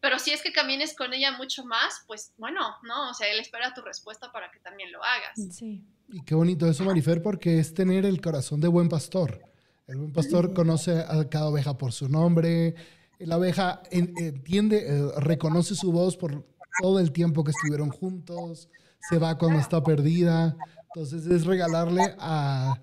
[0.00, 3.10] Pero si es que camines con ella mucho más, pues bueno, ¿no?
[3.10, 5.38] O sea, él espera tu respuesta para que también lo hagas.
[5.52, 5.82] Sí.
[6.08, 9.42] Y qué bonito eso, Marifer, porque es tener el corazón de buen pastor.
[9.86, 12.74] El buen pastor conoce a cada oveja por su nombre,
[13.20, 16.46] la abeja entiende, eh, reconoce su voz por
[16.80, 18.68] todo el tiempo que estuvieron juntos,
[19.08, 20.56] se va cuando está perdida.
[20.94, 22.80] Entonces es regalarle a,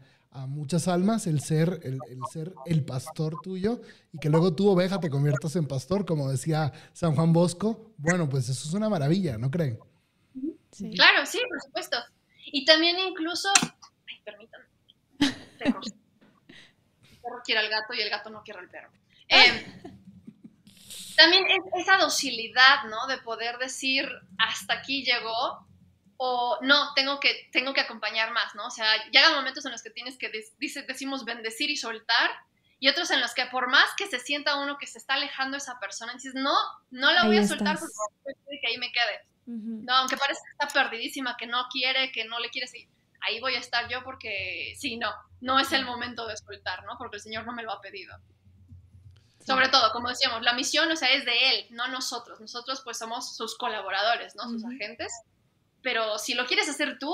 [0.47, 1.99] muchas almas el ser el,
[2.31, 3.81] ser el pastor tuyo
[4.13, 7.95] y que luego tu oveja te conviertas en pastor, como decía San Juan Bosco.
[7.97, 9.79] Bueno, pues eso es una maravilla, ¿no creen?
[10.93, 11.97] Claro, sí, por supuesto.
[12.45, 14.65] Y también incluso, ay, permítanme,
[15.59, 15.73] El
[17.19, 18.89] perro quiere al gato y el gato no quiere al perro.
[19.29, 19.65] Eh,
[21.17, 23.07] también es esa docilidad, ¿no?
[23.07, 24.07] De poder decir,
[24.37, 25.67] hasta aquí llegó,
[26.17, 28.67] o no, tengo que, tengo que acompañar más, ¿no?
[28.67, 32.29] O sea, llegan momentos en los que tienes que, dice, decimos, bendecir y soltar,
[32.79, 35.57] y otros en los que por más que se sienta uno que se está alejando
[35.57, 36.55] esa persona, dices, no,
[36.91, 39.21] no la voy a soltar porque que ahí me quede.
[39.47, 42.89] No, aunque parece que está perdidísima, que no quiere, que no le quiere seguir,
[43.21, 45.11] ahí voy a estar yo porque sí, no,
[45.41, 46.97] no es el momento de soltar, ¿no?
[46.97, 48.15] Porque el Señor no me lo ha pedido.
[49.47, 52.41] Sobre todo, como decíamos, la misión, o sea, es de él, no nosotros.
[52.41, 54.43] Nosotros pues somos sus colaboradores, ¿no?
[54.49, 55.13] Sus agentes.
[55.81, 57.13] Pero si lo quieres hacer tú,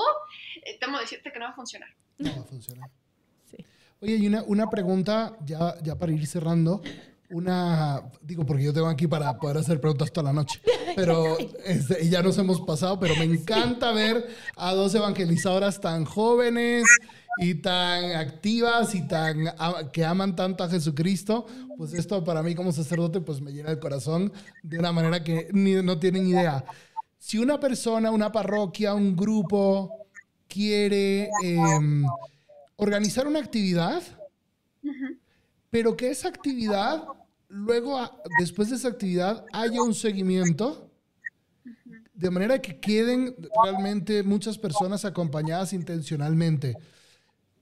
[0.66, 1.90] eh, temo decirte que no va a funcionar.
[2.18, 2.90] No va a funcionar.
[3.46, 3.58] Sí.
[4.02, 6.82] Oye, y una, una pregunta ya, ya para ir cerrando.
[7.30, 10.60] Una, digo, porque yo tengo aquí para poder hacer preguntas toda la noche,
[10.96, 16.86] pero este, ya nos hemos pasado, pero me encanta ver a dos evangelizadoras tan jóvenes
[17.38, 19.46] y tan activas y tan
[19.92, 21.48] que aman tanto a Jesucristo,
[21.78, 24.32] pues esto para mí como sacerdote pues me llena el corazón
[24.62, 26.64] de una manera que ni, no tienen idea.
[27.18, 30.08] Si una persona, una parroquia, un grupo
[30.48, 32.04] quiere em,
[32.76, 34.04] organizar una actividad,
[35.70, 37.04] pero que esa actividad,
[37.48, 38.00] luego,
[38.40, 40.92] después de esa actividad, haya un seguimiento,
[42.14, 46.76] de manera que queden realmente muchas personas acompañadas intencionalmente.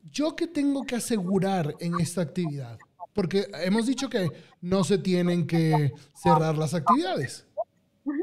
[0.10, 2.78] ¿Yo qué tengo que asegurar en esta actividad?
[3.14, 7.46] Porque hemos dicho que no se tienen que cerrar las actividades.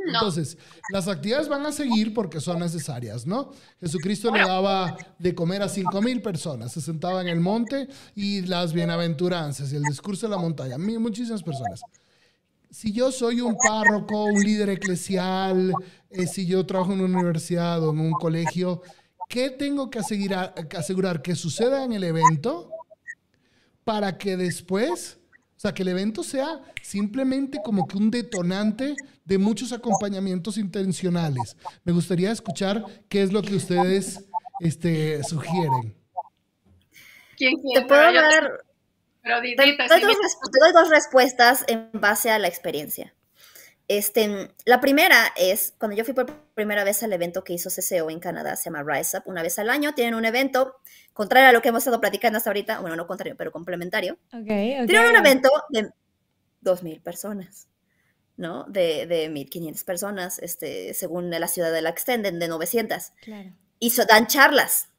[0.06, 0.59] Entonces,
[0.90, 3.52] las actividades van a seguir porque son necesarias, ¿no?
[3.80, 8.42] Jesucristo le daba de comer a cinco mil personas, se sentaba en el monte y
[8.42, 11.82] las bienaventuranzas y el discurso de la montaña, muchísimas personas.
[12.70, 15.72] Si yo soy un párroco, un líder eclesial,
[16.10, 18.82] eh, si yo trabajo en una universidad o en un colegio,
[19.28, 22.70] ¿Qué tengo que asegurar, que suceda en el evento
[23.84, 25.18] para que después,
[25.56, 28.96] o sea, que el evento sea simplemente como que un detonante
[29.26, 31.59] de muchos acompañamientos intencionales?
[31.84, 34.24] Me gustaría escuchar qué es lo que ustedes
[34.60, 35.94] este, sugieren.
[37.36, 37.82] ¿Quién quiere?
[37.82, 38.64] Te puedo dar
[39.22, 43.14] Pero te, doy dos, respuestas en base a la experiencia.
[43.89, 48.10] Este, la primera es, cuando yo fui por primera vez al evento que hizo CCO
[48.10, 50.77] en Canadá, se llama Rise Up, una vez al año, tienen un evento,
[51.15, 54.19] contrario a lo que hemos estado platicando hasta ahorita, bueno, no contrario, pero complementario.
[54.28, 55.90] Okay, Tienen un evento de
[56.62, 57.69] 2.000 personas,
[58.36, 58.65] ¿no?
[58.65, 63.12] De, de 1.500 personas, este, según la ciudad de la extenden, de 900.
[63.23, 63.52] Claro.
[63.78, 64.90] Y dan charlas.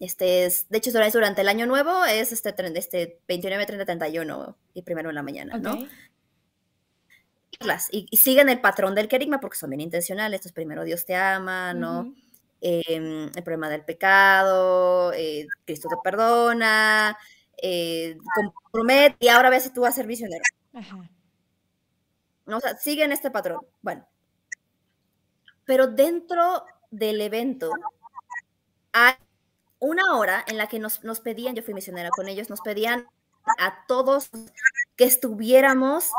[0.00, 4.82] Este es, de hecho, durante el año nuevo es este, este 29, 30, 31 y
[4.82, 5.86] primero en la mañana, ¿no?
[7.90, 10.38] Y, y, siguen el patrón del querigma porque son bien intencionales.
[10.38, 12.14] Esto es primero Dios te ama, ¿no?
[12.62, 17.16] Em, el problema del pecado, eh, Cristo te perdona,
[17.62, 20.42] eh, compromete y ahora ves si tú vas a ser misionero.
[22.46, 22.56] ¿No?
[22.58, 23.60] O sea, siguen este patrón.
[23.80, 24.06] Bueno.
[25.64, 27.70] Pero dentro del evento
[28.92, 29.14] hay
[29.78, 33.06] una hora en la que nos, nos pedían, yo fui misionera con ellos, nos pedían
[33.58, 34.30] a todos
[34.96, 36.10] que estuviéramos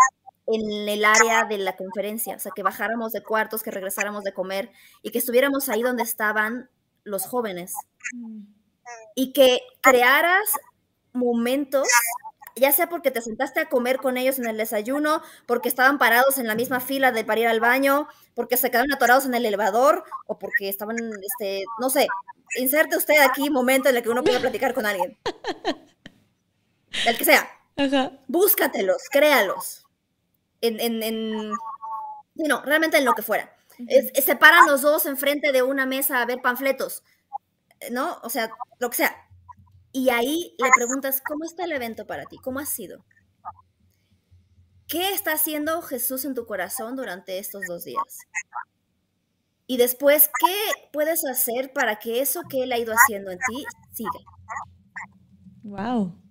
[0.48, 4.34] en el área de la conferencia, o sea, que bajáramos de cuartos, que regresáramos de
[4.34, 6.70] comer y que estuviéramos ahí donde estaban
[7.04, 7.74] los jóvenes.
[8.14, 8.44] Mm.
[9.16, 10.50] Y que crearas
[11.14, 11.88] momentos,
[12.56, 16.38] ya sea porque te sentaste a comer con ellos en el desayuno, porque estaban parados
[16.38, 19.46] en la misma fila de para ir al baño, porque se quedaron atorados en el
[19.46, 22.08] elevador o porque estaban, este, no sé,
[22.58, 25.18] inserte usted aquí momento en el que uno pueda platicar con alguien.
[27.06, 27.50] El que sea.
[28.28, 29.86] Búscatelos, créalos
[30.62, 31.52] en, en, en
[32.36, 33.56] no, realmente en lo que fuera.
[34.14, 37.04] se paran los dos enfrente de una mesa a ver panfletos,
[37.92, 38.20] ¿no?
[38.24, 39.16] O sea, lo que sea.
[39.92, 42.38] Y ahí le preguntas, ¿cómo está el evento para ti?
[42.38, 43.04] ¿Cómo ha sido?
[44.88, 48.20] ¿Qué está haciendo Jesús en tu corazón durante estos dos días?
[49.68, 53.64] Y después, ¿qué puedes hacer para que eso que Él ha ido haciendo en ti
[53.94, 54.10] siga?
[55.64, 56.22] Wow.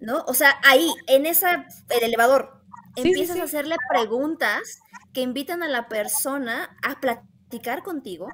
[0.00, 0.24] ¿No?
[0.26, 2.55] O sea, ahí, en esa, el elevador,
[2.96, 4.80] empiezas a hacerle preguntas
[5.12, 8.28] que invitan a la persona a platicar contigo,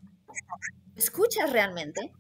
[0.97, 2.13] escuchas realmente,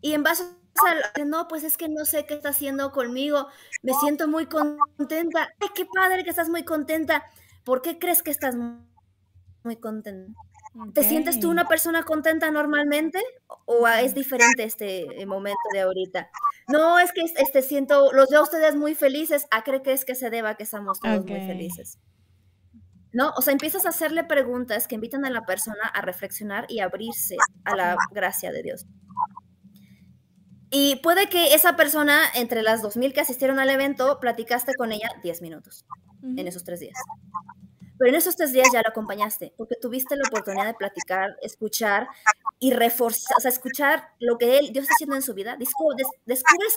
[0.00, 3.48] y en base a no, pues es que no sé qué está haciendo conmigo,
[3.82, 7.24] me siento muy contenta, ay, qué padre que estás muy contenta,
[7.64, 10.32] ¿por qué crees que estás muy contenta?
[10.94, 13.20] ¿Te sientes tú una persona contenta normalmente
[13.64, 16.30] o es diferente este momento de ahorita?
[16.68, 19.46] No, es que este siento, los veo a ustedes muy felices.
[19.50, 21.98] ¿A qué crees que se deba que estamos todos muy felices?
[23.12, 23.32] ¿No?
[23.36, 27.36] O sea, empiezas a hacerle preguntas que invitan a la persona a reflexionar y abrirse
[27.64, 28.86] a la gracia de Dios.
[30.70, 35.10] Y puede que esa persona, entre las 2.000 que asistieron al evento, platicaste con ella
[35.24, 35.84] 10 minutos
[36.22, 36.94] en esos tres días.
[38.00, 42.08] Pero en esos tres días ya lo acompañaste, porque tuviste la oportunidad de platicar, escuchar
[42.58, 45.58] y reforzar, o sea, escuchar lo que él, Dios está haciendo en su vida.
[45.58, 46.08] Descubres,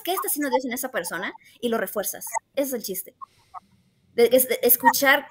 [0.04, 1.32] qué está haciendo Dios en esa persona
[1.62, 2.26] y lo refuerzas.
[2.54, 3.14] Ese es el chiste.
[4.16, 5.26] Escuchar,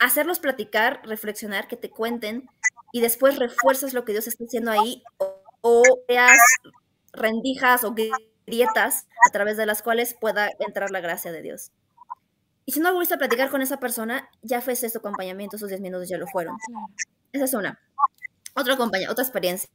[0.00, 2.50] hacerlos platicar, reflexionar, que te cuenten
[2.90, 5.04] y después refuerzas lo que Dios está haciendo ahí
[5.60, 6.40] o, veas
[7.12, 7.94] rendijas o
[8.46, 11.70] grietas a través de las cuales pueda entrar la gracia de Dios.
[12.70, 15.80] Y si no volviste a platicar con esa persona, ya fue ese acompañamiento, esos 10
[15.80, 16.56] minutos ya lo fueron.
[17.32, 17.80] Esa es una.
[18.54, 19.68] Otra compañía, otra experiencia.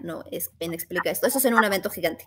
[0.00, 1.26] No, es quien explica esto.
[1.26, 2.24] Eso es en un evento gigante.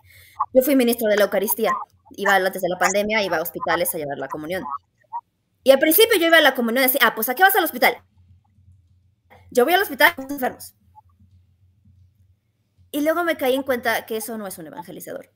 [0.52, 1.72] Yo fui ministro de la Eucaristía.
[2.18, 4.62] Iba antes de la pandemia, iba a hospitales a llevar la comunión.
[5.64, 7.56] Y al principio yo iba a la comunión y decía, ah, pues ¿a qué vas
[7.56, 7.96] al hospital?
[9.50, 10.74] Yo voy al hospital con enfermos.
[12.90, 15.32] Y luego me caí en cuenta que eso no es un evangelizador.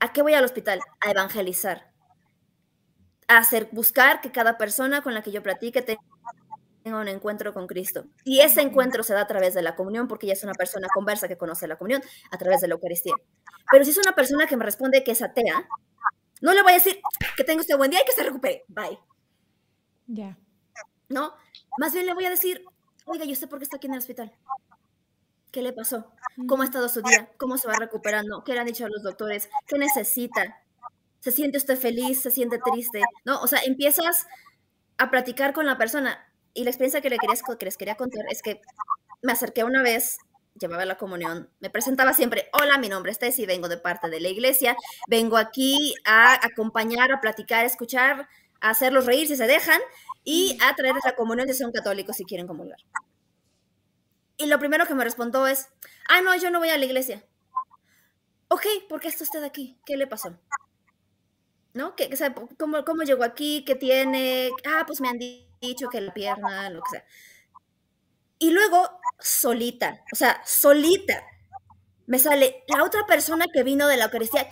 [0.00, 0.80] ¿A qué voy al hospital?
[1.00, 1.96] A evangelizar
[3.28, 8.06] hacer, buscar que cada persona con la que yo platique tenga un encuentro con Cristo.
[8.24, 10.88] Y ese encuentro se da a través de la comunión, porque ella es una persona
[10.92, 13.14] conversa que conoce la comunión a través de la Eucaristía.
[13.70, 15.68] Pero si es una persona que me responde que es atea,
[16.40, 17.00] no le voy a decir
[17.36, 18.64] que tenga usted buen día y que se recupere.
[18.68, 18.98] Bye.
[20.06, 20.38] Ya.
[21.08, 21.34] ¿No?
[21.78, 22.64] Más bien le voy a decir,
[23.04, 24.32] oiga, ¿y usted por qué está aquí en el hospital?
[25.50, 26.12] ¿Qué le pasó?
[26.46, 27.30] ¿Cómo ha estado su día?
[27.36, 28.44] ¿Cómo se va recuperando?
[28.44, 29.48] ¿Qué le han dicho a los doctores?
[29.66, 30.62] ¿Qué necesita?
[31.20, 33.40] Se siente usted feliz, se siente triste, ¿no?
[33.40, 34.26] O sea, empiezas
[34.98, 36.24] a platicar con la persona.
[36.54, 37.18] Y la experiencia que, le
[37.60, 38.60] les quería contar es que
[39.22, 40.18] me acerqué una vez,
[40.58, 44.20] llevaba la comunión, me presentaba siempre, hola, mi nombre es Tessy, vengo de parte de
[44.20, 44.76] la iglesia,
[45.08, 48.28] vengo aquí a acompañar, a platicar, a escuchar,
[48.60, 49.80] a hacerlos reír si se dejan
[50.24, 52.78] y a traerles la comunión si son católicos si quieren comulgar.
[54.36, 55.68] Y lo primero que me respondió es,
[56.08, 57.24] ah, no, yo no voy a la iglesia.
[58.48, 59.78] Ok, ¿por qué está usted aquí?
[59.84, 60.38] ¿Qué le pasó?
[61.74, 61.94] ¿No?
[61.96, 62.10] Que,
[62.58, 63.64] ¿cómo, ¿Cómo llegó aquí?
[63.64, 64.50] ¿Qué tiene?
[64.66, 67.04] Ah, pues me han dicho que la pierna, lo que sea.
[68.38, 68.88] Y luego,
[69.18, 71.24] solita, o sea, solita,
[72.06, 74.48] me sale la otra persona que vino de la Eucaristía.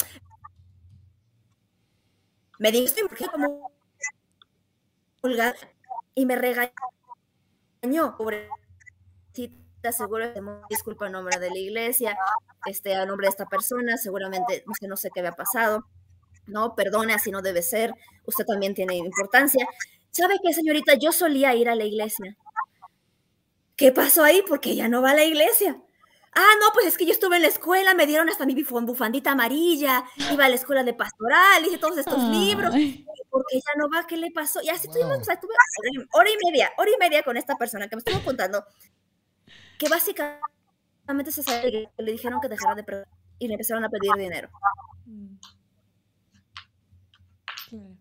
[2.58, 3.70] me dijo, estoy como
[6.14, 6.72] y me regañó,
[8.16, 8.50] pobrecita,
[9.92, 10.40] seguro que
[10.70, 12.16] disculpa en nombre de la iglesia,
[12.66, 15.86] este, a nombre de esta persona, seguramente, no no sé qué había pasado,
[16.46, 17.92] no, perdone, así no debe ser,
[18.24, 19.66] usted también tiene importancia.
[20.10, 20.94] ¿Sabe qué, señorita?
[20.94, 22.36] Yo solía ir a la iglesia.
[23.76, 24.42] ¿Qué pasó ahí?
[24.48, 25.80] Porque ya no va a la iglesia.
[26.38, 29.32] Ah, no, pues es que yo estuve en la escuela, me dieron hasta mi bufandita
[29.32, 32.74] amarilla, iba a la escuela de pastoral, hice todos estos libros,
[33.30, 34.60] porque ya no va, ¿qué le pasó?
[34.60, 35.54] Y así estuvimos, o sea, estuve
[36.12, 38.66] hora y media, hora y media con esta persona que me estuvo contando,
[39.78, 42.84] que básicamente se sabe que le dijeron que dejara de
[43.38, 44.50] y le empezaron a pedir dinero.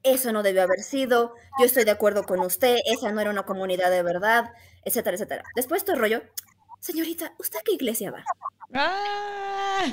[0.03, 3.43] Eso no debió haber sido, yo estoy de acuerdo con usted, esa no era una
[3.43, 4.52] comunidad de verdad,
[4.84, 5.43] etcétera, etcétera.
[5.56, 6.22] Después todo el rollo,
[6.80, 8.23] señorita, ¿usted a qué iglesia va?
[8.73, 9.85] Ah.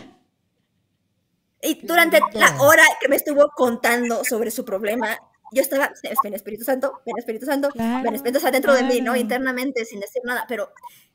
[1.62, 5.16] Y durante la hora que me estuvo contando sobre su problema,
[5.52, 5.92] yo estaba,
[6.22, 9.14] ven Espíritu Santo, ven Espíritu Santo, ven Espíritu Santo dentro de mí, ¿no?
[9.14, 10.72] Internamente, sin decir nada, pero,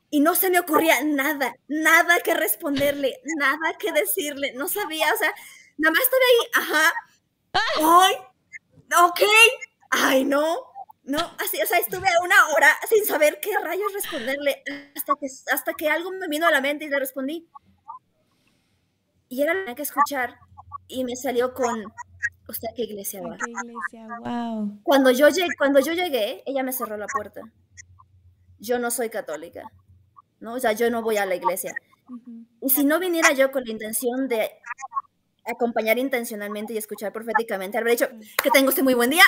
[0.09, 5.17] y no se me ocurría nada, nada que responderle, nada que decirle, no sabía, o
[5.17, 5.33] sea,
[5.77, 6.93] nada más estaba ahí, ajá,
[8.05, 8.15] ay,
[8.91, 9.21] ok,
[9.91, 10.57] ay, no,
[11.03, 14.61] no, así, o sea, estuve una hora sin saber qué rayos responderle
[14.93, 17.49] hasta que, hasta que algo me vino a la mente y le respondí.
[19.29, 20.37] Y era la que escuchar
[20.89, 21.85] y me salió con,
[22.49, 23.37] ¿usted qué iglesia va?
[23.37, 24.07] ¿Qué iglesia?
[24.19, 24.81] Wow.
[24.83, 27.41] Cuando yo, llegué, cuando yo llegué, ella me cerró la puerta.
[28.59, 29.63] Yo no soy católica,
[30.41, 30.55] ¿no?
[30.55, 31.73] O sea, yo no voy a la iglesia.
[32.61, 34.51] Y si no viniera yo con la intención de
[35.47, 38.07] acompañar intencionalmente y escuchar proféticamente, haber dicho
[38.41, 39.23] que tengo este muy buen día,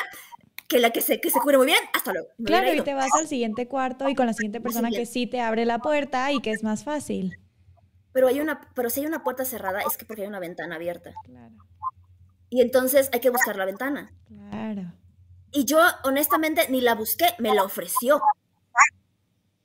[0.67, 2.27] que la que se, que se cure muy bien, hasta luego.
[2.45, 5.41] claro, y te vas al siguiente cuarto y con la siguiente persona que sí te
[5.41, 7.37] abre la puerta y que es más fácil.
[8.13, 10.75] Pero, hay una, pero si hay una puerta cerrada es que porque hay una ventana
[10.75, 11.11] abierta.
[11.25, 11.55] Claro.
[12.49, 14.11] Y entonces hay que buscar la ventana.
[14.27, 14.93] Claro.
[15.51, 18.21] Y yo, honestamente, ni la busqué, me la ofreció.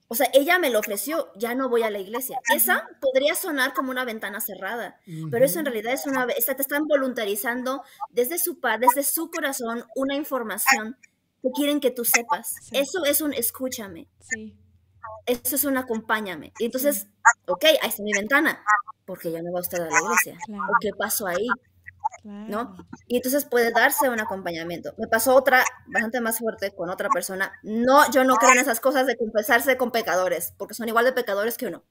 [0.09, 2.39] O sea, ella me lo ofreció, ya no voy a la iglesia.
[2.55, 5.01] Esa podría sonar como una ventana cerrada,
[5.31, 10.15] pero eso en realidad es una, te están voluntarizando desde su desde su corazón una
[10.15, 10.97] información
[11.43, 12.55] que quieren que tú sepas.
[12.73, 14.09] Eso es un escúchame.
[14.21, 14.57] Sí.
[15.27, 16.53] Eso es un acompáñame.
[16.59, 17.09] Y entonces,
[17.47, 18.63] ok, ahí está mi ventana,
[19.07, 20.39] porque ya no va usted a la iglesia.
[20.81, 21.47] qué pasó ahí?
[22.25, 22.75] ¿No?
[23.07, 24.95] Y entonces puede darse un acompañamiento.
[24.97, 27.53] Me pasó otra bastante más fuerte con otra persona.
[27.63, 31.13] No, yo no creo en esas cosas de confesarse con pecadores, porque son igual de
[31.13, 31.85] pecadores que uno.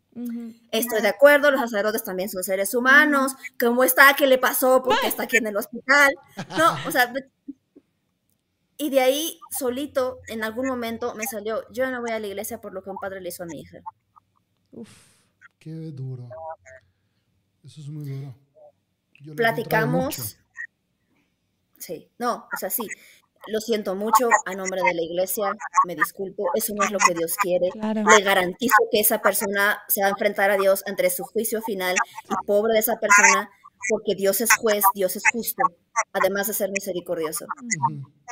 [0.71, 3.33] Estoy de acuerdo, los sacerdotes también son seres humanos.
[3.59, 4.13] ¿Cómo está?
[4.15, 4.81] ¿Qué le pasó?
[4.83, 6.15] Porque está aquí en el hospital.
[6.57, 7.13] No, o sea,
[8.77, 12.59] y de ahí solito en algún momento me salió, yo no voy a la iglesia
[12.59, 13.77] por lo que un padre le hizo a mi hija.
[14.71, 14.89] Uf,
[15.59, 16.27] qué duro.
[17.63, 18.42] Eso es muy duro
[19.35, 20.37] platicamos.
[21.77, 22.87] Sí, no, o sea, sí.
[23.47, 25.51] Lo siento mucho a nombre de la iglesia,
[25.85, 27.69] me disculpo, eso no es lo que Dios quiere.
[27.75, 31.95] Le garantizo que esa persona se va a enfrentar a Dios ante su juicio final
[32.29, 33.49] y pobre de esa persona,
[33.89, 35.61] porque Dios es juez, Dios es justo,
[36.13, 37.45] además de ser misericordioso.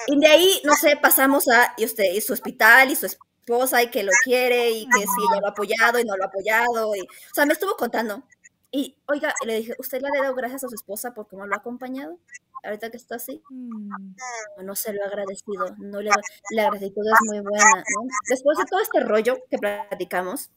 [0.07, 3.83] Y de ahí, no sé, pasamos a y usted, y su hospital y su esposa
[3.83, 6.27] y que lo quiere y que si ella lo ha apoyado y no lo ha
[6.27, 6.95] apoyado.
[6.95, 8.23] Y, o sea, me estuvo contando
[8.71, 11.53] y oiga, le dije, ¿usted le ha dado gracias a su esposa por cómo lo
[11.53, 12.17] ha acompañado?
[12.63, 13.43] Ahorita que está así.
[13.49, 14.15] Mm.
[14.63, 15.75] No, se lo ha agradecido.
[15.77, 16.09] No le,
[16.51, 17.83] la gratitud es muy buena.
[18.29, 20.51] Después de todo este rollo que platicamos,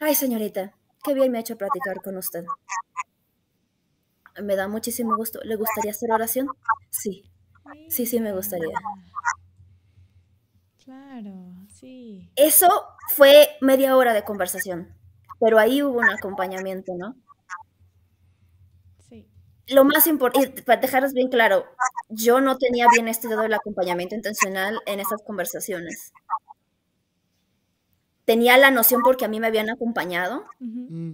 [0.00, 2.44] ay señorita, qué bien me ha hecho platicar con usted.
[4.42, 5.40] Me da muchísimo gusto.
[5.42, 6.48] ¿Le gustaría hacer oración?
[6.90, 7.30] Sí.
[7.88, 8.76] Sí, sí, me gustaría.
[10.82, 12.30] Claro, sí.
[12.34, 12.68] Eso
[13.08, 14.93] fue media hora de conversación
[15.40, 17.16] pero ahí hubo un acompañamiento, ¿no?
[19.08, 19.28] Sí.
[19.68, 21.64] Lo más importante, para dejarles bien claro,
[22.08, 26.12] yo no tenía bien estudiado el acompañamiento intencional en esas conversaciones.
[28.24, 31.12] Tenía la noción porque a mí me habían acompañado mm.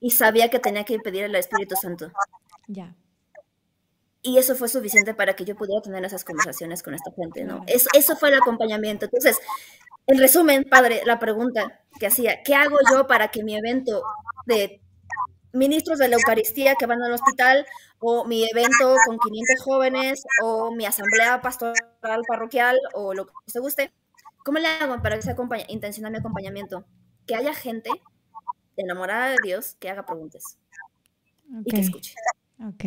[0.00, 2.12] y sabía que tenía que pedir al Espíritu Santo.
[2.68, 2.94] Ya.
[4.22, 7.64] Y eso fue suficiente para que yo pudiera tener esas conversaciones con esta gente, ¿no?
[7.66, 9.06] Eso, eso fue el acompañamiento.
[9.06, 9.38] Entonces,
[10.10, 14.02] en resumen, padre, la pregunta que hacía, ¿qué hago yo para que mi evento
[14.46, 14.80] de
[15.52, 17.66] ministros de la Eucaristía que van al hospital
[17.98, 23.60] o mi evento con 500 jóvenes o mi asamblea pastoral parroquial o lo que usted
[23.60, 23.92] guste,
[24.44, 26.84] ¿cómo le hago para que se acompañe, intencional mi acompañamiento?
[27.26, 27.90] Que haya gente
[28.76, 30.58] enamorada de Dios que haga preguntas
[31.64, 32.14] y que escuche.
[32.66, 32.84] Ok.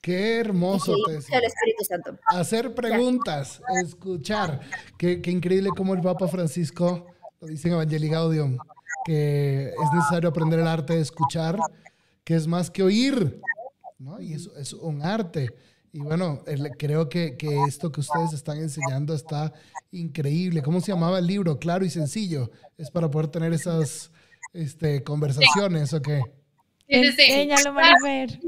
[0.00, 0.94] Qué hermoso.
[1.08, 2.18] el Espíritu Santo.
[2.26, 4.60] Hacer preguntas, escuchar.
[4.96, 7.06] Qué, increíble como el Papa Francisco,
[7.40, 8.56] lo dice en Evangelii Gaudium,
[9.04, 11.58] que es necesario aprender el arte de escuchar,
[12.24, 13.40] que es más que oír.
[13.98, 14.20] ¿no?
[14.20, 15.50] Y eso es un arte.
[15.92, 16.42] Y bueno,
[16.78, 19.52] creo que, que, esto que ustedes están enseñando está
[19.90, 20.62] increíble.
[20.62, 21.58] ¿Cómo se llamaba el libro?
[21.58, 22.50] Claro y sencillo.
[22.78, 24.10] Es para poder tener esas
[24.54, 26.22] este, conversaciones, ¿o qué?
[26.88, 27.22] Sí, sí, sí.
[27.22, 28.40] Enséñalo, Marifer.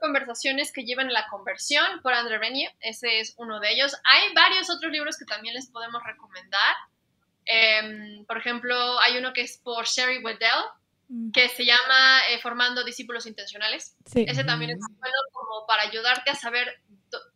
[0.00, 2.72] Conversaciones que llevan a la conversión por André Renier.
[2.80, 3.96] Ese es uno de ellos.
[4.04, 6.76] Hay varios otros libros que también les podemos recomendar.
[7.44, 10.64] Em, por ejemplo, hay uno que es por Sherry Weddell,
[11.08, 11.32] mm.
[11.32, 13.96] que se llama eh, Formando Discípulos Intencionales.
[14.14, 16.80] Ese también es bueno como para ayudarte a saber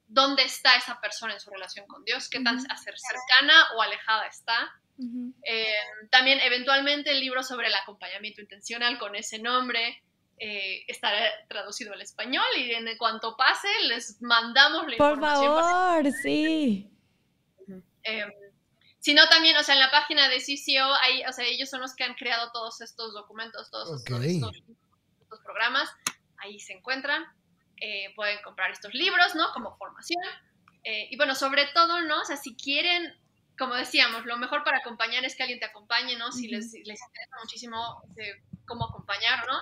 [0.07, 4.73] dónde está esa persona en su relación con Dios, qué tan cercana o alejada está.
[4.97, 10.01] Em, también eventualmente el libro sobre el acompañamiento intencional con ese nombre
[10.39, 16.91] eh, estará traducido al español y en cuanto pase les mandamos la Por favor, sí.
[18.03, 18.31] Em,
[18.99, 21.95] sino también, o sea, en la página de CCO, hay, o sea, ellos son los
[21.95, 25.91] que han creado todos estos documentos, todos estos, programas,
[26.39, 27.25] ahí se encuentran,
[27.81, 29.53] eh, pueden comprar estos libros, ¿no?
[29.53, 30.23] Como formación.
[30.85, 32.21] Eh, y bueno, sobre todo, ¿no?
[32.21, 33.13] O sea, si quieren,
[33.59, 36.31] como decíamos, lo mejor para acompañar es que alguien te acompañe, ¿no?
[36.33, 39.59] Si les, les, interesa muchísimo eh, cómo acompañar, ¿no?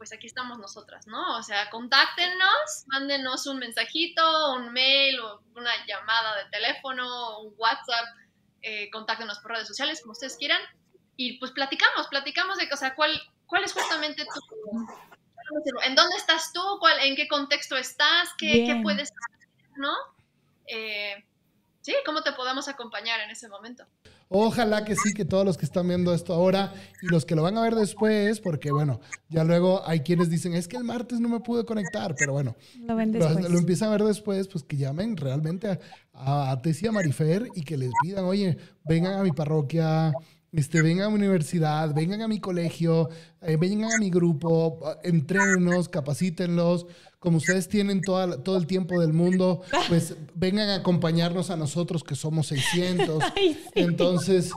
[0.00, 1.36] Pues aquí estamos nosotras, ¿no?
[1.36, 8.06] O sea, contáctenos, mándenos un mensajito, un mail o una llamada de teléfono, un WhatsApp,
[8.62, 10.62] eh, contáctenos por redes sociales, como ustedes quieran,
[11.18, 13.12] y pues platicamos, platicamos de, o sea, cuál,
[13.44, 14.88] cuál es justamente tu...
[15.84, 16.62] ¿En dónde estás tú?
[16.80, 18.30] Cuál, ¿En qué contexto estás?
[18.38, 19.48] ¿Qué, ¿qué puedes hacer?
[19.76, 19.94] ¿No?
[20.66, 21.22] Eh,
[21.82, 23.84] sí, cómo te podemos acompañar en ese momento.
[24.32, 27.42] Ojalá que sí, que todos los que están viendo esto ahora y los que lo
[27.42, 31.18] van a ver después, porque bueno, ya luego hay quienes dicen, es que el martes
[31.18, 33.50] no me pude conectar, pero bueno, lo, ven después.
[33.50, 35.80] lo, empiezan a ver después, pues que llamen realmente
[36.12, 40.12] a, a Tessia Marifer y que les pidan, oye, vengan a mi parroquia,
[40.52, 43.08] este, vengan a mi universidad, vengan a mi colegio,
[43.42, 46.86] eh, vengan a mi grupo, entrénenos, capacítenlos
[47.20, 52.02] como ustedes tienen toda, todo el tiempo del mundo, pues vengan a acompañarnos a nosotros
[52.02, 53.22] que somos 600.
[53.74, 54.50] Entonces,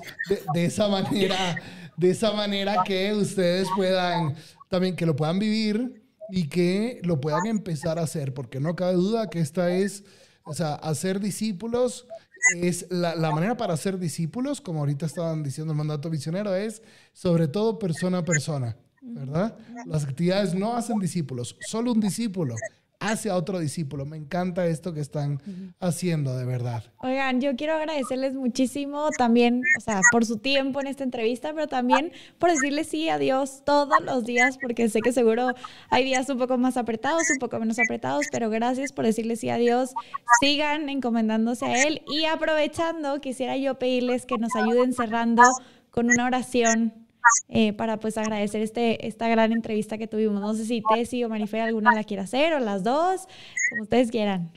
[0.53, 1.61] de, esa manera,
[1.97, 4.35] de esa manera que ustedes puedan,
[4.69, 8.93] también que lo puedan vivir y que lo puedan empezar a hacer, porque no cabe
[8.93, 10.05] duda que esta es,
[10.45, 12.07] o sea, hacer discípulos
[12.61, 16.81] es la, la, manera para hacer discípulos, como ahorita estaban diciendo el mandato misionero, es
[17.11, 18.77] sobre todo persona a persona.
[19.03, 19.55] ¿Verdad?
[19.85, 22.55] Las actividades no hacen discípulos, solo un discípulo
[23.03, 24.05] hace a otro discípulo.
[24.05, 25.41] Me encanta esto que están
[25.79, 26.83] haciendo, de verdad.
[26.99, 31.67] Oigan, yo quiero agradecerles muchísimo también, o sea, por su tiempo en esta entrevista, pero
[31.67, 35.49] también por decirles sí a Dios todos los días, porque sé que seguro
[35.89, 39.49] hay días un poco más apretados, un poco menos apretados, pero gracias por decirles sí
[39.49, 39.93] a Dios.
[40.39, 45.43] Sigan encomendándose a Él y aprovechando, quisiera yo pedirles que nos ayuden cerrando
[45.91, 47.02] con una oración
[47.49, 50.41] eh, para pues agradecer este, esta gran entrevista que tuvimos.
[50.41, 53.27] No sé si Tessy o Marifer alguna la quiere hacer o las dos,
[53.69, 54.51] como ustedes quieran.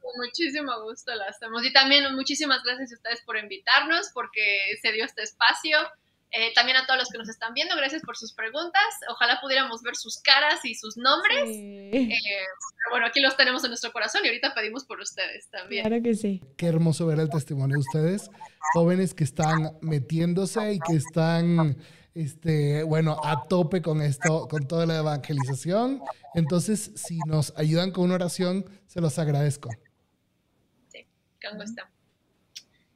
[0.00, 1.64] Con muchísimo gusto la hacemos.
[1.64, 5.78] Y también muchísimas gracias a ustedes por invitarnos, porque se dio este espacio.
[6.30, 8.82] Eh, también a todos los que nos están viendo, gracias por sus preguntas.
[9.10, 11.44] Ojalá pudiéramos ver sus caras y sus nombres.
[11.46, 12.10] Eh,
[12.90, 15.86] bueno, aquí los tenemos en nuestro corazón y ahorita pedimos por ustedes también.
[15.86, 16.42] Claro que sí.
[16.58, 18.30] Qué hermoso ver el testimonio de ustedes,
[18.74, 21.78] jóvenes que están metiéndose y que están
[22.18, 26.02] este, bueno, a tope con esto, con toda la evangelización.
[26.34, 29.70] Entonces, si nos ayudan con una oración, se los agradezco.
[30.88, 31.06] Sí,
[31.40, 31.82] con gusto.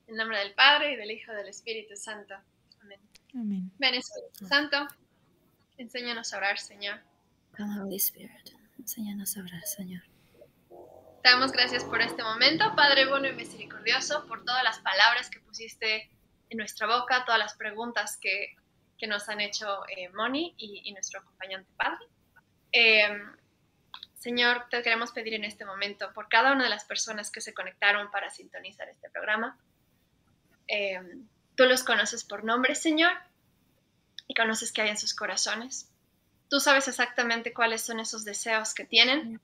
[0.08, 2.34] En nombre del Padre, y del Hijo, y del Espíritu Santo.
[2.82, 3.00] Amén.
[3.34, 3.72] Amén.
[3.78, 4.88] Ven, Espíritu Santo,
[5.78, 6.98] enséñanos a orar, Señor.
[7.56, 10.02] Come, Holy Spirit, enséñanos a orar, Señor.
[11.22, 15.38] Te damos gracias por este momento, Padre bueno y misericordioso, por todas las palabras que
[15.38, 16.10] pusiste
[16.50, 18.56] en nuestra boca, todas las preguntas que
[19.02, 22.06] que nos han hecho eh, Moni y, nuestro acompañante padre.
[22.70, 23.34] Em,
[24.16, 27.52] Señor, te queremos pedir en este momento por cada una de las personas que se
[27.52, 29.58] conectaron para sintonizar este programa.
[30.68, 31.26] Em,
[31.56, 33.12] tú los conoces por nombre, Señor,
[34.28, 35.90] y conoces qué hay en sus corazones.
[36.48, 39.40] Tú sabes exactamente cuáles son esos deseos que tienen,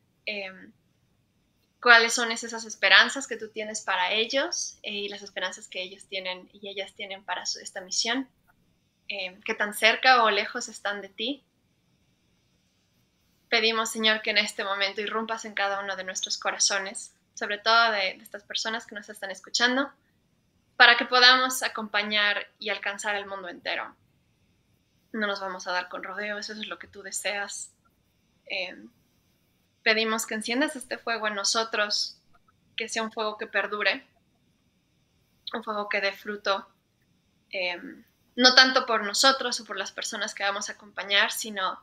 [1.82, 6.06] cuáles son esas esperanzas que tú tienes para ellos eh, y las esperanzas que ellos
[6.06, 8.28] tienen y ellas tienen para su, esta misión.
[9.08, 11.42] Em, qué tan cerca o lejos están de ti.
[13.48, 17.92] Pedimos, Señor, que en este momento irrumpas en cada uno de nuestros corazones, sobre todo
[17.92, 19.90] de, estas personas que nos están escuchando,
[20.76, 23.96] para que podamos acompañar y alcanzar el mundo entero.
[25.12, 27.72] No nos vamos a dar con rodeos, eso es lo que tú deseas.
[28.44, 28.90] Em,
[29.82, 32.18] pedimos que enciendas este fuego en nosotros,
[32.76, 34.06] que sea un fuego que perdure,
[35.54, 36.68] un fuego que dé fruto.
[37.50, 38.04] Em,
[38.38, 41.82] no tanto por nosotros o por las personas que vamos a acompañar, sino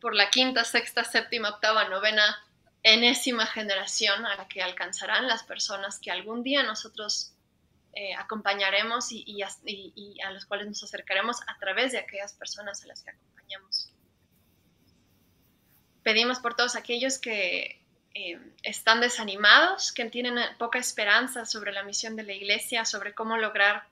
[0.00, 2.42] por la quinta, sexta, séptima, octava, novena,
[2.82, 7.34] enésima generación a la que alcanzarán las personas que algún día nosotros
[7.92, 13.02] eh, acompañaremos y, a los cuales nos acercaremos a través de aquellas personas a las
[13.02, 13.92] que acompañamos.
[16.02, 22.16] Pedimos por todos aquellos que eh, están desanimados, que tienen poca esperanza sobre la misión
[22.16, 23.91] de la iglesia, sobre cómo lograr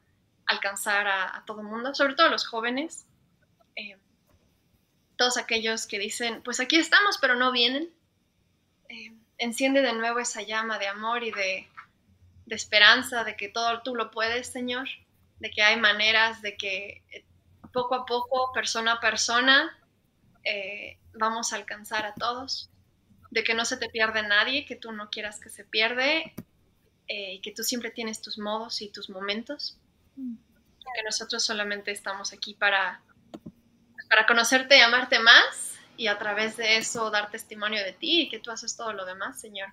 [0.51, 3.07] alcanzar a, todo el mundo, sobre todo los jóvenes,
[3.77, 3.97] eh,
[5.17, 7.91] todos aquellos que dicen, pues aquí estamos, pero no vienen.
[8.89, 11.69] Eh, enciende de nuevo esa llama de amor y de,
[12.47, 14.89] esperanza, de que todo tú lo puedes, Señor,
[15.39, 17.03] de que hay maneras, de que
[17.73, 19.79] poco a poco, persona a persona,
[21.15, 22.71] vamos a alcanzar a todos
[23.31, 26.35] de que no se te pierde nadie, que tú no quieras que se pierde,
[27.09, 29.79] eh, que tú siempre tienes tus modos y tus momentos.
[30.95, 33.03] Que nosotros solamente estamos aquí para,
[34.09, 38.29] para conocerte y amarte más y a través de eso dar testimonio de ti y
[38.29, 39.73] que tú haces todo lo demás, Señor.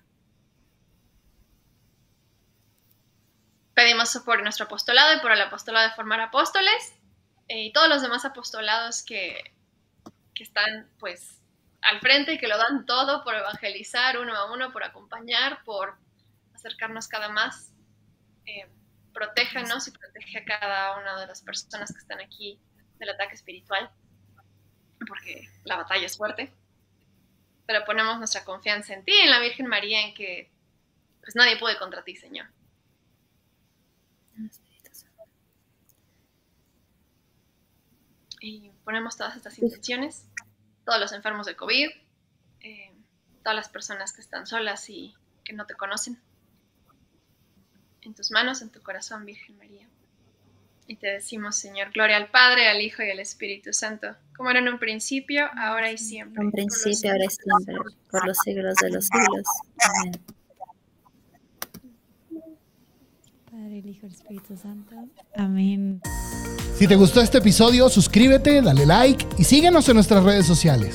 [3.74, 6.94] Pedimos por nuestro apostolado y por el apostolado de formar apóstoles
[7.48, 9.54] eh, y todos los demás apostolados que,
[10.34, 11.40] que están pues
[11.80, 15.96] al frente y que lo dan todo por evangelizar uno a uno, por acompañar, por
[16.54, 17.72] acercarnos cada más.
[18.46, 18.68] Eh,
[19.18, 22.60] protégenos y protege a cada una de las personas que están aquí
[22.98, 23.90] del ataque espiritual,
[25.06, 26.52] porque la batalla es fuerte.
[27.66, 30.50] Pero ponemos nuestra confianza en ti, en la Virgen María, en que
[31.20, 32.46] pues nadie puede contra ti, Señor.
[38.40, 40.28] Y ponemos todas estas intenciones
[40.88, 41.90] todos los enfermos de COVID,
[42.60, 42.94] eh,
[43.42, 45.14] todas las personas que están solas y
[45.44, 46.18] que no te conocen.
[48.08, 49.86] En tus manos, en tu corazón, Virgen María.
[50.86, 54.60] Y te decimos, Señor, gloria al Padre, al Hijo y al Espíritu Santo, como era
[54.60, 56.42] en un principio, ahora y siempre.
[56.42, 57.74] En principio, ahora y siempre,
[58.10, 59.46] por los siglos de los siglos.
[59.84, 60.12] Amén.
[63.50, 64.96] Padre, el Hijo y el Espíritu Santo.
[65.36, 66.00] Amén.
[66.74, 70.94] Si te gustó este episodio, suscríbete, dale like y síguenos en nuestras redes sociales.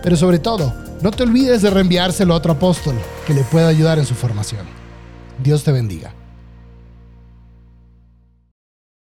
[0.00, 0.72] Pero sobre todo,
[1.02, 2.94] no te olvides de reenviárselo a otro apóstol
[3.26, 4.64] que le pueda ayudar en su formación.
[5.42, 6.14] Dios te bendiga.